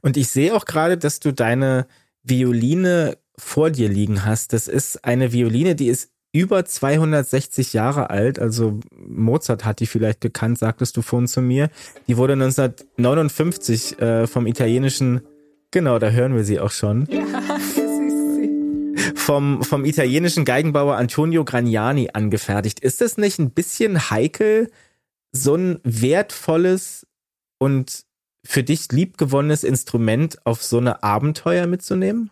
Und 0.01 0.17
ich 0.17 0.29
sehe 0.29 0.55
auch 0.55 0.65
gerade, 0.65 0.97
dass 0.97 1.19
du 1.19 1.31
deine 1.31 1.85
Violine 2.23 3.19
vor 3.37 3.69
dir 3.69 3.89
liegen 3.89 4.25
hast. 4.25 4.53
Das 4.53 4.67
ist 4.67 5.05
eine 5.05 5.31
Violine, 5.31 5.75
die 5.75 5.89
ist 5.89 6.09
über 6.31 6.65
260 6.65 7.73
Jahre 7.73 8.09
alt, 8.09 8.39
also 8.39 8.79
Mozart 8.91 9.65
hat 9.65 9.81
die 9.81 9.85
vielleicht 9.85 10.21
gekannt, 10.21 10.57
sagtest 10.57 10.97
du 10.97 11.03
vorhin 11.03 11.27
zu 11.27 11.43
mir. 11.43 11.69
Die 12.07 12.17
wurde 12.17 12.33
1959 12.33 13.99
äh, 13.99 14.25
vom 14.25 14.47
italienischen, 14.47 15.21
genau, 15.69 15.99
da 15.99 16.09
hören 16.09 16.35
wir 16.35 16.43
sie 16.43 16.59
auch 16.59 16.71
schon. 16.71 17.07
Ja 17.11 17.21
vom, 19.21 19.63
vom 19.63 19.85
italienischen 19.85 20.45
Geigenbauer 20.45 20.97
Antonio 20.97 21.45
Gragnani 21.45 22.09
angefertigt. 22.13 22.79
Ist 22.79 23.01
das 23.01 23.17
nicht 23.17 23.39
ein 23.39 23.51
bisschen 23.51 24.09
heikel, 24.09 24.71
so 25.31 25.55
ein 25.55 25.79
wertvolles 25.83 27.07
und 27.59 28.05
für 28.43 28.63
dich 28.63 28.91
liebgewonnenes 28.91 29.63
Instrument 29.63 30.45
auf 30.45 30.63
so 30.63 30.79
eine 30.79 31.03
Abenteuer 31.03 31.67
mitzunehmen? 31.67 32.31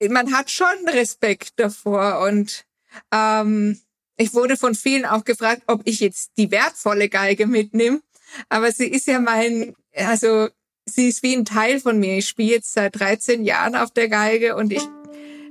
Man 0.00 0.32
hat 0.32 0.50
schon 0.50 0.88
Respekt 0.88 1.52
davor 1.56 2.20
und 2.20 2.64
ähm, 3.12 3.78
ich 4.16 4.32
wurde 4.32 4.56
von 4.56 4.74
vielen 4.74 5.04
auch 5.04 5.24
gefragt, 5.24 5.62
ob 5.66 5.82
ich 5.84 6.00
jetzt 6.00 6.32
die 6.38 6.50
wertvolle 6.50 7.08
Geige 7.08 7.46
mitnehme. 7.46 8.00
Aber 8.48 8.72
sie 8.72 8.86
ist 8.86 9.06
ja 9.06 9.20
mein, 9.20 9.74
also 9.94 10.48
sie 10.86 11.08
ist 11.08 11.22
wie 11.22 11.36
ein 11.36 11.44
Teil 11.44 11.80
von 11.80 11.98
mir. 11.98 12.18
Ich 12.18 12.28
spiele 12.28 12.54
jetzt 12.54 12.72
seit 12.72 12.98
13 12.98 13.44
Jahren 13.44 13.76
auf 13.76 13.90
der 13.90 14.08
Geige 14.08 14.56
und 14.56 14.72
ich 14.72 14.82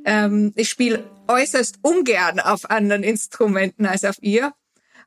ähm, 0.06 0.54
ich 0.56 0.70
spiele 0.70 1.04
äußerst 1.28 1.80
ungern 1.82 2.40
auf 2.40 2.70
anderen 2.70 3.04
Instrumenten 3.04 3.86
als 3.86 4.06
auf 4.06 4.22
ihr. 4.22 4.54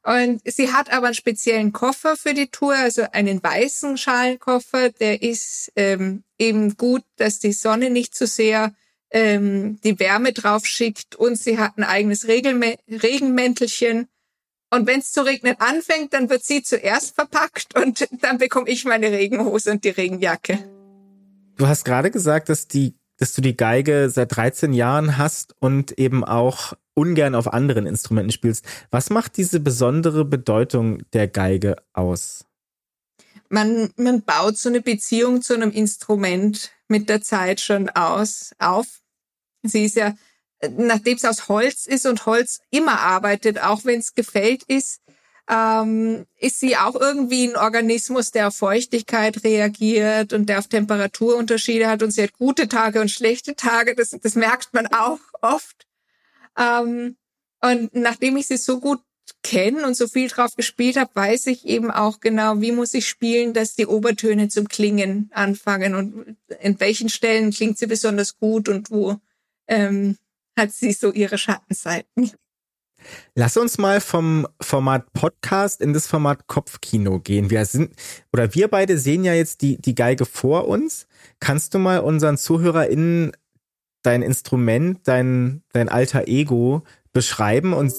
Und 0.03 0.40
sie 0.44 0.72
hat 0.72 0.92
aber 0.92 1.07
einen 1.07 1.14
speziellen 1.14 1.72
Koffer 1.72 2.16
für 2.16 2.34
die 2.34 2.49
Tour, 2.49 2.74
also 2.74 3.03
einen 3.12 3.42
weißen 3.42 3.96
Schalenkoffer. 3.96 4.90
Der 4.90 5.22
ist 5.22 5.72
ähm, 5.76 6.24
eben 6.38 6.76
gut, 6.76 7.05
dass 7.16 7.38
die 7.38 7.53
Sonne 7.53 7.90
nicht 7.90 8.14
zu 8.14 8.26
so 8.26 8.34
sehr 8.34 8.74
ähm, 9.11 9.80
die 9.82 9.99
Wärme 9.99 10.32
drauf 10.32 10.66
schickt. 10.66 11.16
Und 11.16 11.38
sie 11.38 11.59
hat 11.59 11.78
ein 11.78 11.84
eigenes 11.84 12.26
Regelme 12.26 12.76
Regenmäntelchen. 12.88 14.09
Und 14.70 14.86
wenn 14.86 15.01
es 15.01 15.12
zu 15.12 15.22
regnen 15.22 15.57
anfängt, 15.59 16.12
dann 16.12 16.28
wird 16.28 16.44
sie 16.44 16.62
zuerst 16.62 17.14
verpackt 17.14 17.74
und 17.74 18.07
dann 18.20 18.36
bekomme 18.36 18.68
ich 18.68 18.84
meine 18.84 19.11
Regenhose 19.11 19.70
und 19.70 19.82
die 19.82 19.88
Regenjacke. 19.88 20.59
Du 21.57 21.66
hast 21.66 21.84
gerade 21.84 22.11
gesagt, 22.11 22.51
dass 22.51 22.68
die 22.68 22.94
dass 23.18 23.34
du 23.34 23.42
die 23.42 23.56
Geige 23.56 24.10
seit 24.10 24.34
13 24.34 24.72
Jahren 24.72 25.18
hast 25.18 25.54
und 25.60 25.98
eben 25.98 26.24
auch 26.24 26.72
ungern 26.94 27.34
auf 27.34 27.52
anderen 27.52 27.86
Instrumenten 27.86 28.32
spielst. 28.32 28.64
Was 28.90 29.10
macht 29.10 29.36
diese 29.36 29.60
besondere 29.60 30.24
Bedeutung 30.24 31.02
der 31.12 31.28
Geige 31.28 31.76
aus? 31.92 32.44
Man, 33.48 33.92
man 33.96 34.22
baut 34.22 34.56
so 34.58 34.68
eine 34.68 34.80
Beziehung 34.80 35.42
zu 35.42 35.54
einem 35.54 35.70
Instrument 35.70 36.72
mit 36.86 37.08
der 37.08 37.22
Zeit 37.22 37.60
schon 37.60 37.88
aus, 37.88 38.54
auf. 38.58 38.86
Sie 39.62 39.84
ist 39.84 39.96
ja, 39.96 40.14
nachdem 40.76 41.16
es 41.16 41.24
aus 41.24 41.48
Holz 41.48 41.86
ist 41.86 42.06
und 42.06 42.26
Holz 42.26 42.60
immer 42.70 43.00
arbeitet, 43.00 43.60
auch 43.60 43.84
wenn 43.84 44.00
es 44.00 44.14
gefällt 44.14 44.64
ist, 44.64 45.00
ähm, 45.49 46.26
ist 46.36 46.61
sie 46.61 46.76
auch 46.76 46.94
irgendwie 46.94 47.49
ein 47.49 47.57
Organismus, 47.57 48.30
der 48.30 48.49
auf 48.49 48.57
Feuchtigkeit 48.57 49.42
reagiert 49.44 50.32
und 50.32 50.49
der 50.49 50.59
auf 50.59 50.68
Temperaturunterschiede 50.68 51.88
hat 51.88 52.03
und 52.03 52.11
sie 52.11 52.22
hat 52.22 52.34
gute 52.34 52.68
Tage 52.68 53.01
und 53.01 53.11
schlechte 53.11 53.55
Tage. 53.57 53.94
Das, 53.94 54.11
das 54.11 54.34
merkt 54.34 54.74
man 54.74 54.86
auch 54.88 55.20
oft. 55.40 55.86
Ähm, 56.59 57.16
und 57.61 57.94
nachdem 57.94 58.36
ich 58.36 58.46
sie 58.46 58.59
so 58.59 58.78
gut 58.78 59.01
kenne 59.42 59.86
und 59.86 59.94
so 59.96 60.07
viel 60.07 60.28
drauf 60.28 60.55
gespielt 60.55 60.96
habe, 60.96 61.11
weiß 61.14 61.46
ich 61.46 61.66
eben 61.66 61.90
auch 61.90 62.20
genau, 62.20 62.61
wie 62.61 62.72
muss 62.72 62.94
ich 62.94 63.09
spielen, 63.09 63.55
dass 63.55 63.74
die 63.74 63.86
Obertöne 63.86 64.49
zum 64.49 64.68
Klingen 64.68 65.30
anfangen 65.32 65.94
und 65.94 66.36
in 66.61 66.78
welchen 66.80 67.09
Stellen 67.09 67.51
klingt 67.53 67.78
sie 67.78 67.86
besonders 67.86 68.36
gut 68.38 68.68
und 68.68 68.90
wo 68.90 69.16
ähm, 69.66 70.16
hat 70.57 70.72
sie 70.72 70.92
so 70.92 71.12
ihre 71.12 71.38
Schattenseiten. 71.38 72.32
Lass 73.34 73.57
uns 73.57 73.78
mal 73.78 74.01
vom 74.01 74.46
Format 74.61 75.12
Podcast 75.12 75.80
in 75.80 75.92
das 75.92 76.07
Format 76.07 76.46
Kopfkino 76.46 77.20
gehen. 77.20 77.51
Wir 77.51 77.64
sind, 77.64 77.94
oder 78.32 78.55
wir 78.55 78.68
beide 78.68 78.99
sehen 78.99 79.24
ja 79.24 79.34
jetzt 79.34 79.62
die, 79.62 79.78
die 79.80 79.94
Geige 79.94 80.24
vor 80.24 80.68
uns. 80.68 81.07
Kannst 81.40 81.74
du 81.74 81.78
mal 81.78 82.01
unseren 82.01 82.36
ZuhörerInnen 82.36 83.32
dein 84.03 84.22
Instrument, 84.22 85.01
dein, 85.05 85.62
dein 85.72 85.88
alter 85.88 86.28
Ego 86.28 86.82
beschreiben 87.12 87.72
und 87.72 87.92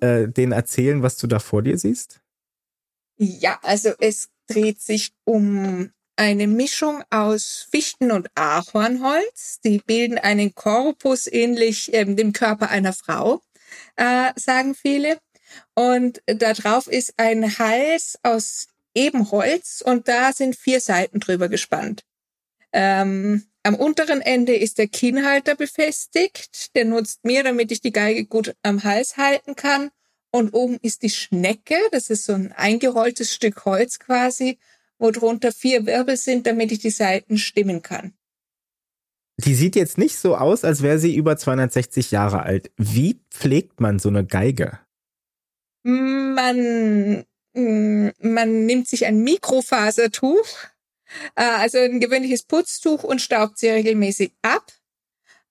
äh, 0.00 0.28
denen 0.28 0.52
erzählen, 0.52 1.02
was 1.02 1.16
du 1.16 1.26
da 1.26 1.38
vor 1.38 1.62
dir 1.62 1.78
siehst? 1.78 2.20
Ja, 3.18 3.58
also 3.62 3.90
es 4.00 4.30
dreht 4.46 4.80
sich 4.80 5.12
um 5.24 5.90
eine 6.16 6.46
Mischung 6.46 7.02
aus 7.10 7.66
Fichten- 7.70 8.12
und 8.12 8.28
Ahornholz. 8.34 9.60
Die 9.64 9.78
bilden 9.78 10.18
einen 10.18 10.54
Korpus 10.54 11.26
ähnlich 11.26 11.92
ähm, 11.94 12.16
dem 12.16 12.32
Körper 12.32 12.70
einer 12.70 12.92
Frau 12.92 13.42
äh, 13.96 14.32
sagen 14.36 14.74
viele. 14.74 15.18
Und 15.74 16.22
da 16.26 16.52
drauf 16.54 16.86
ist 16.86 17.14
ein 17.16 17.58
Hals 17.58 18.18
aus 18.22 18.68
Ebenholz 18.94 19.82
und 19.84 20.08
da 20.08 20.32
sind 20.32 20.56
vier 20.56 20.80
Seiten 20.80 21.20
drüber 21.20 21.48
gespannt. 21.48 22.04
Ähm, 22.72 23.44
am 23.62 23.74
unteren 23.76 24.20
Ende 24.20 24.56
ist 24.56 24.78
der 24.78 24.88
Kinnhalter 24.88 25.54
befestigt. 25.54 26.74
Der 26.74 26.84
nutzt 26.84 27.24
mir, 27.24 27.44
damit 27.44 27.70
ich 27.70 27.80
die 27.80 27.92
Geige 27.92 28.24
gut 28.24 28.54
am 28.62 28.82
Hals 28.82 29.16
halten 29.16 29.54
kann. 29.54 29.90
Und 30.30 30.54
oben 30.54 30.78
ist 30.82 31.02
die 31.02 31.10
Schnecke. 31.10 31.76
Das 31.92 32.10
ist 32.10 32.24
so 32.24 32.32
ein 32.32 32.52
eingerolltes 32.52 33.32
Stück 33.32 33.64
Holz 33.64 33.98
quasi, 33.98 34.58
wo 34.98 35.10
drunter 35.10 35.52
vier 35.52 35.86
Wirbel 35.86 36.16
sind, 36.16 36.46
damit 36.46 36.72
ich 36.72 36.80
die 36.80 36.90
Seiten 36.90 37.38
stimmen 37.38 37.82
kann. 37.82 38.14
Die 39.44 39.54
sieht 39.54 39.74
jetzt 39.74 39.98
nicht 39.98 40.16
so 40.16 40.36
aus, 40.36 40.64
als 40.64 40.82
wäre 40.82 40.98
sie 40.98 41.16
über 41.16 41.36
260 41.36 42.12
Jahre 42.12 42.42
alt. 42.42 42.70
Wie 42.76 43.20
pflegt 43.30 43.80
man 43.80 43.98
so 43.98 44.08
eine 44.08 44.24
Geige? 44.24 44.78
Man, 45.82 47.24
mm, 47.54 48.08
man 48.20 48.66
nimmt 48.66 48.86
sich 48.86 49.04
ein 49.04 49.24
Mikrofasertuch, 49.24 50.46
äh, 51.34 51.42
also 51.42 51.78
ein 51.78 51.98
gewöhnliches 51.98 52.44
Putztuch 52.44 53.02
und 53.02 53.20
staubt 53.20 53.58
sie 53.58 53.68
regelmäßig 53.68 54.32
ab. 54.42 54.64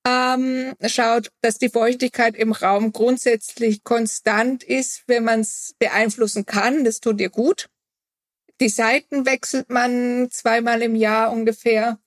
Ähm, 0.07 0.73
schaut, 0.87 1.29
dass 1.41 1.59
die 1.59 1.69
Feuchtigkeit 1.69 2.35
im 2.35 2.53
Raum 2.53 2.91
grundsätzlich 2.91 3.83
konstant 3.83 4.63
ist, 4.63 5.03
wenn 5.07 5.25
man 5.25 5.41
es 5.41 5.75
beeinflussen 5.77 6.45
kann. 6.45 6.85
Das 6.85 7.01
tut 7.01 7.19
ihr 7.19 7.29
gut. 7.29 7.69
Die 8.61 8.69
Seiten 8.69 9.25
wechselt 9.25 9.69
man 9.69 10.29
zweimal 10.31 10.81
im 10.81 10.95
Jahr 10.95 11.31
ungefähr. 11.31 11.99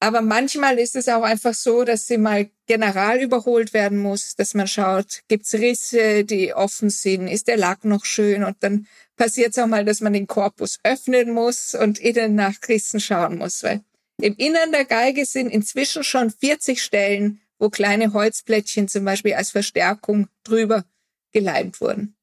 Aber 0.00 0.20
manchmal 0.20 0.78
ist 0.78 0.94
es 0.94 1.08
auch 1.08 1.22
einfach 1.22 1.54
so, 1.54 1.84
dass 1.84 2.06
sie 2.06 2.18
mal 2.18 2.50
general 2.66 3.20
überholt 3.20 3.72
werden 3.72 3.98
muss, 3.98 4.34
dass 4.36 4.54
man 4.54 4.66
schaut, 4.66 5.22
gibt's 5.28 5.54
Risse, 5.54 6.24
die 6.24 6.52
offen 6.52 6.90
sind, 6.90 7.28
ist 7.28 7.48
der 7.48 7.56
Lack 7.56 7.84
noch 7.84 8.04
schön 8.04 8.44
und 8.44 8.56
dann 8.60 8.86
passiert 9.16 9.50
es 9.50 9.58
auch 9.58 9.66
mal, 9.66 9.84
dass 9.84 10.02
man 10.02 10.12
den 10.12 10.26
Korpus 10.26 10.78
öffnen 10.84 11.32
muss 11.32 11.74
und 11.74 11.98
innen 11.98 12.34
nach 12.34 12.54
Rissen 12.68 13.00
schauen 13.00 13.38
muss, 13.38 13.62
weil 13.62 13.80
im 14.20 14.34
Innern 14.36 14.72
der 14.72 14.84
Geige 14.84 15.24
sind 15.24 15.48
inzwischen 15.48 16.04
schon 16.04 16.30
40 16.30 16.82
Stellen, 16.82 17.40
wo 17.58 17.70
kleine 17.70 18.12
Holzplättchen 18.12 18.88
zum 18.88 19.04
Beispiel 19.04 19.34
als 19.34 19.50
Verstärkung 19.50 20.28
drüber 20.44 20.84
geleimt 21.32 21.80
wurden. 21.80 22.16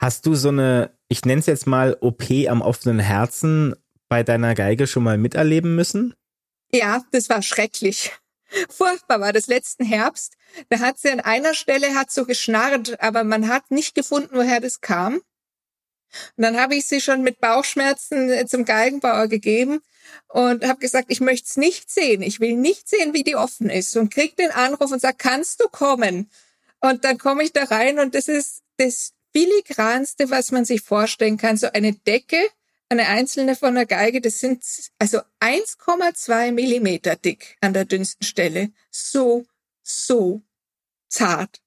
Hast 0.00 0.26
du 0.26 0.34
so 0.34 0.48
eine, 0.48 0.90
ich 1.08 1.24
nenne 1.24 1.40
es 1.40 1.46
jetzt 1.46 1.66
mal 1.66 1.96
OP 2.00 2.24
am 2.48 2.62
offenen 2.62 2.98
Herzen 2.98 3.74
bei 4.08 4.22
deiner 4.22 4.54
Geige 4.54 4.86
schon 4.86 5.02
mal 5.02 5.18
miterleben 5.18 5.74
müssen? 5.74 6.14
Ja, 6.72 7.04
das 7.10 7.28
war 7.28 7.42
schrecklich. 7.42 8.12
Furchtbar 8.68 9.20
war 9.20 9.32
das 9.32 9.46
letzten 9.46 9.84
Herbst. 9.84 10.34
Da 10.68 10.80
hat 10.80 10.98
sie 10.98 11.10
an 11.10 11.20
einer 11.20 11.54
Stelle 11.54 11.94
hat 11.94 12.10
so 12.10 12.24
geschnarrt, 12.24 13.00
aber 13.00 13.24
man 13.24 13.48
hat 13.48 13.70
nicht 13.70 13.94
gefunden, 13.94 14.30
woher 14.32 14.60
das 14.60 14.80
kam. 14.80 15.14
Und 16.36 16.42
dann 16.42 16.58
habe 16.58 16.74
ich 16.74 16.86
sie 16.86 17.00
schon 17.00 17.22
mit 17.22 17.40
Bauchschmerzen 17.40 18.30
äh, 18.30 18.46
zum 18.46 18.64
Geigenbauer 18.64 19.28
gegeben 19.28 19.80
und 20.28 20.66
habe 20.66 20.80
gesagt, 20.80 21.06
ich 21.08 21.20
möchte 21.20 21.46
es 21.48 21.56
nicht 21.56 21.90
sehen. 21.90 22.22
Ich 22.22 22.40
will 22.40 22.56
nicht 22.56 22.88
sehen, 22.88 23.14
wie 23.14 23.22
die 23.22 23.36
offen 23.36 23.70
ist. 23.70 23.96
Und 23.96 24.12
krieg 24.12 24.36
den 24.36 24.50
Anruf 24.50 24.90
und 24.90 25.00
sag, 25.00 25.18
kannst 25.18 25.60
du 25.60 25.68
kommen? 25.68 26.28
Und 26.80 27.04
dann 27.04 27.18
komme 27.18 27.44
ich 27.44 27.52
da 27.52 27.64
rein 27.64 28.00
und 28.00 28.14
das 28.14 28.26
ist 28.26 28.62
das 28.78 29.12
filigranste, 29.32 30.30
was 30.30 30.50
man 30.50 30.64
sich 30.64 30.80
vorstellen 30.82 31.36
kann. 31.36 31.56
So 31.56 31.70
eine 31.70 31.92
Decke 31.92 32.40
eine 32.90 33.06
einzelne 33.06 33.54
von 33.54 33.74
der 33.74 33.86
Geige, 33.86 34.20
das 34.20 34.40
sind 34.40 34.62
also 34.98 35.20
1,2 35.40 36.52
Millimeter 36.52 37.16
dick 37.16 37.56
an 37.60 37.72
der 37.72 37.84
dünnsten 37.84 38.26
Stelle. 38.26 38.70
So, 38.90 39.46
so 39.82 40.42
zart. 41.08 41.60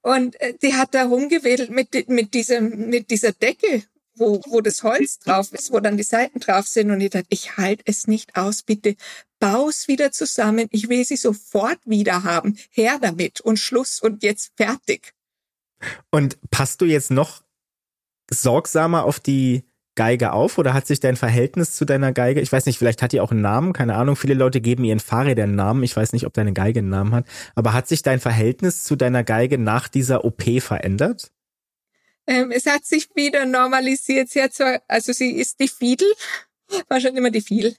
Und 0.00 0.40
äh, 0.40 0.54
die 0.62 0.74
hat 0.74 0.94
da 0.94 1.04
rumgewedelt 1.04 1.70
mit, 1.70 2.08
mit, 2.08 2.34
diesem, 2.34 2.88
mit 2.88 3.10
dieser 3.10 3.32
Decke, 3.32 3.82
wo, 4.14 4.40
wo 4.46 4.60
das 4.60 4.84
Holz 4.84 5.18
drauf 5.18 5.52
ist, 5.52 5.72
wo 5.72 5.80
dann 5.80 5.96
die 5.96 6.04
Seiten 6.04 6.38
drauf 6.38 6.68
sind. 6.68 6.92
Und 6.92 7.00
ich 7.00 7.10
dachte, 7.10 7.26
ich 7.30 7.56
halte 7.56 7.82
es 7.86 8.06
nicht 8.06 8.36
aus, 8.36 8.62
bitte 8.62 8.94
bau's 9.40 9.88
wieder 9.88 10.12
zusammen. 10.12 10.68
Ich 10.70 10.88
will 10.88 11.04
sie 11.04 11.16
sofort 11.16 11.80
wieder 11.84 12.22
haben. 12.22 12.56
Her 12.70 12.98
damit 13.00 13.40
und 13.40 13.58
Schluss 13.58 14.00
und 14.00 14.22
jetzt 14.22 14.52
fertig. 14.56 15.14
Und 16.10 16.38
passt 16.50 16.80
du 16.80 16.84
jetzt 16.84 17.10
noch 17.10 17.42
sorgsamer 18.30 19.04
auf 19.04 19.18
die 19.18 19.64
Geige 19.94 20.32
auf 20.32 20.58
oder 20.58 20.74
hat 20.74 20.86
sich 20.86 21.00
dein 21.00 21.16
Verhältnis 21.16 21.76
zu 21.76 21.84
deiner 21.84 22.12
Geige, 22.12 22.40
ich 22.40 22.50
weiß 22.50 22.66
nicht, 22.66 22.78
vielleicht 22.78 23.02
hat 23.02 23.12
die 23.12 23.20
auch 23.20 23.30
einen 23.30 23.42
Namen, 23.42 23.72
keine 23.72 23.94
Ahnung, 23.94 24.16
viele 24.16 24.34
Leute 24.34 24.60
geben 24.60 24.84
ihren 24.84 25.00
Fahrrädern 25.00 25.50
einen 25.50 25.56
Namen, 25.56 25.82
ich 25.82 25.96
weiß 25.96 26.12
nicht, 26.12 26.26
ob 26.26 26.32
deine 26.32 26.52
Geige 26.52 26.80
einen 26.80 26.90
Namen 26.90 27.14
hat, 27.14 27.26
aber 27.54 27.72
hat 27.72 27.86
sich 27.86 28.02
dein 28.02 28.20
Verhältnis 28.20 28.84
zu 28.84 28.96
deiner 28.96 29.24
Geige 29.24 29.58
nach 29.58 29.88
dieser 29.88 30.24
OP 30.24 30.42
verändert? 30.60 31.30
Ähm, 32.26 32.50
es 32.50 32.66
hat 32.66 32.84
sich 32.84 33.08
wieder 33.14 33.44
normalisiert. 33.44 34.30
Sie 34.30 34.42
hat 34.42 34.54
zwar, 34.54 34.80
also 34.88 35.12
sie 35.12 35.32
ist 35.32 35.60
die 35.60 35.68
Fiedel, 35.68 36.10
war 36.88 37.00
schon 37.00 37.16
immer 37.16 37.30
die 37.30 37.42
Fiedel. 37.42 37.76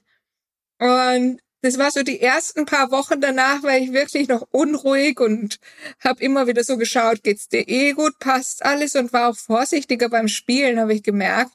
Und 0.78 1.40
das 1.62 1.78
war 1.78 1.90
so 1.90 2.02
die 2.02 2.20
ersten 2.20 2.64
paar 2.64 2.90
Wochen 2.90 3.20
danach, 3.20 3.62
war 3.62 3.76
ich 3.76 3.92
wirklich 3.92 4.28
noch 4.28 4.46
unruhig 4.50 5.18
und 5.20 5.58
habe 5.98 6.22
immer 6.22 6.46
wieder 6.46 6.62
so 6.62 6.76
geschaut, 6.76 7.24
geht's 7.24 7.48
dir 7.48 7.66
eh 7.66 7.92
gut, 7.92 8.18
passt 8.20 8.64
alles 8.64 8.94
und 8.94 9.12
war 9.12 9.30
auch 9.30 9.36
vorsichtiger 9.36 10.08
beim 10.08 10.28
Spielen, 10.28 10.78
habe 10.78 10.94
ich 10.94 11.02
gemerkt. 11.02 11.52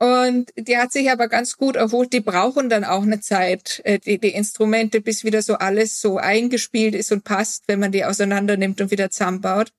Und 0.00 0.52
die 0.56 0.78
hat 0.78 0.92
sich 0.92 1.10
aber 1.10 1.28
ganz 1.28 1.56
gut 1.56 1.74
erholt. 1.74 2.12
Die 2.12 2.20
brauchen 2.20 2.68
dann 2.68 2.84
auch 2.84 3.02
eine 3.02 3.20
Zeit, 3.20 3.80
äh, 3.84 3.98
die, 3.98 4.18
die 4.18 4.32
Instrumente, 4.32 5.00
bis 5.00 5.24
wieder 5.24 5.42
so 5.42 5.54
alles 5.54 6.00
so 6.00 6.18
eingespielt 6.18 6.94
ist 6.94 7.10
und 7.10 7.24
passt, 7.24 7.64
wenn 7.66 7.80
man 7.80 7.90
die 7.90 8.04
auseinander 8.04 8.56
nimmt 8.56 8.80
und 8.80 8.92
wieder 8.92 9.10
zusammenbaut. 9.10 9.72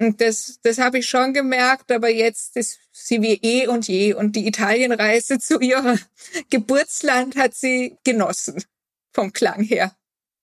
Und 0.00 0.20
das, 0.20 0.58
das 0.62 0.78
habe 0.78 0.98
ich 0.98 1.08
schon 1.08 1.34
gemerkt, 1.34 1.92
aber 1.92 2.08
jetzt 2.08 2.56
ist 2.56 2.80
sie 2.90 3.22
wie 3.22 3.38
eh 3.42 3.66
und 3.66 3.86
je. 3.86 4.14
Und 4.14 4.34
die 4.34 4.46
Italienreise 4.46 5.38
zu 5.40 5.60
ihrem 5.60 5.98
Geburtsland 6.50 7.36
hat 7.36 7.54
sie 7.54 7.98
genossen, 8.02 8.62
vom 9.12 9.32
Klang 9.32 9.62
her. 9.62 9.94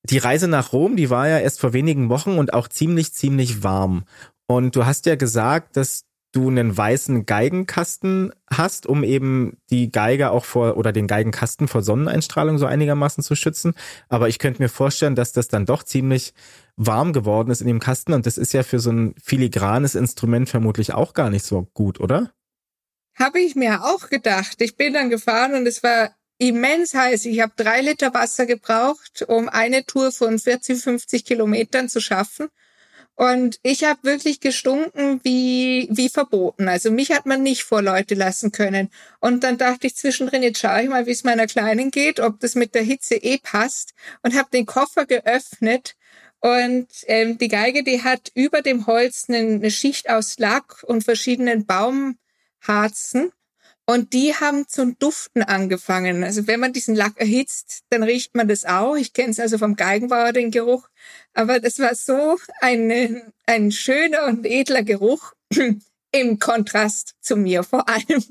Die 0.03 0.19
Reise 0.19 0.47
nach 0.47 0.73
Rom, 0.73 0.95
die 0.95 1.09
war 1.09 1.27
ja 1.27 1.39
erst 1.39 1.59
vor 1.59 1.73
wenigen 1.73 2.09
Wochen 2.09 2.37
und 2.37 2.53
auch 2.53 2.67
ziemlich, 2.67 3.13
ziemlich 3.13 3.63
warm. 3.63 4.05
Und 4.47 4.75
du 4.75 4.85
hast 4.85 5.05
ja 5.05 5.15
gesagt, 5.15 5.77
dass 5.77 6.03
du 6.31 6.47
einen 6.47 6.75
weißen 6.75 7.25
Geigenkasten 7.25 8.31
hast, 8.49 8.85
um 8.85 9.03
eben 9.03 9.57
die 9.69 9.91
Geige 9.91 10.31
auch 10.31 10.45
vor 10.45 10.77
oder 10.77 10.91
den 10.91 11.07
Geigenkasten 11.07 11.67
vor 11.67 11.81
Sonneneinstrahlung 11.81 12.57
so 12.57 12.65
einigermaßen 12.65 13.23
zu 13.23 13.35
schützen. 13.35 13.73
Aber 14.07 14.29
ich 14.29 14.39
könnte 14.39 14.61
mir 14.61 14.69
vorstellen, 14.69 15.15
dass 15.15 15.33
das 15.33 15.49
dann 15.49 15.65
doch 15.65 15.83
ziemlich 15.83 16.33
warm 16.77 17.13
geworden 17.13 17.51
ist 17.51 17.61
in 17.61 17.67
dem 17.67 17.79
Kasten 17.79 18.13
und 18.13 18.25
das 18.25 18.37
ist 18.37 18.53
ja 18.53 18.63
für 18.63 18.79
so 18.79 18.91
ein 18.91 19.13
filigranes 19.21 19.95
Instrument 19.95 20.49
vermutlich 20.49 20.93
auch 20.93 21.13
gar 21.13 21.29
nicht 21.29 21.45
so 21.45 21.67
gut, 21.73 21.99
oder? 21.99 22.31
Habe 23.19 23.39
ich 23.39 23.55
mir 23.55 23.83
auch 23.83 24.09
gedacht. 24.09 24.61
Ich 24.61 24.77
bin 24.77 24.93
dann 24.93 25.09
gefahren 25.09 25.53
und 25.53 25.67
es 25.67 25.83
war 25.83 26.11
immens 26.37 26.93
heiß. 26.93 27.25
Ich 27.25 27.39
habe 27.41 27.53
drei 27.55 27.81
Liter 27.81 28.13
Wasser 28.13 28.45
gebraucht, 28.45 29.23
um 29.27 29.47
eine 29.47 29.85
Tour 29.85 30.11
von 30.11 30.39
40, 30.39 30.81
50 30.81 31.25
Kilometern 31.25 31.89
zu 31.89 31.99
schaffen. 31.99 32.47
Und 33.15 33.59
ich 33.61 33.83
habe 33.83 33.99
wirklich 34.03 34.39
gestunken 34.39 35.19
wie, 35.23 35.87
wie 35.91 36.09
verboten. 36.09 36.67
Also 36.67 36.91
mich 36.91 37.11
hat 37.11 37.25
man 37.25 37.43
nicht 37.43 37.63
vor 37.63 37.81
Leute 37.81 38.15
lassen 38.15 38.51
können. 38.51 38.89
Und 39.19 39.43
dann 39.43 39.57
dachte 39.57 39.87
ich 39.87 39.95
zwischendrin, 39.95 40.43
jetzt 40.43 40.59
schaue 40.59 40.83
ich 40.83 40.89
mal, 40.89 41.05
wie 41.05 41.11
es 41.11 41.23
meiner 41.23 41.45
Kleinen 41.45 41.91
geht, 41.91 42.19
ob 42.19 42.39
das 42.39 42.55
mit 42.55 42.73
der 42.73 42.83
Hitze 42.83 43.15
eh 43.15 43.37
passt. 43.37 43.93
Und 44.23 44.35
habe 44.35 44.49
den 44.51 44.65
Koffer 44.65 45.05
geöffnet. 45.05 45.95
Und 46.39 46.87
ähm, 47.05 47.37
die 47.37 47.49
Geige, 47.49 47.83
die 47.83 48.03
hat 48.03 48.31
über 48.33 48.63
dem 48.63 48.87
Holz 48.87 49.25
eine, 49.27 49.37
eine 49.37 49.71
Schicht 49.71 50.09
aus 50.09 50.39
Lack 50.39 50.83
und 50.83 51.03
verschiedenen 51.03 51.67
Baumharzen. 51.67 53.31
Und 53.85 54.13
die 54.13 54.33
haben 54.35 54.67
zum 54.67 54.97
Duften 54.99 55.43
angefangen. 55.43 56.23
Also 56.23 56.47
wenn 56.47 56.59
man 56.59 56.71
diesen 56.71 56.95
Lack 56.95 57.19
erhitzt, 57.19 57.81
dann 57.89 58.03
riecht 58.03 58.35
man 58.35 58.47
das 58.47 58.63
auch. 58.63 58.95
Ich 58.95 59.13
kenne 59.13 59.31
es 59.31 59.39
also 59.39 59.57
vom 59.57 59.75
Geigenbauer, 59.75 60.31
den 60.33 60.51
Geruch. 60.51 60.87
Aber 61.33 61.59
das 61.59 61.79
war 61.79 61.95
so 61.95 62.37
ein, 62.61 63.21
ein 63.45 63.71
schöner 63.71 64.27
und 64.27 64.45
edler 64.45 64.83
Geruch 64.83 65.33
im 66.11 66.39
Kontrast 66.39 67.15
zu 67.21 67.35
mir 67.35 67.63
vor 67.63 67.89
allem. 67.89 68.23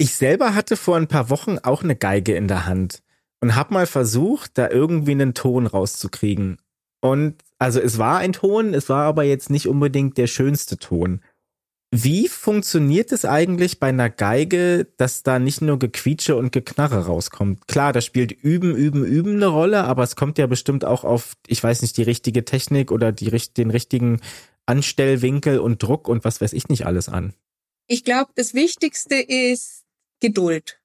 Ich 0.00 0.14
selber 0.14 0.54
hatte 0.54 0.76
vor 0.76 0.96
ein 0.96 1.08
paar 1.08 1.28
Wochen 1.28 1.58
auch 1.58 1.82
eine 1.82 1.96
Geige 1.96 2.36
in 2.36 2.46
der 2.46 2.66
Hand 2.66 3.02
und 3.40 3.56
habe 3.56 3.74
mal 3.74 3.86
versucht, 3.86 4.56
da 4.56 4.70
irgendwie 4.70 5.12
einen 5.12 5.34
Ton 5.34 5.66
rauszukriegen. 5.66 6.58
Und 7.00 7.42
also 7.58 7.80
es 7.80 7.98
war 7.98 8.18
ein 8.18 8.32
Ton, 8.32 8.74
es 8.74 8.88
war 8.88 9.04
aber 9.04 9.24
jetzt 9.24 9.50
nicht 9.50 9.66
unbedingt 9.66 10.16
der 10.16 10.28
schönste 10.28 10.78
Ton. 10.78 11.22
Wie 11.90 12.28
funktioniert 12.28 13.12
es 13.12 13.24
eigentlich 13.24 13.80
bei 13.80 13.88
einer 13.88 14.10
Geige, 14.10 14.86
dass 14.98 15.22
da 15.22 15.38
nicht 15.38 15.62
nur 15.62 15.78
Gequietsche 15.78 16.36
und 16.36 16.52
Geknarre 16.52 17.06
rauskommt? 17.06 17.66
Klar, 17.66 17.94
da 17.94 18.02
spielt 18.02 18.30
Üben, 18.30 18.76
Üben, 18.76 19.06
Üben 19.06 19.36
eine 19.36 19.46
Rolle, 19.46 19.84
aber 19.84 20.02
es 20.02 20.14
kommt 20.14 20.36
ja 20.36 20.46
bestimmt 20.46 20.84
auch 20.84 21.04
auf, 21.04 21.34
ich 21.46 21.62
weiß 21.62 21.80
nicht, 21.80 21.96
die 21.96 22.02
richtige 22.02 22.44
Technik 22.44 22.92
oder 22.92 23.10
die, 23.10 23.30
den 23.56 23.70
richtigen 23.70 24.20
Anstellwinkel 24.66 25.60
und 25.60 25.82
Druck 25.82 26.08
und 26.08 26.24
was 26.24 26.42
weiß 26.42 26.52
ich 26.52 26.68
nicht 26.68 26.84
alles 26.84 27.08
an. 27.08 27.32
Ich 27.86 28.04
glaube, 28.04 28.32
das 28.34 28.52
Wichtigste 28.52 29.14
ist 29.14 29.84
Geduld 30.20 30.78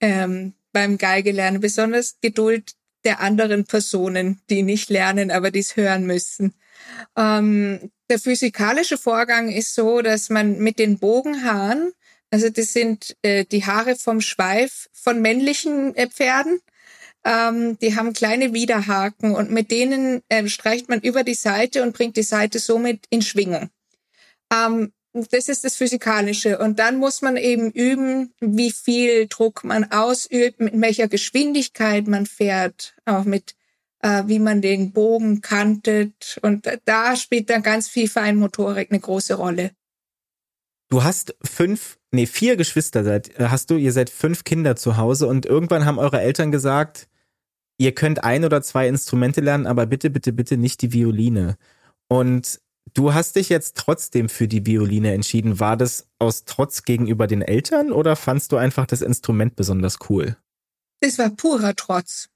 ähm, 0.00 0.54
beim 0.72 0.96
Geigelernen, 0.96 1.60
besonders 1.60 2.18
Geduld 2.22 2.75
der 3.06 3.20
anderen 3.20 3.64
Personen, 3.64 4.40
die 4.50 4.62
nicht 4.62 4.90
lernen, 4.90 5.30
aber 5.30 5.50
dies 5.50 5.76
hören 5.76 6.04
müssen. 6.04 6.54
Ähm, 7.16 7.90
der 8.10 8.18
physikalische 8.18 8.98
Vorgang 8.98 9.50
ist 9.50 9.74
so, 9.74 10.02
dass 10.02 10.28
man 10.28 10.58
mit 10.58 10.78
den 10.78 10.98
Bogenhaaren, 10.98 11.92
also 12.30 12.50
das 12.50 12.72
sind 12.72 13.16
äh, 13.22 13.44
die 13.44 13.64
Haare 13.64 13.96
vom 13.96 14.20
Schweif 14.20 14.88
von 14.92 15.22
männlichen 15.22 15.94
äh, 15.94 16.08
Pferden, 16.08 16.60
ähm, 17.24 17.78
die 17.78 17.96
haben 17.96 18.12
kleine 18.12 18.52
Widerhaken 18.52 19.34
und 19.34 19.50
mit 19.50 19.70
denen 19.70 20.22
äh, 20.28 20.46
streicht 20.48 20.88
man 20.88 21.00
über 21.00 21.24
die 21.24 21.34
Seite 21.34 21.82
und 21.82 21.96
bringt 21.96 22.16
die 22.16 22.22
Seite 22.22 22.58
somit 22.58 23.06
in 23.10 23.22
Schwingung. 23.22 23.70
Ähm, 24.52 24.92
das 25.30 25.48
ist 25.48 25.64
das 25.64 25.76
Physikalische. 25.76 26.58
Und 26.58 26.78
dann 26.78 26.98
muss 26.98 27.22
man 27.22 27.36
eben 27.36 27.70
üben, 27.70 28.32
wie 28.40 28.70
viel 28.70 29.26
Druck 29.28 29.64
man 29.64 29.90
ausübt, 29.90 30.60
mit 30.60 30.80
welcher 30.80 31.08
Geschwindigkeit 31.08 32.06
man 32.06 32.26
fährt, 32.26 32.94
auch 33.04 33.24
mit 33.24 33.54
äh, 34.02 34.24
wie 34.26 34.38
man 34.38 34.60
den 34.60 34.92
Bogen 34.92 35.40
kantet. 35.40 36.38
Und 36.42 36.68
da 36.84 37.16
spielt 37.16 37.50
dann 37.50 37.62
ganz 37.62 37.88
viel 37.88 38.08
Feinmotorik 38.08 38.90
eine 38.90 39.00
große 39.00 39.34
Rolle. 39.34 39.72
Du 40.88 41.02
hast 41.02 41.34
fünf, 41.42 41.98
nee, 42.12 42.26
vier 42.26 42.56
Geschwister 42.56 43.02
seid, 43.02 43.38
äh, 43.40 43.48
hast 43.48 43.70
du, 43.70 43.76
ihr 43.76 43.92
seid 43.92 44.10
fünf 44.10 44.44
Kinder 44.44 44.76
zu 44.76 44.96
Hause 44.96 45.26
und 45.26 45.44
irgendwann 45.46 45.84
haben 45.84 45.98
eure 45.98 46.20
Eltern 46.20 46.52
gesagt, 46.52 47.08
ihr 47.78 47.92
könnt 47.92 48.22
ein 48.22 48.44
oder 48.44 48.62
zwei 48.62 48.86
Instrumente 48.86 49.40
lernen, 49.40 49.66
aber 49.66 49.86
bitte, 49.86 50.10
bitte, 50.10 50.32
bitte 50.32 50.56
nicht 50.56 50.82
die 50.82 50.92
Violine. 50.92 51.56
Und 52.08 52.60
du 52.96 53.14
hast 53.14 53.36
dich 53.36 53.48
jetzt 53.48 53.76
trotzdem 53.76 54.28
für 54.28 54.48
die 54.48 54.66
Violine 54.66 55.12
entschieden. 55.12 55.60
War 55.60 55.76
das 55.76 56.08
aus 56.18 56.44
Trotz 56.44 56.82
gegenüber 56.82 57.26
den 57.26 57.42
Eltern 57.42 57.92
oder 57.92 58.16
fandst 58.16 58.52
du 58.52 58.56
einfach 58.56 58.86
das 58.86 59.02
Instrument 59.02 59.54
besonders 59.54 59.98
cool? 60.08 60.36
Das 61.00 61.18
war 61.18 61.30
purer 61.30 61.76
Trotz. 61.76 62.28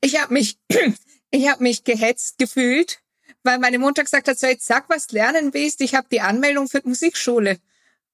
Ich 0.00 0.20
habe 0.20 0.32
mich, 0.32 0.58
ich 1.30 1.48
habe 1.48 1.62
mich 1.62 1.84
gehetzt 1.84 2.38
gefühlt, 2.38 3.02
weil 3.44 3.58
meine 3.58 3.78
Mutter 3.78 4.02
gesagt 4.02 4.28
hat, 4.28 4.38
so 4.38 4.46
jetzt 4.46 4.66
sag, 4.66 4.88
was 4.88 5.12
lernen 5.12 5.52
willst. 5.52 5.80
Ich 5.82 5.94
habe 5.94 6.08
die 6.10 6.22
Anmeldung 6.22 6.68
für 6.68 6.80
die 6.80 6.88
Musikschule. 6.88 7.58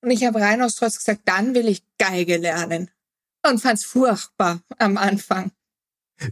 Und 0.00 0.10
ich 0.10 0.24
habe 0.24 0.40
rein 0.40 0.60
aus 0.62 0.74
Trotz 0.74 0.98
gesagt, 0.98 1.22
dann 1.24 1.54
will 1.54 1.68
ich 1.68 1.82
Geige 1.98 2.36
lernen. 2.36 2.90
Und 3.46 3.60
fand's 3.60 3.84
furchtbar 3.84 4.60
am 4.78 4.98
Anfang. 4.98 5.52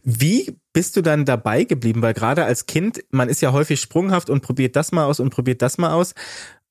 Wie 0.05 0.57
bist 0.73 0.97
du 0.97 1.03
dann 1.03 1.25
dabei 1.25 1.65
geblieben? 1.65 2.03
Weil 2.03 2.15
gerade 2.15 2.45
als 2.45 2.67
Kind, 2.67 3.05
man 3.11 3.29
ist 3.29 3.43
ja 3.43 3.53
häufig 3.53 3.81
sprunghaft 3.81 4.31
und 4.31 4.43
probiert 4.43 4.77
das 4.77 4.93
mal 4.93 5.05
aus 5.05 5.21
und 5.21 5.31
probiert 5.31 5.63
das 5.63 5.79
mal 5.79 5.93
aus. 5.93 6.15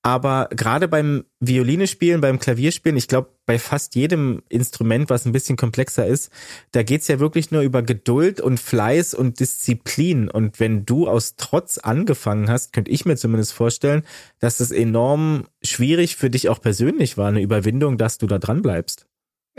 Aber 0.04 0.50
gerade 0.50 0.88
beim 0.88 1.26
Violine 1.40 1.86
spielen, 1.86 2.22
beim 2.22 2.40
Klavierspielen, 2.40 2.98
ich 2.98 3.08
glaube, 3.08 3.30
bei 3.46 3.60
fast 3.60 3.94
jedem 3.94 4.42
Instrument, 4.50 5.12
was 5.12 5.26
ein 5.26 5.32
bisschen 5.32 5.58
komplexer 5.58 6.08
ist, 6.08 6.32
da 6.72 6.82
geht's 6.82 7.08
ja 7.08 7.20
wirklich 7.20 7.52
nur 7.52 7.62
über 7.62 7.84
Geduld 7.84 8.42
und 8.42 8.60
Fleiß 8.60 9.14
und 9.14 9.40
Disziplin. 9.40 10.28
Und 10.28 10.60
wenn 10.60 10.86
du 10.88 11.08
aus 11.08 11.36
Trotz 11.36 11.78
angefangen 11.78 12.50
hast, 12.50 12.74
könnte 12.74 12.90
ich 12.90 13.06
mir 13.06 13.16
zumindest 13.16 13.54
vorstellen, 13.54 14.04
dass 14.40 14.60
es 14.60 14.72
enorm 14.72 15.46
schwierig 15.62 16.16
für 16.16 16.32
dich 16.32 16.50
auch 16.50 16.62
persönlich 16.62 17.18
war, 17.18 17.28
eine 17.28 17.42
Überwindung, 17.42 18.00
dass 18.00 18.18
du 18.18 18.26
da 18.26 18.40
dran 18.40 18.64
bleibst. 18.64 19.06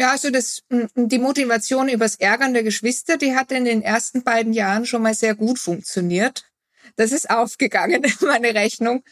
Ja, 0.02 0.10
also 0.10 0.30
das, 0.30 0.64
die 0.96 1.20
Motivation 1.20 1.88
übers 1.88 2.16
Ärgern 2.16 2.54
der 2.54 2.64
Geschwister, 2.64 3.18
die 3.18 3.36
hat 3.36 3.52
in 3.52 3.64
den 3.64 3.82
ersten 3.82 4.24
beiden 4.24 4.52
Jahren 4.52 4.84
schon 4.84 5.02
mal 5.02 5.14
sehr 5.14 5.36
gut 5.36 5.60
funktioniert. 5.60 6.50
Das 6.96 7.12
ist 7.12 7.30
aufgegangen, 7.30 8.04
meine 8.20 8.52
Rechnung. 8.52 9.04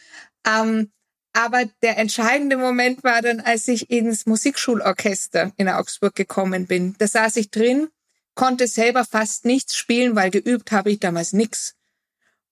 Ähm, 0.45 0.91
aber 1.31 1.63
der 1.81 1.97
entscheidende 1.97 2.57
Moment 2.57 3.05
war 3.05 3.21
dann, 3.21 3.39
als 3.39 3.69
ich 3.69 3.89
ins 3.89 4.25
Musikschulorchester 4.25 5.53
in 5.55 5.69
Augsburg 5.69 6.13
gekommen 6.13 6.67
bin. 6.67 6.93
Da 6.97 7.07
saß 7.07 7.37
ich 7.37 7.51
drin, 7.51 7.87
konnte 8.35 8.67
selber 8.67 9.05
fast 9.05 9.45
nichts 9.45 9.77
spielen, 9.77 10.17
weil 10.17 10.29
geübt 10.29 10.73
habe 10.73 10.91
ich 10.91 10.99
damals 10.99 11.31
nix. 11.31 11.73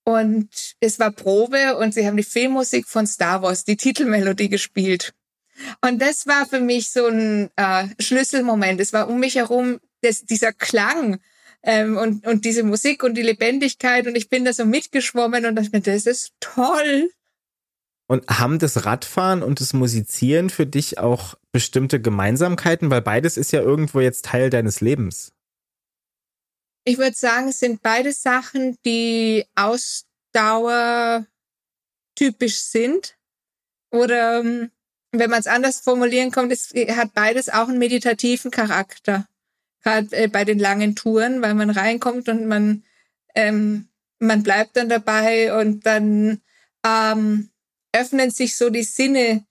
Und 0.06 0.78
es 0.80 0.98
war 0.98 1.12
Probe 1.12 1.76
und 1.76 1.94
sie 1.94 2.08
haben 2.08 2.16
die 2.16 2.24
Filmmusik 2.24 2.88
von 2.88 3.06
Star 3.06 3.42
Wars, 3.42 3.66
die 3.66 3.76
Titelmelodie 3.76 4.48
gespielt. 4.48 5.14
Und 5.82 6.02
das 6.02 6.28
war 6.28 6.46
für 6.46 6.60
mich 6.60 6.92
so 6.92 7.08
ein 7.08 7.50
äh, 7.56 7.88
Schlüsselmoment. 8.00 8.80
Es 8.80 8.94
war 8.94 9.10
um 9.10 9.20
mich 9.20 9.36
herum 9.36 9.80
das, 10.02 10.26
dieser 10.26 10.54
Klang 10.54 11.20
ähm, 11.64 11.98
und, 11.98 12.26
und 12.26 12.46
diese 12.46 12.64
Musik 12.64 13.04
und 13.04 13.16
die 13.16 13.22
Lebendigkeit 13.22 14.08
und 14.08 14.16
ich 14.16 14.30
bin 14.30 14.46
da 14.46 14.54
so 14.54 14.66
mitgeschwommen 14.66 15.46
und 15.46 15.56
dachte 15.56 15.72
mir, 15.72 15.82
das 15.82 16.06
ist 16.06 16.34
toll. 16.40 17.12
Und 18.08 18.28
haben 18.28 18.58
das 18.58 18.86
Radfahren 18.86 19.44
und 19.44 19.62
das 19.62 19.74
Musizieren 19.74 20.50
für 20.50 20.66
dich 20.66 20.98
auch 20.98 21.36
bestimmte 21.52 22.02
Gemeinsamkeiten? 22.02 22.90
Weil 22.90 23.04
beides 23.04 23.38
ist 23.38 23.52
ja 23.52 23.62
irgendwo 23.62 24.00
jetzt 24.00 24.26
Teil 24.26 24.50
deines 24.50 24.82
Lebens. 24.82 25.32
Ich 26.86 26.98
würde 26.98 27.16
sagen, 27.16 27.50
es 27.50 27.60
sind 27.60 27.84
beide 27.84 28.12
Sachen, 28.12 28.78
die 28.84 29.46
Ausdauer 29.54 31.28
typisch 32.16 32.62
sind. 32.62 33.16
Oder 33.92 34.40
ähm, 34.40 34.72
wenn 35.12 35.30
man 35.30 35.40
es 35.40 35.48
anders 35.48 35.82
formulieren 35.82 36.32
kommt, 36.32 36.52
es 36.52 36.72
hat 36.96 37.14
beides 37.14 37.50
auch 37.50 37.68
einen 37.68 37.80
meditativen 37.80 38.52
Charakter. 38.52 39.28
Gerade 39.84 40.16
äh, 40.16 40.28
bei 40.28 40.46
den 40.46 40.60
langen 40.60 40.96
Touren, 40.96 41.42
weil 41.42 41.54
man 41.54 41.70
reinkommt 41.70 42.30
und 42.30 42.48
man, 42.48 42.84
ähm, 43.34 43.88
man 44.20 44.44
bleibt 44.44 44.76
dann 44.76 44.90
dabei 44.90 45.58
und 45.60 45.86
dann 45.86 46.42
ähm, 46.86 47.50
öffnen 47.94 48.30
sich 48.30 48.56
so 48.56 48.70
die 48.70 48.84
Sinne 48.84 49.46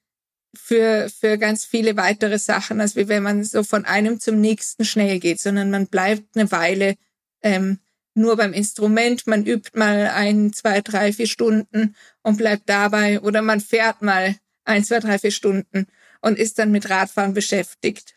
für, 0.54 1.08
für 1.08 1.38
ganz 1.38 1.64
viele 1.64 1.96
weitere 1.96 2.38
Sachen, 2.38 2.80
als 2.80 2.96
wie 2.96 3.08
wenn 3.08 3.22
man 3.22 3.44
so 3.44 3.62
von 3.62 3.84
einem 3.84 4.20
zum 4.20 4.40
nächsten 4.40 4.84
schnell 4.84 5.18
geht, 5.18 5.40
sondern 5.40 5.70
man 5.70 5.86
bleibt 5.86 6.36
eine 6.36 6.50
Weile 6.52 6.96
ähm, 7.42 7.78
nur 8.14 8.36
beim 8.36 8.52
Instrument, 8.52 9.26
man 9.26 9.46
übt 9.46 9.78
mal 9.78 10.08
ein, 10.08 10.52
zwei, 10.52 10.80
drei, 10.80 11.12
vier 11.12 11.28
Stunden 11.28 11.94
und 12.22 12.36
bleibt 12.36 12.68
dabei 12.68 13.20
oder 13.20 13.42
man 13.42 13.60
fährt 13.60 14.02
mal 14.02 14.34
ein, 14.68 14.84
zwei, 14.84 15.00
drei, 15.00 15.18
vier 15.18 15.30
Stunden 15.30 15.86
und 16.20 16.38
ist 16.38 16.58
dann 16.58 16.70
mit 16.70 16.90
Radfahren 16.90 17.34
beschäftigt. 17.34 18.14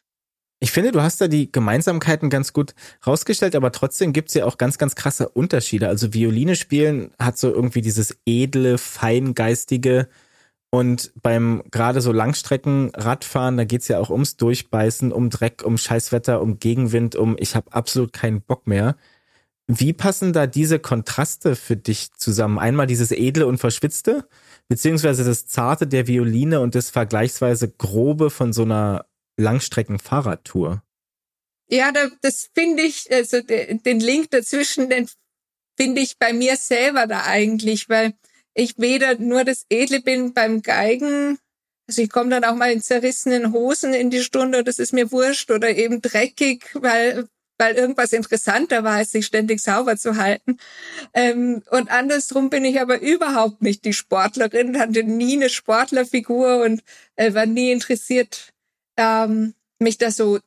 Ich 0.64 0.72
finde, 0.72 0.92
du 0.92 1.02
hast 1.02 1.20
da 1.20 1.28
die 1.28 1.52
Gemeinsamkeiten 1.52 2.30
ganz 2.30 2.54
gut 2.54 2.76
rausgestellt, 3.06 3.56
aber 3.56 3.72
trotzdem 3.72 4.14
gibt's 4.14 4.36
ja 4.36 4.46
auch 4.46 4.60
ganz, 4.60 4.78
ganz 4.78 4.94
krasse 4.94 5.28
Unterschiede. 5.30 5.88
Also 5.88 6.14
Violine 6.14 6.56
spielen 6.56 7.12
hat 7.18 7.40
so 7.40 7.52
irgendwie 7.52 7.82
dieses 7.82 8.16
edle, 8.28 8.78
feingeistige 8.78 10.08
und 10.70 11.12
beim 11.22 11.64
gerade 11.72 12.00
so 12.00 12.12
Langstrecken-Radfahren, 12.12 13.58
da 13.58 13.66
geht's 13.66 13.88
ja 13.88 14.00
auch 14.00 14.10
ums 14.10 14.38
Durchbeißen, 14.38 15.12
um 15.12 15.30
Dreck, 15.30 15.64
um 15.66 15.78
Scheißwetter, 15.78 16.42
um 16.42 16.60
Gegenwind, 16.60 17.16
um 17.16 17.36
ich 17.40 17.56
habe 17.56 17.74
absolut 17.74 18.14
keinen 18.14 18.42
Bock 18.42 18.68
mehr. 18.68 18.96
Wie 19.68 19.94
passen 19.94 20.32
da 20.32 20.48
diese 20.48 20.80
Kontraste 20.80 21.56
für 21.56 21.76
dich 21.76 22.14
zusammen? 22.14 22.60
Einmal 22.60 22.88
dieses 22.88 23.12
edle 23.12 23.48
und 23.48 23.58
verschwitzte, 23.58 24.28
beziehungsweise 24.72 25.26
das 25.26 25.48
zarte 25.48 25.86
der 25.86 26.08
Violine 26.08 26.62
und 26.62 26.76
das 26.76 26.90
vergleichsweise 26.90 27.70
grobe 27.70 28.30
von 28.30 28.54
so 28.54 28.62
einer 28.62 29.06
Langstrecken-Fahrradtour? 29.36 30.82
Ja, 31.68 31.92
da, 31.92 32.08
das 32.22 32.50
finde 32.56 32.84
ich, 32.84 33.12
also 33.12 33.42
de, 33.42 33.78
den 33.80 34.00
Link 34.00 34.32
dazwischen, 34.32 34.90
den 34.90 35.10
finde 35.78 36.00
ich 36.00 36.18
bei 36.18 36.32
mir 36.32 36.56
selber 36.56 37.06
da 37.06 37.26
eigentlich, 37.26 37.90
weil 37.90 38.14
ich 38.54 38.78
weder 38.78 39.16
nur 39.20 39.44
das 39.44 39.66
Edle 39.70 40.02
bin 40.02 40.34
beim 40.34 40.62
Geigen, 40.62 41.38
also 41.90 42.02
ich 42.02 42.10
komme 42.10 42.30
dann 42.30 42.46
auch 42.46 42.56
mal 42.56 42.72
in 42.72 42.82
zerrissenen 42.82 43.52
Hosen 43.52 43.94
in 43.94 44.10
die 44.10 44.24
Stunde, 44.24 44.64
das 44.64 44.80
ist 44.80 44.94
mir 44.94 45.12
wurscht, 45.12 45.52
oder 45.52 45.76
eben 45.76 46.02
dreckig, 46.02 46.64
weil 46.76 47.28
weil 47.62 47.76
irgendwas 47.76 48.12
interessanter 48.12 48.84
war, 48.84 48.96
als 48.96 49.12
sich 49.12 49.28
ständig 49.28 49.62
sauber 49.62 49.96
zu 49.96 50.18
halten. 50.18 50.58
Ähm, 51.14 51.62
und 51.70 51.92
andersrum 51.92 52.50
bin 52.50 52.66
ich 52.66 52.82
aber 52.82 53.00
überhaupt 53.00 53.62
nicht 53.62 53.86
die 53.86 53.94
Sportlerin, 53.94 54.80
hatte 54.80 55.04
nie 55.04 55.38
eine 55.38 55.50
Sportlerfigur 55.50 56.64
und 56.64 56.82
äh, 57.16 57.36
war 57.36 57.46
nie 57.46 57.72
interessiert, 57.72 58.52
ähm, 58.98 59.54
mich 59.78 60.00
da 60.00 60.10
so 60.10 60.40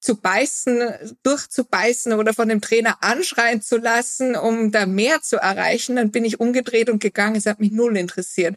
zu 0.00 0.14
beißen, 0.14 1.16
durchzubeißen 1.24 2.12
oder 2.12 2.32
von 2.34 2.48
dem 2.48 2.60
Trainer 2.60 3.02
anschreien 3.02 3.60
zu 3.62 3.76
lassen, 3.76 4.36
um 4.36 4.70
da 4.70 4.86
mehr 4.86 5.22
zu 5.22 5.38
erreichen. 5.38 5.96
Dann 5.96 6.12
bin 6.12 6.24
ich 6.24 6.38
umgedreht 6.38 6.88
und 6.88 7.02
gegangen. 7.02 7.34
Es 7.34 7.46
hat 7.46 7.58
mich 7.58 7.72
null 7.72 7.96
interessiert. 7.96 8.54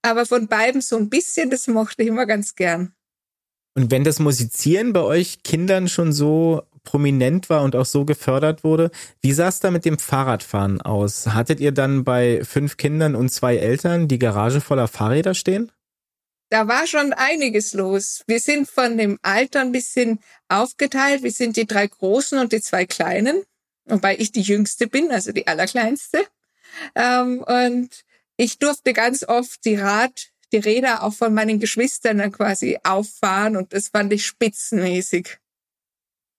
Aber 0.00 0.26
von 0.26 0.46
beiden 0.46 0.80
so 0.80 0.96
ein 0.96 1.10
bisschen, 1.10 1.50
das 1.50 1.66
mochte 1.66 2.02
ich 2.02 2.08
immer 2.08 2.24
ganz 2.24 2.54
gern. 2.54 2.92
Und 3.74 3.90
wenn 3.90 4.04
das 4.04 4.20
Musizieren 4.20 4.92
bei 4.92 5.02
euch 5.02 5.42
Kindern 5.42 5.88
schon 5.88 6.12
so 6.12 6.62
prominent 6.88 7.50
war 7.50 7.62
und 7.62 7.76
auch 7.76 7.84
so 7.84 8.06
gefördert 8.06 8.64
wurde. 8.64 8.90
Wie 9.20 9.32
sah 9.32 9.48
es 9.48 9.60
da 9.60 9.70
mit 9.70 9.84
dem 9.84 9.98
Fahrradfahren 9.98 10.80
aus? 10.80 11.26
Hattet 11.26 11.60
ihr 11.60 11.72
dann 11.72 12.02
bei 12.02 12.42
fünf 12.44 12.78
Kindern 12.78 13.14
und 13.14 13.28
zwei 13.28 13.56
Eltern 13.56 14.08
die 14.08 14.18
Garage 14.18 14.62
voller 14.62 14.88
Fahrräder 14.88 15.34
stehen? 15.34 15.70
Da 16.48 16.66
war 16.66 16.86
schon 16.86 17.12
einiges 17.12 17.74
los. 17.74 18.24
Wir 18.26 18.40
sind 18.40 18.70
von 18.70 18.96
dem 18.96 19.18
Alter 19.20 19.60
ein 19.60 19.72
bisschen 19.72 20.20
aufgeteilt. 20.48 21.22
Wir 21.22 21.30
sind 21.30 21.58
die 21.58 21.66
drei 21.66 21.86
Großen 21.86 22.38
und 22.38 22.52
die 22.52 22.62
zwei 22.62 22.86
Kleinen, 22.86 23.42
wobei 23.84 24.16
ich 24.16 24.32
die 24.32 24.40
Jüngste 24.40 24.86
bin, 24.86 25.10
also 25.10 25.32
die 25.32 25.46
Allerkleinste. 25.46 26.24
Ähm, 26.94 27.42
und 27.42 27.90
ich 28.38 28.58
durfte 28.58 28.94
ganz 28.94 29.24
oft 29.28 29.62
die 29.66 29.76
Rad, 29.76 30.30
die 30.52 30.58
Räder 30.58 31.02
auch 31.02 31.12
von 31.12 31.34
meinen 31.34 31.60
Geschwistern 31.60 32.16
dann 32.16 32.32
quasi 32.32 32.78
auffahren 32.82 33.54
und 33.54 33.74
das 33.74 33.88
fand 33.88 34.10
ich 34.14 34.24
spitzenmäßig. 34.24 35.38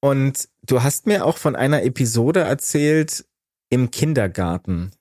Und 0.01 0.47
du 0.63 0.83
hast 0.83 1.07
mir 1.07 1.25
auch 1.25 1.37
von 1.37 1.55
einer 1.55 1.83
Episode 1.83 2.41
erzählt 2.41 3.25
im 3.69 3.91
Kindergarten 3.91 4.91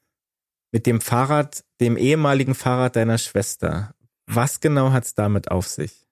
mit 0.72 0.86
dem 0.86 1.01
Fahrrad, 1.01 1.64
dem 1.80 1.96
ehemaligen 1.96 2.55
Fahrrad 2.55 2.96
deiner 2.96 3.18
Schwester. 3.18 3.94
Was 4.26 4.61
genau 4.61 4.92
hat's 4.92 5.14
damit 5.14 5.51
auf 5.51 5.66
sich? 5.66 6.07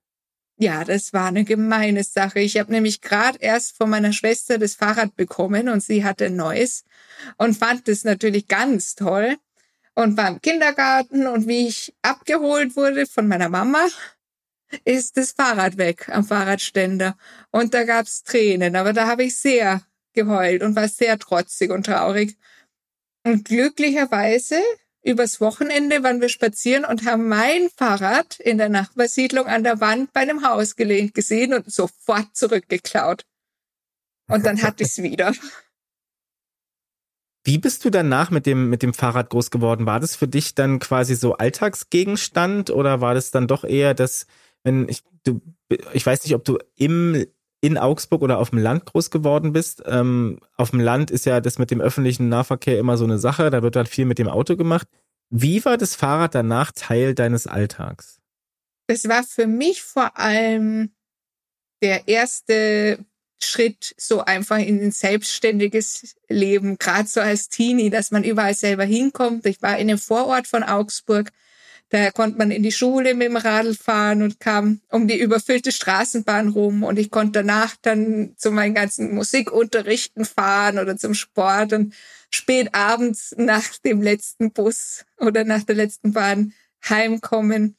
Ja, 0.58 0.84
das 0.84 1.12
war 1.12 1.26
eine 1.26 1.44
gemeine 1.44 2.02
Sache. 2.02 2.40
Ich 2.40 2.58
habe 2.58 2.72
nämlich 2.72 3.02
gerade 3.02 3.38
erst 3.40 3.76
von 3.76 3.90
meiner 3.90 4.14
Schwester 4.14 4.56
das 4.56 4.74
Fahrrad 4.74 5.14
bekommen 5.14 5.68
und 5.68 5.82
sie 5.82 6.02
hatte 6.02 6.26
ein 6.26 6.36
neues 6.36 6.84
und 7.36 7.58
fand 7.58 7.86
es 7.88 8.04
natürlich 8.04 8.48
ganz 8.48 8.94
toll 8.94 9.36
und 9.94 10.16
war 10.16 10.28
im 10.28 10.40
Kindergarten 10.40 11.26
und 11.26 11.46
wie 11.46 11.68
ich 11.68 11.94
abgeholt 12.00 12.74
wurde 12.74 13.06
von 13.06 13.28
meiner 13.28 13.50
Mama, 13.50 13.86
ist 14.84 15.16
das 15.16 15.32
Fahrrad 15.32 15.76
weg 15.76 16.08
am 16.08 16.24
Fahrradständer. 16.24 17.16
Und 17.50 17.74
da 17.74 17.84
gab's 17.84 18.22
Tränen, 18.22 18.76
aber 18.76 18.92
da 18.92 19.06
habe 19.06 19.24
ich 19.24 19.36
sehr 19.36 19.82
geheult 20.12 20.62
und 20.62 20.76
war 20.76 20.88
sehr 20.88 21.18
trotzig 21.18 21.70
und 21.70 21.86
traurig. 21.86 22.36
Und 23.24 23.44
glücklicherweise 23.44 24.60
übers 25.02 25.40
Wochenende 25.40 26.02
waren 26.02 26.20
wir 26.20 26.28
spazieren 26.28 26.84
und 26.84 27.04
haben 27.04 27.28
mein 27.28 27.68
Fahrrad 27.76 28.40
in 28.40 28.58
der 28.58 28.68
Nachbarsiedlung 28.68 29.46
an 29.46 29.62
der 29.62 29.80
Wand 29.80 30.12
bei 30.12 30.20
einem 30.20 30.44
Haus 30.44 30.74
gelehnt 30.74 31.14
gesehen 31.14 31.54
und 31.54 31.72
sofort 31.72 32.34
zurückgeklaut. 32.34 33.24
Und 34.28 34.44
dann 34.44 34.62
hatte 34.62 34.82
ich's 34.82 34.98
wieder. 34.98 35.32
Wie 37.44 37.58
bist 37.58 37.84
du 37.84 37.90
danach 37.90 38.30
mit 38.30 38.44
dem, 38.44 38.68
mit 38.70 38.82
dem 38.82 38.92
Fahrrad 38.92 39.30
groß 39.30 39.52
geworden? 39.52 39.86
War 39.86 40.00
das 40.00 40.16
für 40.16 40.26
dich 40.26 40.56
dann 40.56 40.80
quasi 40.80 41.14
so 41.14 41.36
Alltagsgegenstand 41.36 42.70
oder 42.70 43.00
war 43.00 43.14
das 43.14 43.30
dann 43.30 43.46
doch 43.46 43.62
eher 43.62 43.94
das, 43.94 44.26
wenn 44.66 44.88
ich, 44.88 45.02
du, 45.24 45.40
ich 45.92 46.04
weiß 46.04 46.24
nicht, 46.24 46.34
ob 46.34 46.44
du 46.44 46.58
im 46.74 47.24
in 47.62 47.78
Augsburg 47.78 48.20
oder 48.20 48.38
auf 48.38 48.50
dem 48.50 48.58
Land 48.58 48.84
groß 48.84 49.10
geworden 49.10 49.52
bist. 49.52 49.82
Ähm, 49.86 50.40
auf 50.56 50.70
dem 50.70 50.80
Land 50.80 51.10
ist 51.10 51.24
ja 51.24 51.40
das 51.40 51.58
mit 51.58 51.70
dem 51.70 51.80
öffentlichen 51.80 52.28
Nahverkehr 52.28 52.78
immer 52.78 52.98
so 52.98 53.04
eine 53.04 53.18
Sache, 53.18 53.48
da 53.50 53.62
wird 53.62 53.76
dann 53.76 53.86
viel 53.86 54.04
mit 54.04 54.18
dem 54.18 54.28
Auto 54.28 54.56
gemacht. 54.56 54.86
Wie 55.30 55.64
war 55.64 55.78
das 55.78 55.94
Fahrrad 55.96 56.34
danach 56.34 56.70
Teil 56.72 57.14
deines 57.14 57.46
Alltags? 57.46 58.20
Es 58.86 59.08
war 59.08 59.24
für 59.24 59.46
mich 59.46 59.82
vor 59.82 60.16
allem 60.18 60.90
der 61.82 62.06
erste 62.06 62.98
Schritt 63.42 63.94
so 63.96 64.24
einfach 64.24 64.58
in 64.58 64.80
ein 64.80 64.92
selbstständiges 64.92 66.14
Leben, 66.28 66.78
gerade 66.78 67.08
so 67.08 67.20
als 67.20 67.48
Teenie, 67.48 67.90
dass 67.90 68.10
man 68.10 68.22
überall 68.22 68.54
selber 68.54 68.84
hinkommt. 68.84 69.46
Ich 69.46 69.60
war 69.62 69.78
in 69.78 69.88
einem 69.88 69.98
Vorort 69.98 70.46
von 70.46 70.62
Augsburg, 70.62 71.32
da 71.90 72.10
konnte 72.10 72.38
man 72.38 72.50
in 72.50 72.64
die 72.64 72.72
Schule 72.72 73.14
mit 73.14 73.28
dem 73.28 73.36
Radl 73.36 73.74
fahren 73.74 74.22
und 74.22 74.40
kam 74.40 74.80
um 74.90 75.06
die 75.06 75.20
überfüllte 75.20 75.70
Straßenbahn 75.70 76.48
rum. 76.48 76.82
Und 76.82 76.98
ich 76.98 77.10
konnte 77.10 77.44
danach 77.44 77.76
dann 77.80 78.34
zu 78.36 78.50
meinen 78.50 78.74
ganzen 78.74 79.14
Musikunterrichten 79.14 80.24
fahren 80.24 80.78
oder 80.78 80.96
zum 80.96 81.14
Sport 81.14 81.72
und 81.72 81.94
spät 82.30 82.74
abends 82.74 83.34
nach 83.38 83.78
dem 83.84 84.02
letzten 84.02 84.52
Bus 84.52 85.04
oder 85.18 85.44
nach 85.44 85.62
der 85.62 85.76
letzten 85.76 86.12
Bahn 86.12 86.52
heimkommen. 86.88 87.76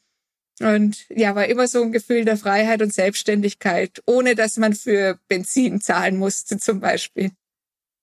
Und 0.59 1.05
ja, 1.09 1.35
war 1.35 1.45
immer 1.47 1.67
so 1.67 1.83
ein 1.83 1.91
Gefühl 1.91 2.23
der 2.23 2.37
Freiheit 2.37 2.81
und 2.81 2.93
Selbstständigkeit, 2.93 4.01
ohne 4.05 4.35
dass 4.35 4.57
man 4.57 4.73
für 4.73 5.19
Benzin 5.27 5.81
zahlen 5.81 6.17
musste 6.17 6.57
zum 6.57 6.79
Beispiel. 6.79 7.31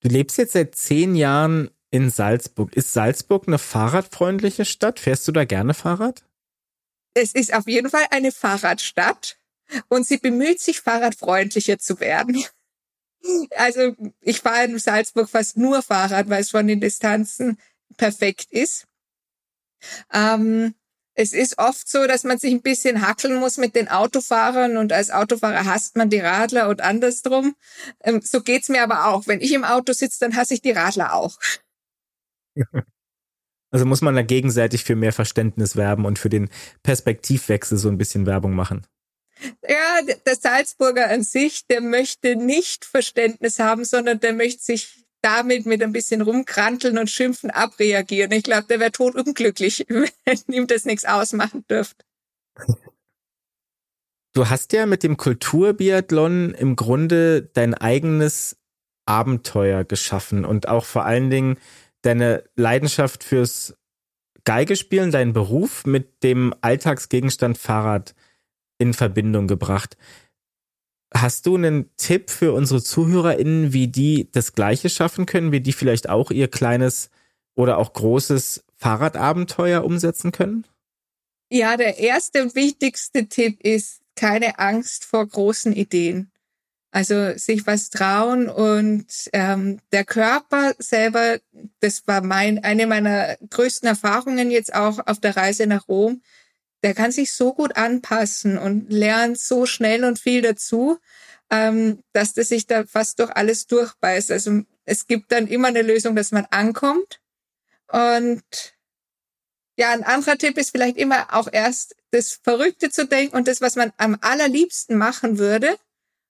Du 0.00 0.08
lebst 0.08 0.36
jetzt 0.36 0.52
seit 0.52 0.74
zehn 0.74 1.16
Jahren 1.16 1.70
in 1.94 2.10
Salzburg. 2.10 2.74
Ist 2.74 2.92
Salzburg 2.92 3.46
eine 3.46 3.60
fahrradfreundliche 3.60 4.64
Stadt? 4.64 4.98
Fährst 4.98 5.28
du 5.28 5.32
da 5.32 5.44
gerne 5.44 5.74
Fahrrad? 5.74 6.24
Es 7.14 7.36
ist 7.36 7.54
auf 7.54 7.68
jeden 7.68 7.88
Fall 7.88 8.04
eine 8.10 8.32
Fahrradstadt 8.32 9.38
und 9.88 10.04
sie 10.04 10.18
bemüht 10.18 10.58
sich, 10.58 10.80
fahrradfreundlicher 10.80 11.78
zu 11.78 12.00
werden. 12.00 12.44
Also 13.56 13.94
ich 14.20 14.40
fahre 14.40 14.64
in 14.64 14.78
Salzburg 14.78 15.30
fast 15.30 15.56
nur 15.56 15.82
Fahrrad, 15.82 16.28
weil 16.28 16.42
es 16.42 16.50
von 16.50 16.66
den 16.66 16.80
Distanzen 16.80 17.58
perfekt 17.96 18.48
ist. 18.50 18.86
Ähm, 20.12 20.74
es 21.14 21.32
ist 21.32 21.58
oft 21.58 21.88
so, 21.88 22.08
dass 22.08 22.24
man 22.24 22.38
sich 22.38 22.52
ein 22.52 22.60
bisschen 22.60 23.06
hackeln 23.06 23.36
muss 23.36 23.56
mit 23.56 23.76
den 23.76 23.88
Autofahrern 23.88 24.78
und 24.78 24.92
als 24.92 25.12
Autofahrer 25.12 25.64
hasst 25.64 25.94
man 25.94 26.10
die 26.10 26.18
Radler 26.18 26.68
und 26.68 26.80
andersrum. 26.80 27.54
Ähm, 28.02 28.20
so 28.20 28.40
geht's 28.40 28.68
mir 28.68 28.82
aber 28.82 29.06
auch. 29.06 29.28
Wenn 29.28 29.40
ich 29.40 29.52
im 29.52 29.62
Auto 29.62 29.92
sitze, 29.92 30.18
dann 30.18 30.34
hasse 30.34 30.54
ich 30.54 30.60
die 30.60 30.72
Radler 30.72 31.14
auch. 31.14 31.38
Also 33.70 33.86
muss 33.86 34.02
man 34.02 34.14
da 34.14 34.22
gegenseitig 34.22 34.84
für 34.84 34.94
mehr 34.94 35.12
Verständnis 35.12 35.74
werben 35.74 36.04
und 36.04 36.18
für 36.20 36.28
den 36.28 36.48
Perspektivwechsel 36.84 37.76
so 37.76 37.88
ein 37.88 37.98
bisschen 37.98 38.24
Werbung 38.24 38.54
machen. 38.54 38.86
Ja, 39.68 40.00
der 40.24 40.36
Salzburger 40.36 41.10
an 41.10 41.24
sich, 41.24 41.66
der 41.66 41.80
möchte 41.80 42.36
nicht 42.36 42.84
Verständnis 42.84 43.58
haben, 43.58 43.84
sondern 43.84 44.20
der 44.20 44.32
möchte 44.32 44.62
sich 44.62 45.04
damit 45.22 45.66
mit 45.66 45.82
ein 45.82 45.92
bisschen 45.92 46.20
rumkranteln 46.20 46.98
und 46.98 47.10
schimpfen 47.10 47.50
abreagieren. 47.50 48.30
Ich 48.32 48.44
glaube, 48.44 48.66
der 48.68 48.78
wäre 48.78 48.92
tot 48.92 49.14
unglücklich, 49.14 49.84
wenn 49.88 50.38
ihm 50.48 50.66
das 50.66 50.84
nichts 50.84 51.04
ausmachen 51.04 51.64
dürfte. 51.68 52.04
Du 54.34 54.48
hast 54.48 54.72
ja 54.72 54.86
mit 54.86 55.02
dem 55.02 55.16
Kulturbiathlon 55.16 56.54
im 56.54 56.76
Grunde 56.76 57.42
dein 57.54 57.74
eigenes 57.74 58.56
Abenteuer 59.06 59.84
geschaffen 59.84 60.44
und 60.44 60.68
auch 60.68 60.84
vor 60.84 61.04
allen 61.04 61.30
Dingen 61.30 61.58
deine 62.04 62.44
Leidenschaft 62.56 63.24
fürs 63.24 63.74
Geigespielen, 64.44 65.10
deinen 65.10 65.32
Beruf 65.32 65.86
mit 65.86 66.22
dem 66.22 66.54
Alltagsgegenstand 66.60 67.56
Fahrrad 67.56 68.14
in 68.78 68.92
Verbindung 68.92 69.46
gebracht. 69.46 69.96
Hast 71.14 71.46
du 71.46 71.56
einen 71.56 71.94
Tipp 71.96 72.28
für 72.28 72.52
unsere 72.52 72.82
ZuhörerInnen, 72.82 73.72
wie 73.72 73.88
die 73.88 74.30
das 74.32 74.52
Gleiche 74.52 74.90
schaffen 74.90 75.26
können, 75.26 75.52
wie 75.52 75.60
die 75.60 75.72
vielleicht 75.72 76.08
auch 76.08 76.30
ihr 76.30 76.48
kleines 76.48 77.08
oder 77.54 77.78
auch 77.78 77.92
großes 77.92 78.64
Fahrradabenteuer 78.74 79.84
umsetzen 79.84 80.32
können? 80.32 80.66
Ja, 81.50 81.76
der 81.76 81.98
erste 81.98 82.42
und 82.42 82.54
wichtigste 82.54 83.28
Tipp 83.28 83.60
ist 83.62 84.00
keine 84.16 84.58
Angst 84.58 85.04
vor 85.04 85.26
großen 85.26 85.72
Ideen. 85.72 86.30
Also 86.94 87.36
sich 87.36 87.66
was 87.66 87.90
trauen 87.90 88.48
und 88.48 89.06
ähm, 89.32 89.80
der 89.90 90.04
Körper 90.04 90.74
selber, 90.78 91.40
das 91.80 92.06
war 92.06 92.22
mein 92.22 92.62
eine 92.62 92.86
meiner 92.86 93.36
größten 93.50 93.88
Erfahrungen 93.88 94.52
jetzt 94.52 94.72
auch 94.72 95.04
auf 95.04 95.18
der 95.18 95.36
Reise 95.36 95.66
nach 95.66 95.88
Rom. 95.88 96.22
Der 96.84 96.94
kann 96.94 97.10
sich 97.10 97.32
so 97.32 97.52
gut 97.52 97.76
anpassen 97.76 98.58
und 98.58 98.92
lernt 98.92 99.40
so 99.40 99.66
schnell 99.66 100.04
und 100.04 100.20
viel 100.20 100.40
dazu, 100.40 100.98
ähm, 101.50 101.98
dass 102.12 102.32
der 102.34 102.44
sich 102.44 102.68
da 102.68 102.84
fast 102.84 103.18
durch 103.18 103.32
alles 103.32 103.66
durchbeißt. 103.66 104.30
Also 104.30 104.60
es 104.84 105.08
gibt 105.08 105.32
dann 105.32 105.48
immer 105.48 105.66
eine 105.66 105.82
Lösung, 105.82 106.14
dass 106.14 106.30
man 106.30 106.46
ankommt. 106.52 107.20
Und 107.88 108.44
ja, 109.76 109.90
ein 109.90 110.04
anderer 110.04 110.38
Tipp 110.38 110.56
ist 110.58 110.70
vielleicht 110.70 110.96
immer 110.96 111.34
auch 111.34 111.48
erst 111.50 111.96
das 112.12 112.38
Verrückte 112.40 112.88
zu 112.90 113.04
denken 113.04 113.34
und 113.34 113.48
das, 113.48 113.60
was 113.60 113.74
man 113.74 113.92
am 113.96 114.16
allerliebsten 114.20 114.96
machen 114.96 115.38
würde 115.38 115.76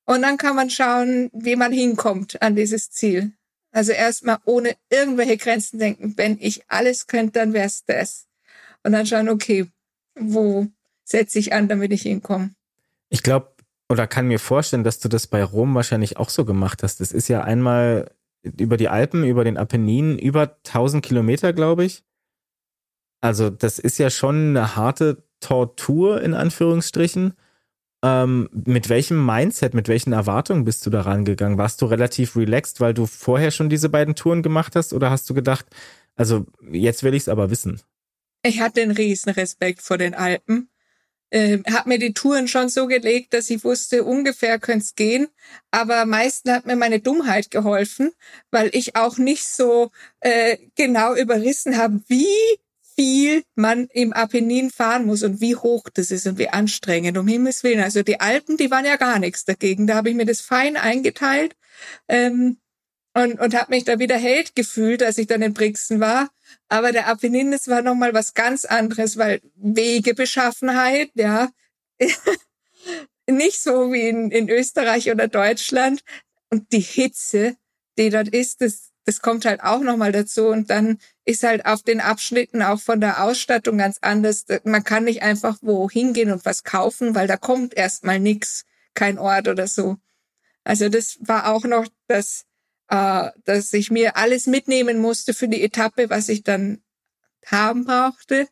Und 0.07 0.23
dann 0.23 0.37
kann 0.37 0.57
man 0.57 0.71
schauen, 0.71 1.31
wie 1.33 1.57
man 1.57 1.73
hinkommt 1.73 2.41
an 2.43 2.57
dieses 2.57 2.91
Ziel. 2.91 3.33
Also 3.73 3.93
erstmal 3.93 4.39
ohne 4.45 4.77
irgendwelche 4.91 5.37
Grenzen 5.37 5.79
denken, 5.79 6.15
wenn 6.17 6.39
ich 6.41 6.63
alles 6.69 7.07
könnte, 7.07 7.41
dann 7.41 7.53
wäre 7.53 7.67
es 7.67 7.85
das. 7.85 8.27
Und 8.83 8.93
dann 8.93 9.07
schauen, 9.07 9.29
okay, 9.29 9.67
wo 10.15 10.69
setze 11.05 11.39
ich 11.39 11.53
an, 11.53 11.69
damit 11.69 11.93
ich 11.93 12.03
hinkomme. 12.03 12.51
Ich 13.09 13.23
glaube, 13.23 13.55
oder 13.89 14.07
kann 14.07 14.29
mir 14.29 14.39
vorstellen, 14.39 14.85
dass 14.85 15.01
du 15.01 15.09
das 15.09 15.27
bei 15.27 15.43
Rom 15.43 15.75
wahrscheinlich 15.75 16.17
auch 16.17 16.31
so 16.31 16.45
gemacht 16.45 16.83
hast. 16.83 17.01
Das 17.01 17.13
ist 17.13 17.29
ja 17.29 17.43
einmal 17.43 18.11
über 18.43 18.77
die 18.77 18.89
Alpen, 18.89 19.25
über 19.25 19.45
den 19.45 19.57
Apenninen, 19.57 20.19
über 20.19 20.57
1000 20.67 21.05
Kilometer, 21.05 21.53
glaube 21.53 21.85
ich. 21.85 22.05
Also 23.21 23.51
das 23.51 23.79
ist 23.79 23.99
ja 23.99 24.11
schon 24.11 24.51
eine 24.51 24.77
harte 24.77 25.25
Tortur 25.41 26.21
in 26.23 26.35
Anführungsstrichen. 26.35 27.35
Ähm, 28.05 28.51
mit 28.53 28.91
welchem 28.91 29.25
Mindset, 29.25 29.73
mit 29.73 29.89
welchen 29.89 30.13
Erwartungen 30.13 30.67
bist 30.67 30.85
du 30.85 30.91
da 30.91 31.01
rangegangen? 31.01 31.57
Warst 31.57 31.81
du 31.81 31.87
relativ 31.87 32.37
relaxed, 32.37 32.79
weil 32.81 32.93
du 32.93 33.07
vorher 33.07 33.51
schon 33.51 33.71
diese 33.71 33.89
beiden 33.89 34.15
Touren 34.15 34.43
gemacht 34.43 34.77
hast? 34.77 34.93
Oder 34.93 35.09
hast 35.09 35.31
du 35.31 35.33
gedacht, 35.33 35.65
also 36.15 36.45
jetzt 36.71 37.03
will 37.03 37.15
ich 37.15 37.23
es 37.23 37.29
aber 37.31 37.49
wissen? 37.49 37.81
Ich 38.43 38.61
hatte 38.61 38.83
einen 38.83 38.91
riesen 38.91 39.33
Respekt 39.33 39.81
vor 39.81 39.97
den 39.97 40.15
Alpen. 40.15 40.69
Äh, 41.31 41.61
hab 41.73 41.87
mir 41.87 41.99
die 41.99 42.13
Touren 42.13 42.47
schon 42.47 42.69
so 42.69 42.89
gelegt, 42.89 43.33
dass 43.33 43.49
ich 43.49 43.65
wusste, 43.65 44.05
ungefähr 44.05 44.59
könnte 44.59 44.85
es 44.85 44.95
gehen. 44.97 45.29
Aber 45.71 46.05
meistens 46.05 46.53
hat 46.53 46.67
mir 46.67 46.77
meine 46.77 47.01
Dummheit 47.01 47.51
geholfen, 47.51 48.13
weil 48.51 48.69
ich 48.75 48.97
auch 48.97 49.17
nicht 49.17 49.49
so 49.49 49.93
äh, 50.21 50.59
genau 50.77 51.15
überrissen 51.15 51.79
habe, 51.79 52.03
wie 52.09 52.27
viel 52.97 53.45
man 53.55 53.86
im 53.92 54.12
Apennin 54.12 54.70
fahren 54.70 55.07
muss 55.07 55.22
und 55.22 55.40
wie 55.40 55.57
hoch 55.57 55.88
das 55.92 56.11
ist 56.11 56.26
und 56.26 56.38
wie 56.38 56.49
anstrengend, 56.49 57.18
um 57.18 57.26
Himmels 57.26 57.62
Willen. 57.64 57.82
Also 57.82 58.03
die 58.03 58.20
Alpen, 58.20 58.57
die 58.57 58.70
waren 58.70 58.84
ja 58.84 58.97
gar 58.97 59.18
nichts 59.18 59.45
dagegen. 59.45 59.86
Da 59.86 59.97
habe 59.97 60.11
ich 60.11 60.16
mir 60.16 60.26
das 60.26 60.40
fein 60.40 60.76
eingeteilt 60.76 61.57
ähm, 62.09 62.59
und, 63.14 63.40
und 63.40 63.55
habe 63.55 63.74
mich 63.74 63.84
da 63.84 63.99
wieder 63.99 64.16
Held 64.16 64.55
gefühlt, 64.55 65.03
als 65.03 65.18
ich 65.18 65.26
dann 65.26 65.42
in 65.42 65.55
Brixen 65.55 66.01
war. 66.01 66.30
Aber 66.68 66.92
der 66.92 67.09
Apennin, 67.09 67.51
das 67.51 67.68
war 67.68 67.82
nochmal 67.82 68.14
was 68.14 68.34
ganz 68.34 68.64
anderes, 68.64 69.16
weil 69.16 69.40
Wegebeschaffenheit, 69.57 71.11
ja, 71.14 71.51
nicht 73.28 73.62
so 73.62 73.92
wie 73.92 74.09
in, 74.09 74.30
in 74.30 74.49
Österreich 74.49 75.11
oder 75.11 75.28
Deutschland. 75.28 76.03
Und 76.51 76.72
die 76.72 76.80
Hitze, 76.80 77.57
die 77.99 78.11
dort 78.11 78.28
ist, 78.28 78.61
das, 78.61 78.90
das 79.05 79.21
kommt 79.21 79.45
halt 79.45 79.63
auch 79.63 79.81
nochmal 79.81 80.13
dazu. 80.13 80.47
Und 80.47 80.71
dann 80.71 80.99
ist 81.25 81.43
halt 81.43 81.67
auf 81.67 81.83
den 81.83 82.01
Abschnitten 82.01 82.63
auch 82.63 82.81
von 82.81 83.01
der 83.01 83.23
Ausstattung 83.23 83.79
ganz 83.79 83.99
anders. 84.01 84.47
Man 84.65 84.85
kann 84.85 85.05
nicht 85.05 85.23
einfach 85.23 85.59
wo 85.61 85.91
hingehen 85.91 86.31
und 86.31 86.45
was 86.45 86.65
kaufen, 86.65 87.15
weil 87.15 87.27
da 87.27 87.37
kommt 87.37 87.75
erstmal 87.77 88.21
nix, 88.21 88.65
kein 88.95 89.19
Ort 89.19 89.49
oder 89.49 89.67
so. 89.67 89.97
Also 90.65 90.89
das 90.89 91.19
war 91.21 91.53
auch 91.53 91.65
noch 91.65 91.87
das, 92.07 92.45
äh, 92.89 93.31
dass 93.45 93.73
ich 93.73 93.91
mir 93.91 94.17
alles 94.17 94.47
mitnehmen 94.47 94.99
musste 94.99 95.35
für 95.35 95.49
die 95.49 95.63
Etappe, 95.63 96.11
was 96.11 96.29
ich 96.29 96.43
dann 96.43 96.83
haben 97.47 97.85
brauchte. 97.85 98.49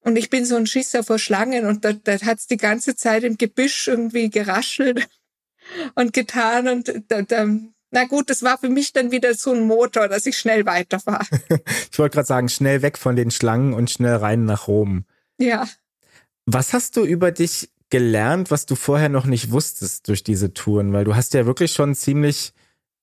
Und 0.00 0.16
ich 0.16 0.30
bin 0.30 0.44
so 0.44 0.56
ein 0.56 0.66
Schisser 0.66 1.02
vor 1.02 1.18
Schlangen 1.18 1.66
und 1.66 1.84
da, 1.84 1.92
da 1.92 2.18
hat's 2.20 2.46
die 2.46 2.56
ganze 2.56 2.96
Zeit 2.96 3.24
im 3.24 3.36
Gebüsch 3.36 3.88
irgendwie 3.88 4.30
geraschelt 4.30 5.08
und 5.94 6.12
getan 6.12 6.68
und 6.68 7.02
da, 7.08 7.22
da 7.22 7.48
na 7.96 8.04
gut, 8.04 8.28
das 8.28 8.42
war 8.42 8.58
für 8.58 8.68
mich 8.68 8.92
dann 8.92 9.10
wieder 9.10 9.32
so 9.32 9.54
ein 9.54 9.66
Motor, 9.66 10.06
dass 10.06 10.26
ich 10.26 10.36
schnell 10.36 10.66
weiterfahre. 10.66 11.24
ich 11.90 11.98
wollte 11.98 12.16
gerade 12.16 12.26
sagen, 12.26 12.50
schnell 12.50 12.82
weg 12.82 12.98
von 12.98 13.16
den 13.16 13.30
Schlangen 13.30 13.72
und 13.72 13.90
schnell 13.90 14.16
rein 14.16 14.44
nach 14.44 14.68
Rom. 14.68 15.06
Ja. 15.38 15.66
Was 16.44 16.74
hast 16.74 16.98
du 16.98 17.06
über 17.06 17.32
dich 17.32 17.70
gelernt, 17.88 18.50
was 18.50 18.66
du 18.66 18.74
vorher 18.74 19.08
noch 19.08 19.24
nicht 19.24 19.50
wusstest 19.50 20.08
durch 20.08 20.22
diese 20.22 20.52
Touren? 20.52 20.92
Weil 20.92 21.04
du 21.04 21.16
hast 21.16 21.32
ja 21.32 21.46
wirklich 21.46 21.72
schon 21.72 21.94
ziemlich 21.94 22.52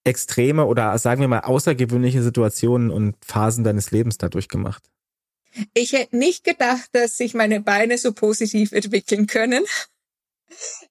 extreme 0.04 0.66
oder 0.66 0.96
sagen 1.00 1.22
wir 1.22 1.28
mal 1.28 1.40
außergewöhnliche 1.40 2.22
Situationen 2.22 2.92
und 2.92 3.16
Phasen 3.26 3.64
deines 3.64 3.90
Lebens 3.90 4.20
dadurch 4.20 4.48
gemacht. 4.48 4.84
Ich 5.74 5.94
hätte 5.94 6.18
nicht 6.18 6.44
gedacht, 6.44 6.90
dass 6.92 7.18
sich 7.18 7.34
meine 7.34 7.62
Beine 7.62 7.98
so 7.98 8.14
positiv 8.14 8.72
entwickeln 8.74 9.26
können. 9.26 9.64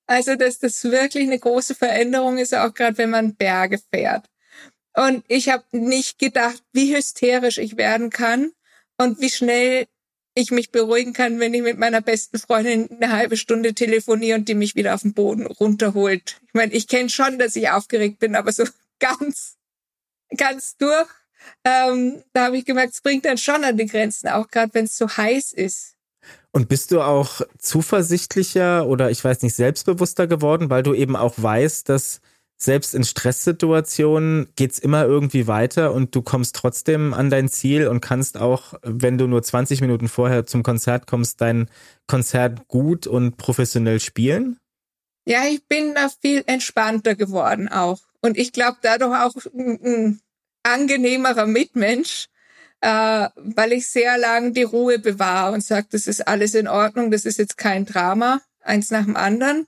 Also, 0.07 0.37
dass 0.37 0.59
das 0.59 0.85
wirklich 0.85 1.25
eine 1.25 1.39
große 1.39 1.75
Veränderung 1.75 2.39
ist, 2.39 2.55
auch 2.55 2.75
gerade 2.75 2.99
wenn 2.99 3.11
man 3.11 3.35
Berge 3.35 3.81
fährt. 3.93 4.27
Und 4.95 5.25
ich 5.29 5.49
habe 5.49 5.65
nicht 5.73 6.19
gedacht, 6.19 6.63
wie 6.73 6.95
hysterisch 6.95 7.59
ich 7.59 7.77
werden 7.77 8.11
kann 8.11 8.53
und 8.99 9.21
wie 9.21 9.31
schnell 9.31 9.87
ich 10.35 10.51
mich 10.51 10.71
beruhigen 10.71 11.13
kann, 11.13 11.41
wenn 11.41 11.55
ich 11.55 11.63
mit 11.63 11.79
meiner 11.79 12.01
besten 12.01 12.39
Freundin 12.39 12.89
eine 12.91 13.13
halbe 13.13 13.37
Stunde 13.37 13.75
telefoniere 13.75 14.39
und 14.39 14.49
die 14.49 14.55
mich 14.55 14.75
wieder 14.75 14.95
auf 14.95 15.03
den 15.03 15.15
Boden 15.15 15.47
runterholt. 15.47 16.41
Ich 16.47 16.55
meine, 16.55 16.73
ich 16.73 16.89
kenne 16.89 17.11
schon, 17.11 17.39
dass 17.39 17.57
ich 17.57 17.69
aufgeregt 17.71 18.19
bin, 18.19 18.35
aber 18.35 18.53
so 18.53 18.65
ganz, 18.99 19.57
ganz 20.37 20.77
durch. 20.77 21.09
Ähm, 21.65 22.23
da 22.33 22.47
habe 22.47 22.57
ich 22.57 22.65
gemerkt, 22.65 22.95
es 22.95 23.01
bringt 23.01 23.25
dann 23.25 23.37
schon 23.37 23.65
an 23.65 23.77
die 23.77 23.87
Grenzen, 23.87 24.29
auch 24.29 24.49
gerade 24.49 24.73
wenn 24.75 24.85
es 24.85 24.97
so 24.97 25.09
heiß 25.09 25.53
ist. 25.53 25.97
Und 26.53 26.69
bist 26.69 26.91
du 26.91 27.01
auch 27.01 27.41
zuversichtlicher 27.59 28.87
oder 28.87 29.11
ich 29.11 29.25
weiß 29.25 29.43
nicht, 29.43 29.55
selbstbewusster 29.55 30.27
geworden, 30.27 30.69
weil 30.69 30.83
du 30.83 30.93
eben 30.93 31.17
auch 31.17 31.35
weißt, 31.39 31.89
dass 31.89 32.21
selbst 32.63 32.95
in 32.95 33.05
Stresssituationen 33.05 34.49
geht's 34.55 34.79
immer 34.79 35.05
irgendwie 35.05 35.47
weiter 35.47 35.93
und 35.93 36.15
du 36.15 36.23
kommst 36.23 36.55
trotzdem 36.55 37.13
an 37.13 37.31
dein 37.31 37.49
Ziel 37.49 37.89
und 37.89 38.01
kannst 38.01 38.39
auch, 38.39 38.75
wenn 38.83 39.19
du 39.19 39.27
nur 39.27 39.43
20 39.43 39.81
Minuten 39.81 40.09
vorher 40.09 40.47
zum 40.47 40.63
Konzert 40.63 41.07
kommst, 41.07 41.41
dein 41.41 41.69
Konzert 42.07 42.69
gut 42.69 43.07
und 43.07 43.37
professionell 43.37 43.99
spielen? 43.99 44.59
Ja, 45.27 45.45
ich 45.51 45.67
bin 45.67 45.95
da 45.95 46.09
viel 46.09 46.45
entspannter 46.47 47.15
geworden 47.15 47.69
auch. 47.69 48.01
Und 48.21 48.39
ich 48.39 48.53
glaube 48.53 48.79
dadurch 48.83 49.21
auch 49.21 49.35
ein, 49.53 49.81
ein 49.83 50.21
angenehmerer 50.63 51.47
Mitmensch, 51.47 52.29
äh, 52.83 53.29
weil 53.37 53.73
ich 53.73 53.89
sehr 53.89 54.19
lang 54.19 54.53
die 54.53 54.65
Ruhe 54.65 54.99
bewahre 54.99 55.53
und 55.53 55.63
sage, 55.65 55.87
das 55.93 56.09
ist 56.09 56.27
alles 56.27 56.55
in 56.55 56.67
Ordnung, 56.67 57.11
das 57.11 57.25
ist 57.25 57.39
jetzt 57.39 57.57
kein 57.57 57.87
Drama, 57.87 58.41
eins 58.61 58.91
nach 58.91 59.05
dem 59.05 59.17
anderen. 59.17 59.67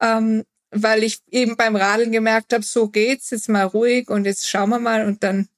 Ähm, 0.00 0.44
weil 0.70 1.02
ich 1.02 1.20
eben 1.30 1.56
beim 1.56 1.76
Radeln 1.76 2.12
gemerkt 2.12 2.52
habe, 2.52 2.64
so 2.64 2.88
geht's, 2.88 3.30
jetzt 3.30 3.48
mal 3.48 3.64
ruhig 3.64 4.08
und 4.10 4.24
jetzt 4.24 4.48
schauen 4.48 4.70
wir 4.70 4.78
mal 4.78 5.06
und 5.06 5.22
dann 5.22 5.48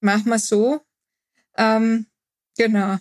machen 0.00 0.26
wir 0.26 0.38
so. 0.38 0.80
Ähm, 1.56 2.06
genau. 2.56 2.98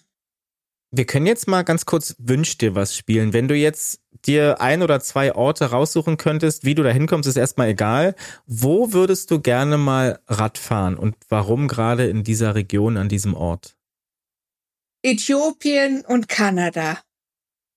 Wir 0.92 1.06
können 1.06 1.26
jetzt 1.26 1.48
mal 1.48 1.64
ganz 1.64 1.86
kurz 1.86 2.16
Wünsch 2.18 2.58
dir 2.58 2.74
was 2.74 2.96
spielen. 2.96 3.34
Wenn 3.34 3.48
du 3.48 3.56
jetzt 3.56 4.02
dir 4.26 4.62
ein 4.62 4.82
oder 4.82 5.00
zwei 5.00 5.36
Orte 5.36 5.66
raussuchen 5.66 6.18
könntest, 6.18 6.64
wie 6.64 6.76
du 6.76 6.84
da 6.84 6.90
hinkommst, 6.90 7.28
ist 7.28 7.36
erstmal 7.36 7.70
egal. 7.70 8.16
Wo 8.46 8.94
würdest 8.94 9.30
du 9.32 9.42
gerne 9.42 9.78
mal 9.78 10.20
Rad 10.28 10.58
fahren 10.58 10.98
und 10.98 11.16
warum 11.28 11.68
gerade 11.68 12.08
in 12.08 12.24
dieser 12.24 12.56
Region, 12.56 12.98
an 12.98 13.10
diesem 13.10 13.34
Ort? 13.34 13.78
Äthiopien 15.04 16.04
und 16.06 16.30
Kanada. 16.30 17.00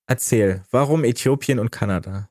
Erzähl, 0.06 0.64
warum 0.70 1.04
Äthiopien 1.04 1.58
und 1.58 1.70
Kanada? 1.70 2.30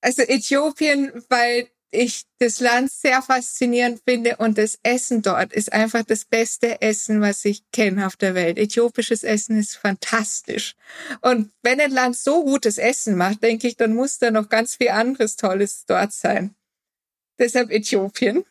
Also 0.00 0.22
Äthiopien, 0.22 1.12
weil 1.28 1.68
ich 1.94 2.24
das 2.38 2.60
Land 2.60 2.90
sehr 2.90 3.22
faszinierend 3.22 4.00
finde 4.06 4.36
und 4.36 4.58
das 4.58 4.78
Essen 4.82 5.22
dort 5.22 5.52
ist 5.52 5.72
einfach 5.72 6.04
das 6.04 6.24
beste 6.24 6.82
Essen, 6.82 7.20
was 7.20 7.44
ich 7.44 7.62
kenne 7.72 8.06
auf 8.06 8.16
der 8.16 8.34
Welt. 8.34 8.58
Äthiopisches 8.58 9.22
Essen 9.22 9.58
ist 9.58 9.76
fantastisch. 9.76 10.74
Und 11.20 11.52
wenn 11.62 11.80
ein 11.80 11.90
Land 11.90 12.16
so 12.16 12.44
gutes 12.44 12.78
Essen 12.78 13.16
macht, 13.16 13.42
denke 13.42 13.68
ich, 13.68 13.76
dann 13.76 13.94
muss 13.94 14.18
da 14.18 14.30
noch 14.30 14.48
ganz 14.48 14.76
viel 14.76 14.90
anderes 14.90 15.36
Tolles 15.36 15.84
dort 15.86 16.12
sein. 16.12 16.54
Deshalb 17.38 17.70
Äthiopien. 17.70 18.44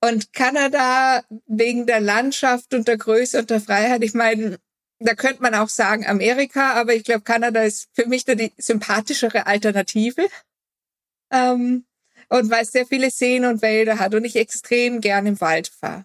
Und 0.00 0.32
Kanada 0.32 1.24
wegen 1.46 1.86
der 1.86 2.00
Landschaft 2.00 2.74
und 2.74 2.86
der 2.86 2.98
Größe 2.98 3.38
und 3.38 3.50
der 3.50 3.60
Freiheit. 3.60 4.04
Ich 4.04 4.14
meine, 4.14 4.58
da 4.98 5.14
könnte 5.14 5.42
man 5.42 5.54
auch 5.54 5.68
sagen 5.68 6.06
Amerika, 6.06 6.74
aber 6.74 6.94
ich 6.94 7.04
glaube, 7.04 7.22
Kanada 7.22 7.62
ist 7.62 7.88
für 7.92 8.06
mich 8.06 8.24
da 8.24 8.34
die 8.34 8.52
sympathischere 8.58 9.46
Alternative. 9.46 10.26
Ähm, 11.30 11.85
und 12.28 12.50
weil 12.50 12.62
es 12.62 12.72
sehr 12.72 12.86
viele 12.86 13.10
Seen 13.10 13.44
und 13.44 13.62
Wälder 13.62 13.98
hat 13.98 14.14
und 14.14 14.24
ich 14.24 14.36
extrem 14.36 15.00
gern 15.00 15.26
im 15.26 15.40
Wald 15.40 15.68
fahre. 15.68 16.04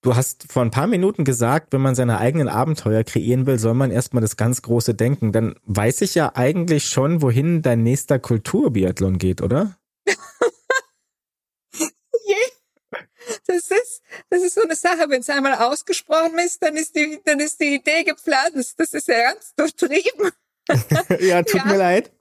Du 0.00 0.14
hast 0.14 0.52
vor 0.52 0.62
ein 0.62 0.70
paar 0.70 0.86
Minuten 0.86 1.24
gesagt, 1.24 1.72
wenn 1.72 1.80
man 1.80 1.96
seine 1.96 2.18
eigenen 2.18 2.48
Abenteuer 2.48 3.02
kreieren 3.02 3.46
will, 3.46 3.58
soll 3.58 3.74
man 3.74 3.90
erstmal 3.90 4.20
das 4.20 4.36
ganz 4.36 4.62
große 4.62 4.94
denken. 4.94 5.32
Dann 5.32 5.56
weiß 5.64 6.02
ich 6.02 6.14
ja 6.14 6.36
eigentlich 6.36 6.88
schon, 6.88 7.20
wohin 7.20 7.62
dein 7.62 7.82
nächster 7.82 8.20
Kulturbiathlon 8.20 9.18
geht, 9.18 9.42
oder? 9.42 9.76
Das 13.46 13.70
ist, 13.70 14.02
das 14.30 14.42
ist 14.42 14.54
so 14.54 14.62
eine 14.62 14.76
Sache, 14.76 15.08
wenn 15.08 15.20
es 15.20 15.30
einmal 15.30 15.54
ausgesprochen 15.54 16.38
ist, 16.38 16.62
dann 16.62 16.76
ist 16.76 16.94
die, 16.94 17.20
dann 17.24 17.40
ist 17.40 17.60
die 17.60 17.74
Idee 17.74 18.04
gepflanzt. 18.04 18.78
Das 18.78 18.92
ist 18.92 19.08
ja 19.08 19.32
ganz 19.32 19.54
durchtrieben. 19.54 20.30
ja, 21.20 21.42
tut 21.42 21.60
ja. 21.60 21.66
mir 21.66 21.76
leid. 21.76 22.12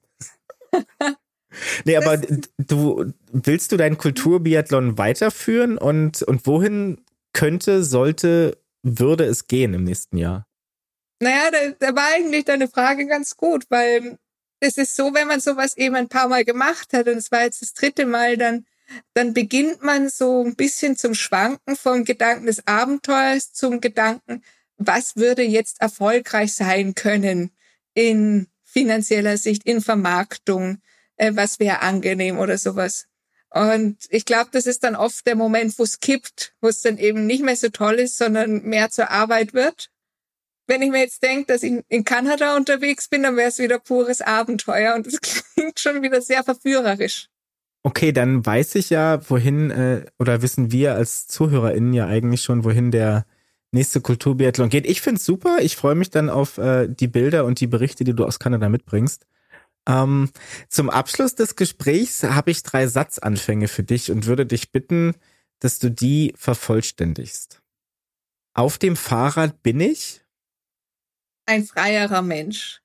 Nee, 1.86 1.98
aber 1.98 2.18
du 2.58 3.14
willst 3.32 3.72
du 3.72 3.78
deinen 3.78 3.98
Kulturbiathlon 3.98 4.98
weiterführen 4.98 5.78
und, 5.78 6.22
und 6.24 6.46
wohin 6.46 7.02
könnte, 7.34 7.84
sollte, 7.84 8.58
würde 8.84 9.26
es 9.26 9.48
gehen 9.48 9.74
im 9.74 9.84
nächsten 9.84 10.18
Jahr? 10.18 10.48
Naja, 11.20 11.52
da, 11.52 11.58
da 11.80 11.96
war 11.96 12.08
eigentlich 12.16 12.46
deine 12.46 12.68
Frage 12.68 13.08
ganz 13.08 13.38
gut, 13.38 13.66
weil 13.70 14.18
es 14.60 14.78
ist 14.78 14.96
so, 14.96 15.14
wenn 15.14 15.28
man 15.28 15.40
sowas 15.40 15.78
eben 15.78 15.96
ein 15.96 16.10
paar 16.10 16.28
Mal 16.28 16.46
gemacht 16.46 16.94
hat 16.94 17.08
und 17.08 17.18
es 17.18 17.32
war 17.32 17.44
jetzt 17.44 17.62
das 17.62 17.74
dritte 17.74 18.06
Mal, 18.06 18.38
dann, 18.38 18.66
dann 19.14 19.34
beginnt 19.34 19.84
man 19.84 20.10
so 20.10 20.44
ein 20.44 20.56
bisschen 20.56 20.96
zum 20.96 21.14
Schwanken 21.14 21.76
vom 21.76 22.06
Gedanken 22.06 22.46
des 22.46 22.66
Abenteuers 22.68 23.54
zum 23.54 23.82
Gedanken, 23.82 24.44
was 24.78 25.16
würde 25.16 25.44
jetzt 25.44 25.82
erfolgreich 25.82 26.54
sein 26.54 26.96
können 26.96 27.52
in 27.94 28.48
finanzieller 28.64 29.38
Sicht, 29.38 29.64
in 29.64 29.82
Vermarktung, 29.82 30.80
äh, 31.18 31.34
was 31.36 31.60
wäre 31.60 31.82
angenehm 31.82 32.40
oder 32.40 32.58
sowas. 32.58 33.08
Und 33.50 33.98
ich 34.10 34.26
glaube, 34.26 34.50
das 34.52 34.66
ist 34.66 34.84
dann 34.84 34.96
oft 34.96 35.26
der 35.26 35.36
Moment, 35.36 35.78
wo 35.80 35.84
es 35.84 36.00
kippt, 36.00 36.54
wo 36.62 36.68
es 36.68 36.82
dann 36.82 36.98
eben 36.98 37.26
nicht 37.26 37.44
mehr 37.44 37.56
so 37.56 37.70
toll 37.70 37.96
ist, 37.96 38.18
sondern 38.18 38.64
mehr 38.64 38.90
zur 38.90 39.10
Arbeit 39.10 39.54
wird. 39.54 39.90
Wenn 40.68 40.82
ich 40.82 40.92
mir 40.92 41.00
jetzt 41.00 41.24
denke, 41.24 41.46
dass 41.46 41.64
ich 41.64 41.82
in 41.88 42.04
Kanada 42.04 42.58
unterwegs 42.58 43.08
bin, 43.08 43.24
dann 43.24 43.38
wäre 43.38 43.48
es 43.50 43.58
wieder 43.58 43.80
pures 43.80 44.22
Abenteuer 44.22 44.96
und 44.96 45.08
das 45.08 45.22
klingt 45.56 45.80
schon 45.80 46.02
wieder 46.02 46.22
sehr 46.22 46.44
verführerisch. 46.44 47.30
Okay, 47.84 48.12
dann 48.12 48.46
weiß 48.46 48.76
ich 48.76 48.90
ja, 48.90 49.22
wohin, 49.30 49.72
äh, 49.72 50.06
oder 50.20 50.42
wissen 50.42 50.74
wir 50.74 50.96
als 50.96 51.28
ZuhörerInnen 51.28 51.94
ja 51.94 52.06
eigentlich 52.06 52.42
schon, 52.42 52.66
wohin 52.66 52.92
der 52.92 53.26
nächste 53.72 54.02
Kulturbiathlon 54.02 54.68
geht. 54.68 54.86
Ich 54.86 55.02
find's 55.02 55.24
super. 55.24 55.60
Ich 55.62 55.78
freue 55.78 55.96
mich 55.96 56.10
dann 56.10 56.30
auf 56.30 56.58
äh, 56.58 56.88
die 56.90 57.08
Bilder 57.08 57.46
und 57.46 57.62
die 57.62 57.68
Berichte, 57.68 58.04
die 58.04 58.14
du 58.14 58.26
aus 58.26 58.40
Kanada 58.40 58.68
mitbringst. 58.68 59.26
Ähm, 59.88 60.30
zum 60.68 60.90
Abschluss 60.90 61.36
des 61.36 61.56
Gesprächs 61.56 62.24
habe 62.24 62.52
ich 62.52 62.62
drei 62.64 62.88
Satzanfänge 62.88 63.68
für 63.68 63.84
dich 63.84 64.12
und 64.12 64.26
würde 64.26 64.46
dich 64.46 64.72
bitten, 64.72 65.16
dass 65.60 65.80
du 65.80 65.90
die 65.90 66.34
vervollständigst. 66.36 67.62
Auf 68.54 68.78
dem 68.78 68.96
Fahrrad 68.96 69.64
bin 69.64 69.80
ich 69.80 70.26
ein 71.46 71.64
freierer 71.64 72.22
Mensch. 72.22 72.82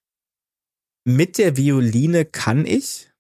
Mit 1.04 1.38
der 1.38 1.56
Violine 1.56 2.24
kann 2.24 2.64
ich 2.64 3.10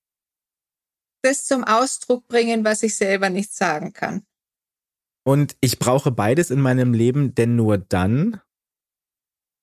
das 1.22 1.46
zum 1.46 1.64
Ausdruck 1.64 2.28
bringen, 2.28 2.64
was 2.64 2.82
ich 2.82 2.96
selber 2.96 3.30
nicht 3.30 3.52
sagen 3.52 3.92
kann. 3.92 4.24
Und 5.24 5.56
ich 5.60 5.78
brauche 5.78 6.10
beides 6.10 6.50
in 6.50 6.60
meinem 6.60 6.94
Leben, 6.94 7.34
denn 7.34 7.56
nur 7.56 7.78
dann 7.78 8.40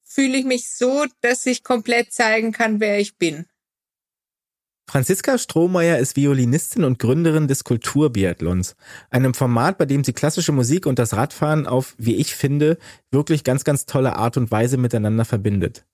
fühle 0.04 0.38
ich 0.38 0.46
mich 0.46 0.70
so, 0.70 1.06
dass 1.22 1.46
ich 1.46 1.64
komplett 1.64 2.12
zeigen 2.12 2.52
kann, 2.52 2.80
wer 2.80 3.00
ich 3.00 3.18
bin. 3.18 3.46
Franziska 4.90 5.38
Strohmeier 5.38 6.00
ist 6.00 6.16
Violinistin 6.16 6.84
und 6.84 6.98
Gründerin 6.98 7.48
des 7.48 7.64
Kulturbiathlons, 7.64 8.76
einem 9.12 9.36
Format, 9.36 9.78
bei 9.78 9.86
dem 9.86 10.04
sie 10.04 10.14
klassische 10.14 10.52
Musik 10.52 10.88
und 10.88 10.98
das 10.98 11.14
Radfahren 11.14 11.68
auf, 11.68 11.94
wie 12.00 12.16
ich 12.16 12.34
finde, 12.34 12.80
wirklich 13.12 13.44
ganz, 13.44 13.64
ganz 13.64 13.86
tolle 13.86 14.16
Art 14.16 14.36
und 14.36 14.50
Weise 14.50 14.78
miteinander 14.78 15.26
verbindet. 15.26 15.86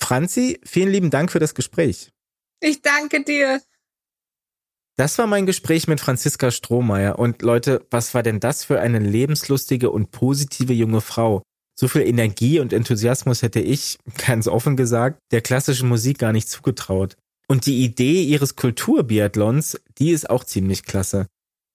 Franzi, 0.00 0.58
vielen 0.64 0.90
lieben 0.90 1.10
Dank 1.10 1.30
für 1.30 1.38
das 1.38 1.54
Gespräch. 1.54 2.10
Ich 2.58 2.82
danke 2.82 3.22
dir. 3.22 3.60
Das 4.96 5.18
war 5.18 5.28
mein 5.28 5.46
Gespräch 5.46 5.86
mit 5.86 6.00
Franziska 6.00 6.50
Strohmeier. 6.50 7.20
Und 7.20 7.42
Leute, 7.42 7.86
was 7.92 8.12
war 8.12 8.24
denn 8.24 8.40
das 8.40 8.64
für 8.64 8.80
eine 8.80 8.98
lebenslustige 8.98 9.88
und 9.90 10.10
positive 10.10 10.72
junge 10.72 11.00
Frau? 11.00 11.42
So 11.78 11.86
viel 11.86 12.02
Energie 12.02 12.58
und 12.58 12.72
Enthusiasmus 12.72 13.42
hätte 13.42 13.60
ich, 13.60 13.98
ganz 14.26 14.48
offen 14.48 14.76
gesagt, 14.76 15.20
der 15.30 15.42
klassischen 15.42 15.88
Musik 15.88 16.18
gar 16.18 16.32
nicht 16.32 16.50
zugetraut. 16.50 17.16
Und 17.52 17.66
die 17.66 17.84
Idee 17.84 18.22
ihres 18.22 18.56
Kulturbiathlons, 18.56 19.78
die 19.98 20.12
ist 20.12 20.30
auch 20.30 20.42
ziemlich 20.42 20.84
klasse. 20.84 21.26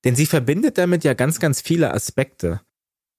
Denn 0.06 0.16
sie 0.16 0.26
verbindet 0.26 0.80
damit 0.80 1.04
ja 1.04 1.14
ganz, 1.14 1.40
ganz 1.40 1.62
viele 1.62 1.94
Aspekte. 1.94 2.62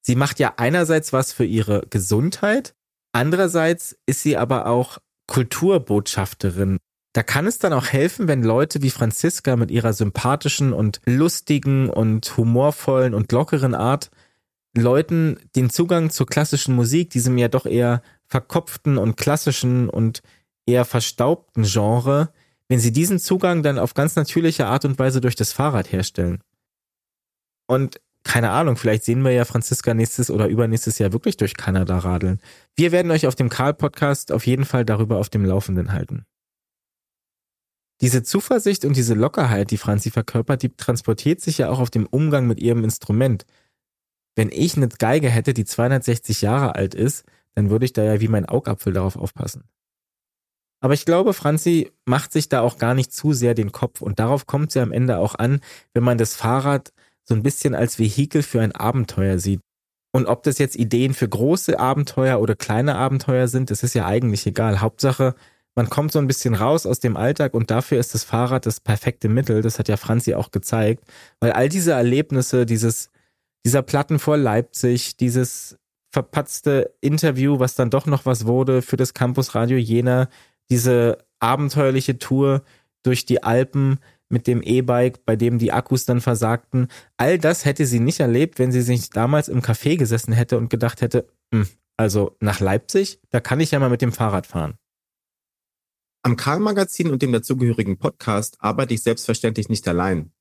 Sie 0.03 0.17
macht 0.17 0.41
ja 0.41 0.55
einerseits 0.57 1.13
was 1.13 1.33
für 1.33 1.45
ihre 1.45 1.87
Gesundheit, 1.89 2.75
andererseits 3.13 3.97
ist 4.07 4.23
sie 4.23 4.37
aber 4.37 4.67
auch 4.67 4.99
Kulturbotschafterin. 5.29 6.79
Da 7.13 7.23
kann 7.23 7.47
es 7.47 7.61
dann 7.61 7.73
auch 7.73 7.87
helfen, 7.87 8.27
wenn 8.27 8.43
Leute 8.43 8.83
wie 8.83 8.91
Franziska 8.91 9.55
mit 9.55 9.71
ihrer 9.71 9.93
sympathischen 9.93 10.73
und 10.73 11.01
lustigen 11.07 11.89
und 11.89 12.37
humorvollen 12.37 13.15
und 13.15 13.31
lockeren 13.31 13.77
Art 13.77 14.11
Leuten 14.77 15.39
den 15.55 15.71
Zugang 15.71 16.11
zur 16.11 16.27
klassischen 16.27 16.75
Musik, 16.75 17.11
diesem 17.11 17.39
ja 17.39 17.47
doch 17.47 17.67
eher 17.67 18.03
verkopften 18.27 18.99
und 18.99 19.17
klassischen 19.17 19.89
und 19.89 20.23
eher 20.67 20.85
verstaubten 20.85 21.63
Genre, 21.63 22.33
wenn 22.69 22.81
sie 22.81 22.93
diesen 22.93 23.19
Zugang 23.19 23.63
dann 23.63 23.79
auf 23.79 23.95
ganz 23.95 24.15
natürliche 24.15 24.67
Art 24.67 24.85
und 24.85 24.99
Weise 24.99 25.21
durch 25.21 25.37
das 25.37 25.53
Fahrrad 25.53 25.91
herstellen. 25.91 26.43
Und 27.67 28.01
keine 28.25 28.51
Ahnung, 28.51 28.77
vielleicht 28.77 29.05
sehen 29.05 29.23
wir 29.23 29.33
ja 29.33 29.45
Franziska 29.45 29.95
nächstes 29.95 30.31
oder 30.31 30.49
übernächstes 30.49 30.99
Jahr 30.99 31.13
wirklich 31.13 31.37
durch 31.37 31.57
Kanada 31.57 31.99
radeln. 31.99 32.41
Wir 32.77 32.93
werden 32.93 33.11
euch 33.11 33.27
auf 33.27 33.35
dem 33.35 33.49
Karl-Podcast 33.49 34.33
auf 34.33 34.47
jeden 34.47 34.65
Fall 34.65 34.85
darüber 34.85 35.19
auf 35.19 35.31
dem 35.31 35.45
Laufenden 35.45 35.93
halten. 35.93 36.27
Diese 38.01 38.23
Zuversicht 38.23 38.85
und 38.85 38.97
diese 38.97 39.15
Lockerheit, 39.15 39.71
die 39.71 39.79
Franzi 39.79 40.11
verkörpert, 40.11 40.63
die 40.63 40.77
transportiert 40.77 41.41
sich 41.41 41.59
ja 41.59 41.69
auch 41.69 41.81
auf 41.81 41.91
dem 41.91 42.07
Umgang 42.07 42.47
mit 42.47 42.61
ihrem 42.61 42.85
Instrument. 42.85 43.45
Wenn 44.37 44.51
ich 44.53 44.77
eine 44.77 44.89
Geige 44.89 45.31
hätte, 45.31 45.53
die 45.53 45.65
260 45.65 46.43
Jahre 46.43 46.77
alt 46.77 46.95
ist, 46.95 47.25
dann 47.55 47.71
würde 47.71 47.87
ich 47.87 47.93
da 47.93 48.05
ja 48.05 48.21
wie 48.21 48.29
mein 48.29 48.47
Augapfel 48.47 48.93
darauf 48.93 49.17
aufpassen. 49.17 49.65
Aber 50.81 50.95
ich 50.95 51.05
glaube, 51.05 51.33
Franzi 51.33 51.91
macht 52.05 52.33
sich 52.33 52.49
da 52.49 52.61
auch 52.61 52.79
gar 52.79 52.95
nicht 52.95 53.13
zu 53.13 53.33
sehr 53.33 53.55
den 53.55 53.73
Kopf 53.73 54.01
und 54.01 54.19
darauf 54.19 54.47
kommt 54.47 54.73
sie 54.73 54.81
am 54.81 54.93
Ende 54.93 55.19
auch 55.19 55.35
an, 55.35 55.61
wenn 55.93 56.05
man 56.05 56.19
das 56.19 56.37
Fahrrad 56.37 56.93
so 57.25 57.35
ein 57.35 57.43
bisschen 57.43 57.75
als 57.75 57.99
Vehikel 57.99 58.43
für 58.43 58.61
ein 58.61 58.73
Abenteuer 58.73 59.39
sieht. 59.39 59.61
Und 60.13 60.27
ob 60.27 60.43
das 60.43 60.59
jetzt 60.59 60.77
Ideen 60.77 61.15
für 61.15 61.29
große 61.29 61.79
Abenteuer 61.79 62.41
oder 62.41 62.55
kleine 62.55 62.97
Abenteuer 62.97 63.49
sind, 63.49 63.71
das 63.71 63.83
ist 63.83 63.95
ja 63.95 64.07
eigentlich 64.07 64.47
egal. 64.47 64.81
Hauptsache, 64.81 65.35
man 65.75 65.91
kommt 65.91 66.13
so 66.13 66.19
ein 66.19 66.27
bisschen 66.27 66.55
raus 66.55 66.87
aus 66.87 67.01
dem 67.01 67.17
Alltag 67.17 67.55
und 67.55 67.71
dafür 67.71 68.01
ist 68.01 68.15
das 68.15 68.25
Fahrrad 68.25 68.65
das 68.65 68.81
perfekte 68.81 69.29
Mittel. 69.29 69.63
Das 69.63 69.79
hat 69.79 69.89
ja 69.89 69.97
Franzi 69.97 70.35
auch 70.35 70.51
gezeigt, 70.51 71.05
weil 71.41 71.53
all 71.53 71.69
diese 71.69 71.93
Erlebnisse, 71.93 72.67
dieses, 72.67 73.11
dieser 73.67 73.83
Platten 73.83 74.19
vor 74.19 74.39
Leipzig, 74.39 75.17
dieses 75.17 75.77
verpatzte 76.11 76.95
Interview, 77.01 77.59
was 77.59 77.75
dann 77.75 77.91
doch 77.91 78.07
noch 78.07 78.25
was 78.25 78.47
wurde 78.47 78.81
für 78.81 78.97
das 78.97 79.13
Campus 79.13 79.55
Radio 79.55 79.77
Jena, 79.77 80.29
diese 80.71 81.19
abenteuerliche 81.41 82.19
Tour 82.19 82.63
durch 83.03 83.27
die 83.27 83.43
Alpen 83.43 83.99
mit 84.29 84.47
dem 84.47 84.63
E-Bike, 84.63 85.25
bei 85.25 85.37
dem 85.37 85.59
die 85.59 85.73
Akkus 85.73 86.05
dann 86.05 86.21
versagten. 86.21 86.89
All 87.17 87.39
das 87.39 87.65
hätte 87.65 87.87
sie 87.87 88.01
nicht 88.01 88.21
erlebt, 88.21 88.59
wenn 88.59 88.73
sie 88.73 88.83
sich 88.83 89.11
damals 89.11 89.49
im 89.49 89.63
Café 89.63 89.97
gesessen 89.97 90.33
hätte 90.33 90.59
und 90.59 90.69
gedacht 90.69 91.01
hätte, 91.01 91.29
hm, 91.53 91.67
also 91.97 92.37
nach 92.41 92.61
Leipzig, 92.61 93.21
da 93.31 93.41
kann 93.41 93.61
ich 93.61 93.71
ja 93.71 93.79
mal 93.79 93.91
mit 93.91 94.03
dem 94.03 94.13
Fahrrad 94.13 94.47
fahren. 94.47 94.75
Am 96.23 96.37
Karl-Magazin 96.37 97.11
und 97.11 97.23
dem 97.23 97.33
dazugehörigen 97.33 97.99
Podcast 97.99 98.59
arbeite 98.61 98.93
ich 98.93 99.03
selbstverständlich 99.03 99.69
nicht 99.69 99.87
allein. 99.89 100.33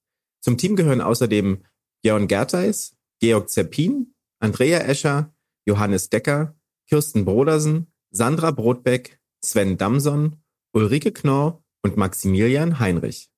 Zum 0.41 0.57
Team 0.57 0.75
gehören 0.75 1.01
außerdem 1.01 1.63
Björn 2.01 2.28
Gertheis, 2.28 2.97
Georg 3.19 3.49
Zeppin, 3.49 4.13
Andrea 4.39 4.80
Escher, 4.80 5.34
Johannes 5.65 6.09
Decker, 6.09 6.55
Kirsten 6.88 7.25
Brodersen, 7.25 7.91
Sandra 8.11 8.51
Brotbeck, 8.51 9.16
Sven 9.43 9.77
Damson, 9.77 10.41
Ulrike 10.73 11.11
Knorr 11.11 11.63
und 11.83 11.97
Maximilian 11.97 12.79
Heinrich. 12.79 13.29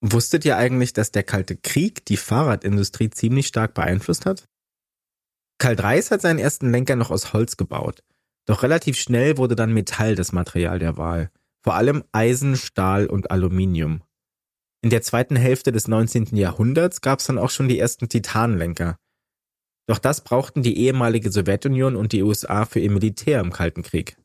Wusstet 0.00 0.44
ihr 0.44 0.56
eigentlich, 0.56 0.92
dass 0.92 1.10
der 1.10 1.24
Kalte 1.24 1.56
Krieg 1.56 2.04
die 2.06 2.16
Fahrradindustrie 2.16 3.10
ziemlich 3.10 3.48
stark 3.48 3.74
beeinflusst 3.74 4.26
hat? 4.26 4.48
Karl 5.58 5.74
Dreis 5.74 6.10
hat 6.10 6.20
seinen 6.20 6.38
ersten 6.38 6.70
Lenker 6.70 6.94
noch 6.94 7.10
aus 7.10 7.32
Holz 7.32 7.56
gebaut. 7.56 8.04
Doch 8.46 8.62
relativ 8.62 8.96
schnell 8.96 9.36
wurde 9.36 9.56
dann 9.56 9.74
Metall 9.74 10.14
das 10.14 10.32
Material 10.32 10.78
der 10.78 10.96
Wahl. 10.96 11.30
Vor 11.64 11.74
allem 11.74 12.04
Eisen, 12.12 12.56
Stahl 12.56 13.06
und 13.06 13.30
Aluminium. 13.30 14.02
In 14.80 14.90
der 14.90 15.02
zweiten 15.02 15.34
Hälfte 15.34 15.72
des 15.72 15.88
19. 15.88 16.36
Jahrhunderts 16.36 17.00
gab 17.00 17.18
es 17.18 17.26
dann 17.26 17.38
auch 17.38 17.50
schon 17.50 17.68
die 17.68 17.80
ersten 17.80 18.08
Titanlenker. 18.08 18.96
Doch 19.88 19.98
das 19.98 20.22
brauchten 20.22 20.62
die 20.62 20.78
ehemalige 20.78 21.32
Sowjetunion 21.32 21.96
und 21.96 22.12
die 22.12 22.22
USA 22.22 22.66
für 22.66 22.78
ihr 22.78 22.90
Militär 22.90 23.40
im 23.40 23.52
Kalten 23.52 23.82
Krieg. 23.82 24.16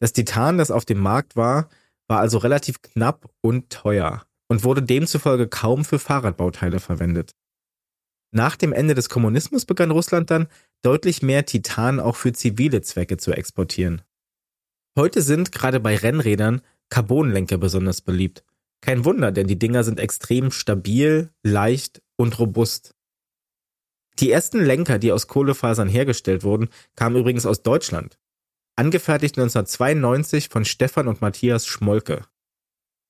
Das 0.00 0.12
Titan, 0.12 0.58
das 0.58 0.70
auf 0.70 0.84
dem 0.84 0.98
Markt 0.98 1.34
war, 1.34 1.68
war 2.08 2.20
also 2.20 2.38
relativ 2.38 2.82
knapp 2.82 3.30
und 3.40 3.70
teuer 3.70 4.26
und 4.48 4.64
wurde 4.64 4.82
demzufolge 4.82 5.48
kaum 5.48 5.84
für 5.84 5.98
Fahrradbauteile 5.98 6.78
verwendet. 6.78 7.32
Nach 8.34 8.56
dem 8.56 8.72
Ende 8.72 8.94
des 8.94 9.08
Kommunismus 9.08 9.64
begann 9.64 9.90
Russland 9.90 10.30
dann, 10.30 10.48
deutlich 10.82 11.22
mehr 11.22 11.46
Titan 11.46 12.00
auch 12.00 12.16
für 12.16 12.32
zivile 12.32 12.82
Zwecke 12.82 13.16
zu 13.16 13.32
exportieren. 13.32 14.02
Heute 14.98 15.22
sind 15.22 15.52
gerade 15.52 15.80
bei 15.80 15.96
Rennrädern 15.96 16.60
Carbonlenker 16.90 17.56
besonders 17.56 18.02
beliebt. 18.02 18.44
Kein 18.82 19.04
Wunder, 19.06 19.32
denn 19.32 19.46
die 19.46 19.58
Dinger 19.58 19.84
sind 19.84 20.00
extrem 20.00 20.50
stabil, 20.50 21.30
leicht 21.42 22.02
und 22.16 22.38
robust. 22.38 22.94
Die 24.18 24.30
ersten 24.30 24.60
Lenker, 24.60 24.98
die 24.98 25.12
aus 25.12 25.26
Kohlefasern 25.26 25.88
hergestellt 25.88 26.44
wurden, 26.44 26.68
kamen 26.96 27.16
übrigens 27.16 27.46
aus 27.46 27.62
Deutschland. 27.62 28.18
Angefertigt 28.76 29.36
1992 29.38 30.48
von 30.48 30.64
Stefan 30.64 31.08
und 31.08 31.20
Matthias 31.20 31.66
Schmolke. 31.66 32.24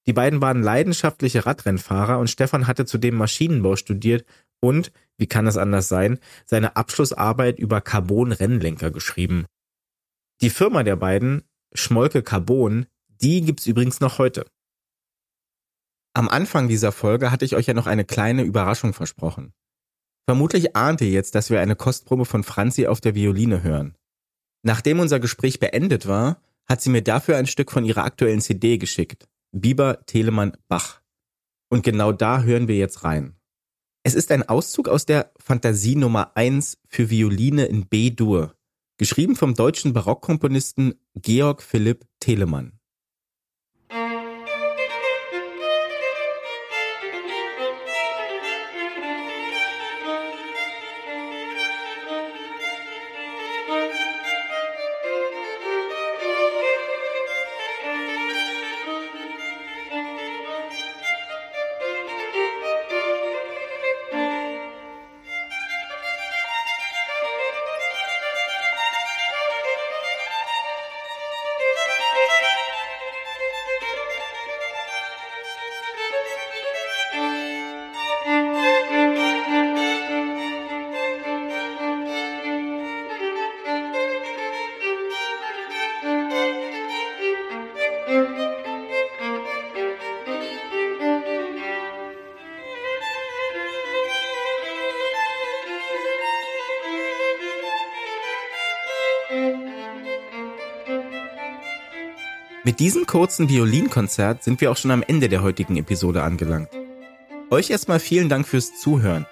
Die 0.07 0.13
beiden 0.13 0.41
waren 0.41 0.63
leidenschaftliche 0.63 1.47
Radrennfahrer 1.47 2.19
und 2.19 2.29
Stefan 2.29 2.67
hatte 2.67 2.87
zudem 2.87 3.17
Maschinenbau 3.17 3.77
studiert 3.77 4.25
und, 4.61 4.93
wie 5.17 5.27
kann 5.27 5.47
es 5.47 5.57
anders 5.57 5.89
sein, 5.89 6.19
seine 6.45 6.77
Abschlussarbeit 6.77 7.59
über 7.59 7.81
Carbon-Rennlenker 7.81 8.91
geschrieben. 8.91 9.47
Die 10.41 10.51
Firma 10.51 10.83
der 10.83 10.97
beiden, 10.97 11.45
Schmolke 11.73 12.23
Carbon, 12.23 12.87
Die 13.09 13.43
gibt's 13.43 13.67
übrigens 13.67 14.01
noch 14.01 14.19
heute. 14.19 14.45
Am 16.13 16.29
Anfang 16.29 16.67
dieser 16.67 16.91
Folge 16.91 17.31
hatte 17.31 17.45
ich 17.45 17.55
euch 17.55 17.67
ja 17.67 17.75
noch 17.75 17.87
eine 17.87 18.05
kleine 18.05 18.43
Überraschung 18.43 18.93
versprochen. 18.93 19.53
Vermutlich 20.27 20.77
ahnt 20.77 21.01
ihr 21.01 21.11
jetzt, 21.11 21.35
dass 21.35 21.51
wir 21.51 21.61
eine 21.61 21.77
Kostprobe 21.77 22.25
von 22.25 22.45
Franzi 22.45 22.87
auf 22.87 23.01
der 23.01 23.15
Violine 23.15 23.63
hören. 23.63 23.97
Nachdem 24.63 25.01
unser 25.01 25.19
Gespräch 25.19 25.59
beendet 25.59 26.07
war, 26.07 26.41
hat 26.67 26.81
sie 26.81 26.91
mir 26.91 27.03
dafür 27.03 27.37
ein 27.37 27.47
Stück 27.47 27.73
von 27.73 27.85
ihrer 27.85 28.05
aktuellen 28.05 28.41
CD 28.41 28.79
geschickt. 28.79 29.29
Biber 29.51 30.07
Telemann 30.07 30.57
Bach. 30.69 31.03
Und 31.69 31.83
genau 31.83 32.13
da 32.13 32.43
hören 32.43 32.69
wir 32.69 32.77
jetzt 32.77 33.03
rein. 33.05 33.37
Es 34.05 34.15
ist 34.15 34.31
ein 34.31 34.49
Auszug 34.49 34.89
aus 34.89 35.07
der 35.07 35.33
Fantasie 35.39 35.97
Nummer 35.97 36.37
1 36.37 36.79
für 36.87 37.11
Violine 37.11 37.67
in 37.67 37.87
B-Dur, 37.87 38.55
geschrieben 38.99 39.37
vom 39.37 39.55
deutschen 39.55 39.93
Barockkomponisten 39.93 40.95
Georg 41.15 41.63
Philipp 41.63 42.07
Telemann. 42.21 42.79
Diesem 102.83 103.07
kurzen 103.07 103.49
Violinkonzert 103.49 104.43
sind 104.43 104.61
wir 104.61 104.73
auch 104.73 104.77
schon 104.77 104.91
am 104.91 105.05
Ende 105.07 105.29
der 105.29 105.45
heutigen 105.45 105.77
Episode 105.77 106.25
angelangt. 106.25 106.69
Euch 107.49 107.71
erstmal 107.71 108.01
vielen 108.01 108.29
Dank 108.29 108.45
fürs 108.45 108.77
Zuhören. 108.81 109.25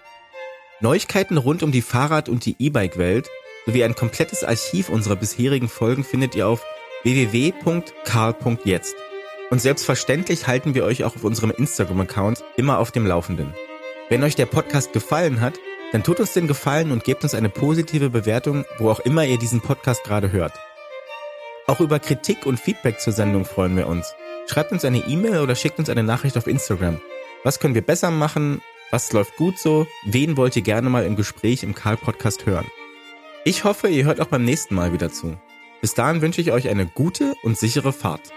Neuigkeiten 0.78 1.36
rund 1.36 1.64
um 1.64 1.72
die 1.72 1.82
Fahrrad- 1.82 2.28
und 2.28 2.46
die 2.46 2.54
E-Bike-Welt 2.60 3.28
sowie 3.66 3.82
ein 3.82 3.96
komplettes 3.96 4.44
Archiv 4.44 4.88
unserer 4.88 5.16
bisherigen 5.16 5.68
Folgen 5.68 6.04
findet 6.04 6.36
ihr 6.36 6.46
auf 6.46 6.64
www.karl.jetzt. 7.02 8.94
Und 9.50 9.60
selbstverständlich 9.60 10.46
halten 10.46 10.76
wir 10.76 10.84
euch 10.84 11.02
auch 11.02 11.16
auf 11.16 11.24
unserem 11.24 11.50
Instagram-Account 11.50 12.44
immer 12.56 12.78
auf 12.78 12.92
dem 12.92 13.04
Laufenden. 13.04 13.52
Wenn 14.08 14.22
euch 14.22 14.36
der 14.36 14.46
Podcast 14.46 14.92
gefallen 14.92 15.40
hat, 15.40 15.54
dann 15.90 16.04
tut 16.04 16.20
uns 16.20 16.34
den 16.34 16.46
Gefallen 16.46 16.92
und 16.92 17.02
gebt 17.02 17.24
uns 17.24 17.34
eine 17.34 17.48
positive 17.48 18.10
Bewertung, 18.10 18.64
wo 18.78 18.90
auch 18.90 19.00
immer 19.00 19.24
ihr 19.24 19.38
diesen 19.38 19.60
Podcast 19.60 20.04
gerade 20.04 20.30
hört. 20.30 20.52
Auch 21.70 21.78
über 21.78 22.00
Kritik 22.00 22.46
und 22.46 22.58
Feedback 22.58 22.98
zur 22.98 23.12
Sendung 23.12 23.44
freuen 23.44 23.76
wir 23.76 23.86
uns. 23.86 24.12
Schreibt 24.48 24.72
uns 24.72 24.84
eine 24.84 25.06
E-Mail 25.06 25.38
oder 25.38 25.54
schickt 25.54 25.78
uns 25.78 25.88
eine 25.88 26.02
Nachricht 26.02 26.36
auf 26.36 26.48
Instagram. 26.48 27.00
Was 27.44 27.60
können 27.60 27.76
wir 27.76 27.86
besser 27.86 28.10
machen? 28.10 28.60
Was 28.90 29.12
läuft 29.12 29.36
gut 29.36 29.56
so? 29.56 29.86
Wen 30.04 30.36
wollt 30.36 30.56
ihr 30.56 30.62
gerne 30.62 30.90
mal 30.90 31.04
im 31.04 31.14
Gespräch 31.14 31.62
im 31.62 31.76
Karl-Podcast 31.76 32.44
hören? 32.44 32.66
Ich 33.44 33.62
hoffe, 33.62 33.86
ihr 33.86 34.04
hört 34.04 34.20
auch 34.20 34.26
beim 34.26 34.44
nächsten 34.44 34.74
Mal 34.74 34.92
wieder 34.92 35.12
zu. 35.12 35.36
Bis 35.80 35.94
dahin 35.94 36.22
wünsche 36.22 36.40
ich 36.40 36.50
euch 36.50 36.68
eine 36.68 36.86
gute 36.86 37.34
und 37.44 37.56
sichere 37.56 37.92
Fahrt. 37.92 38.32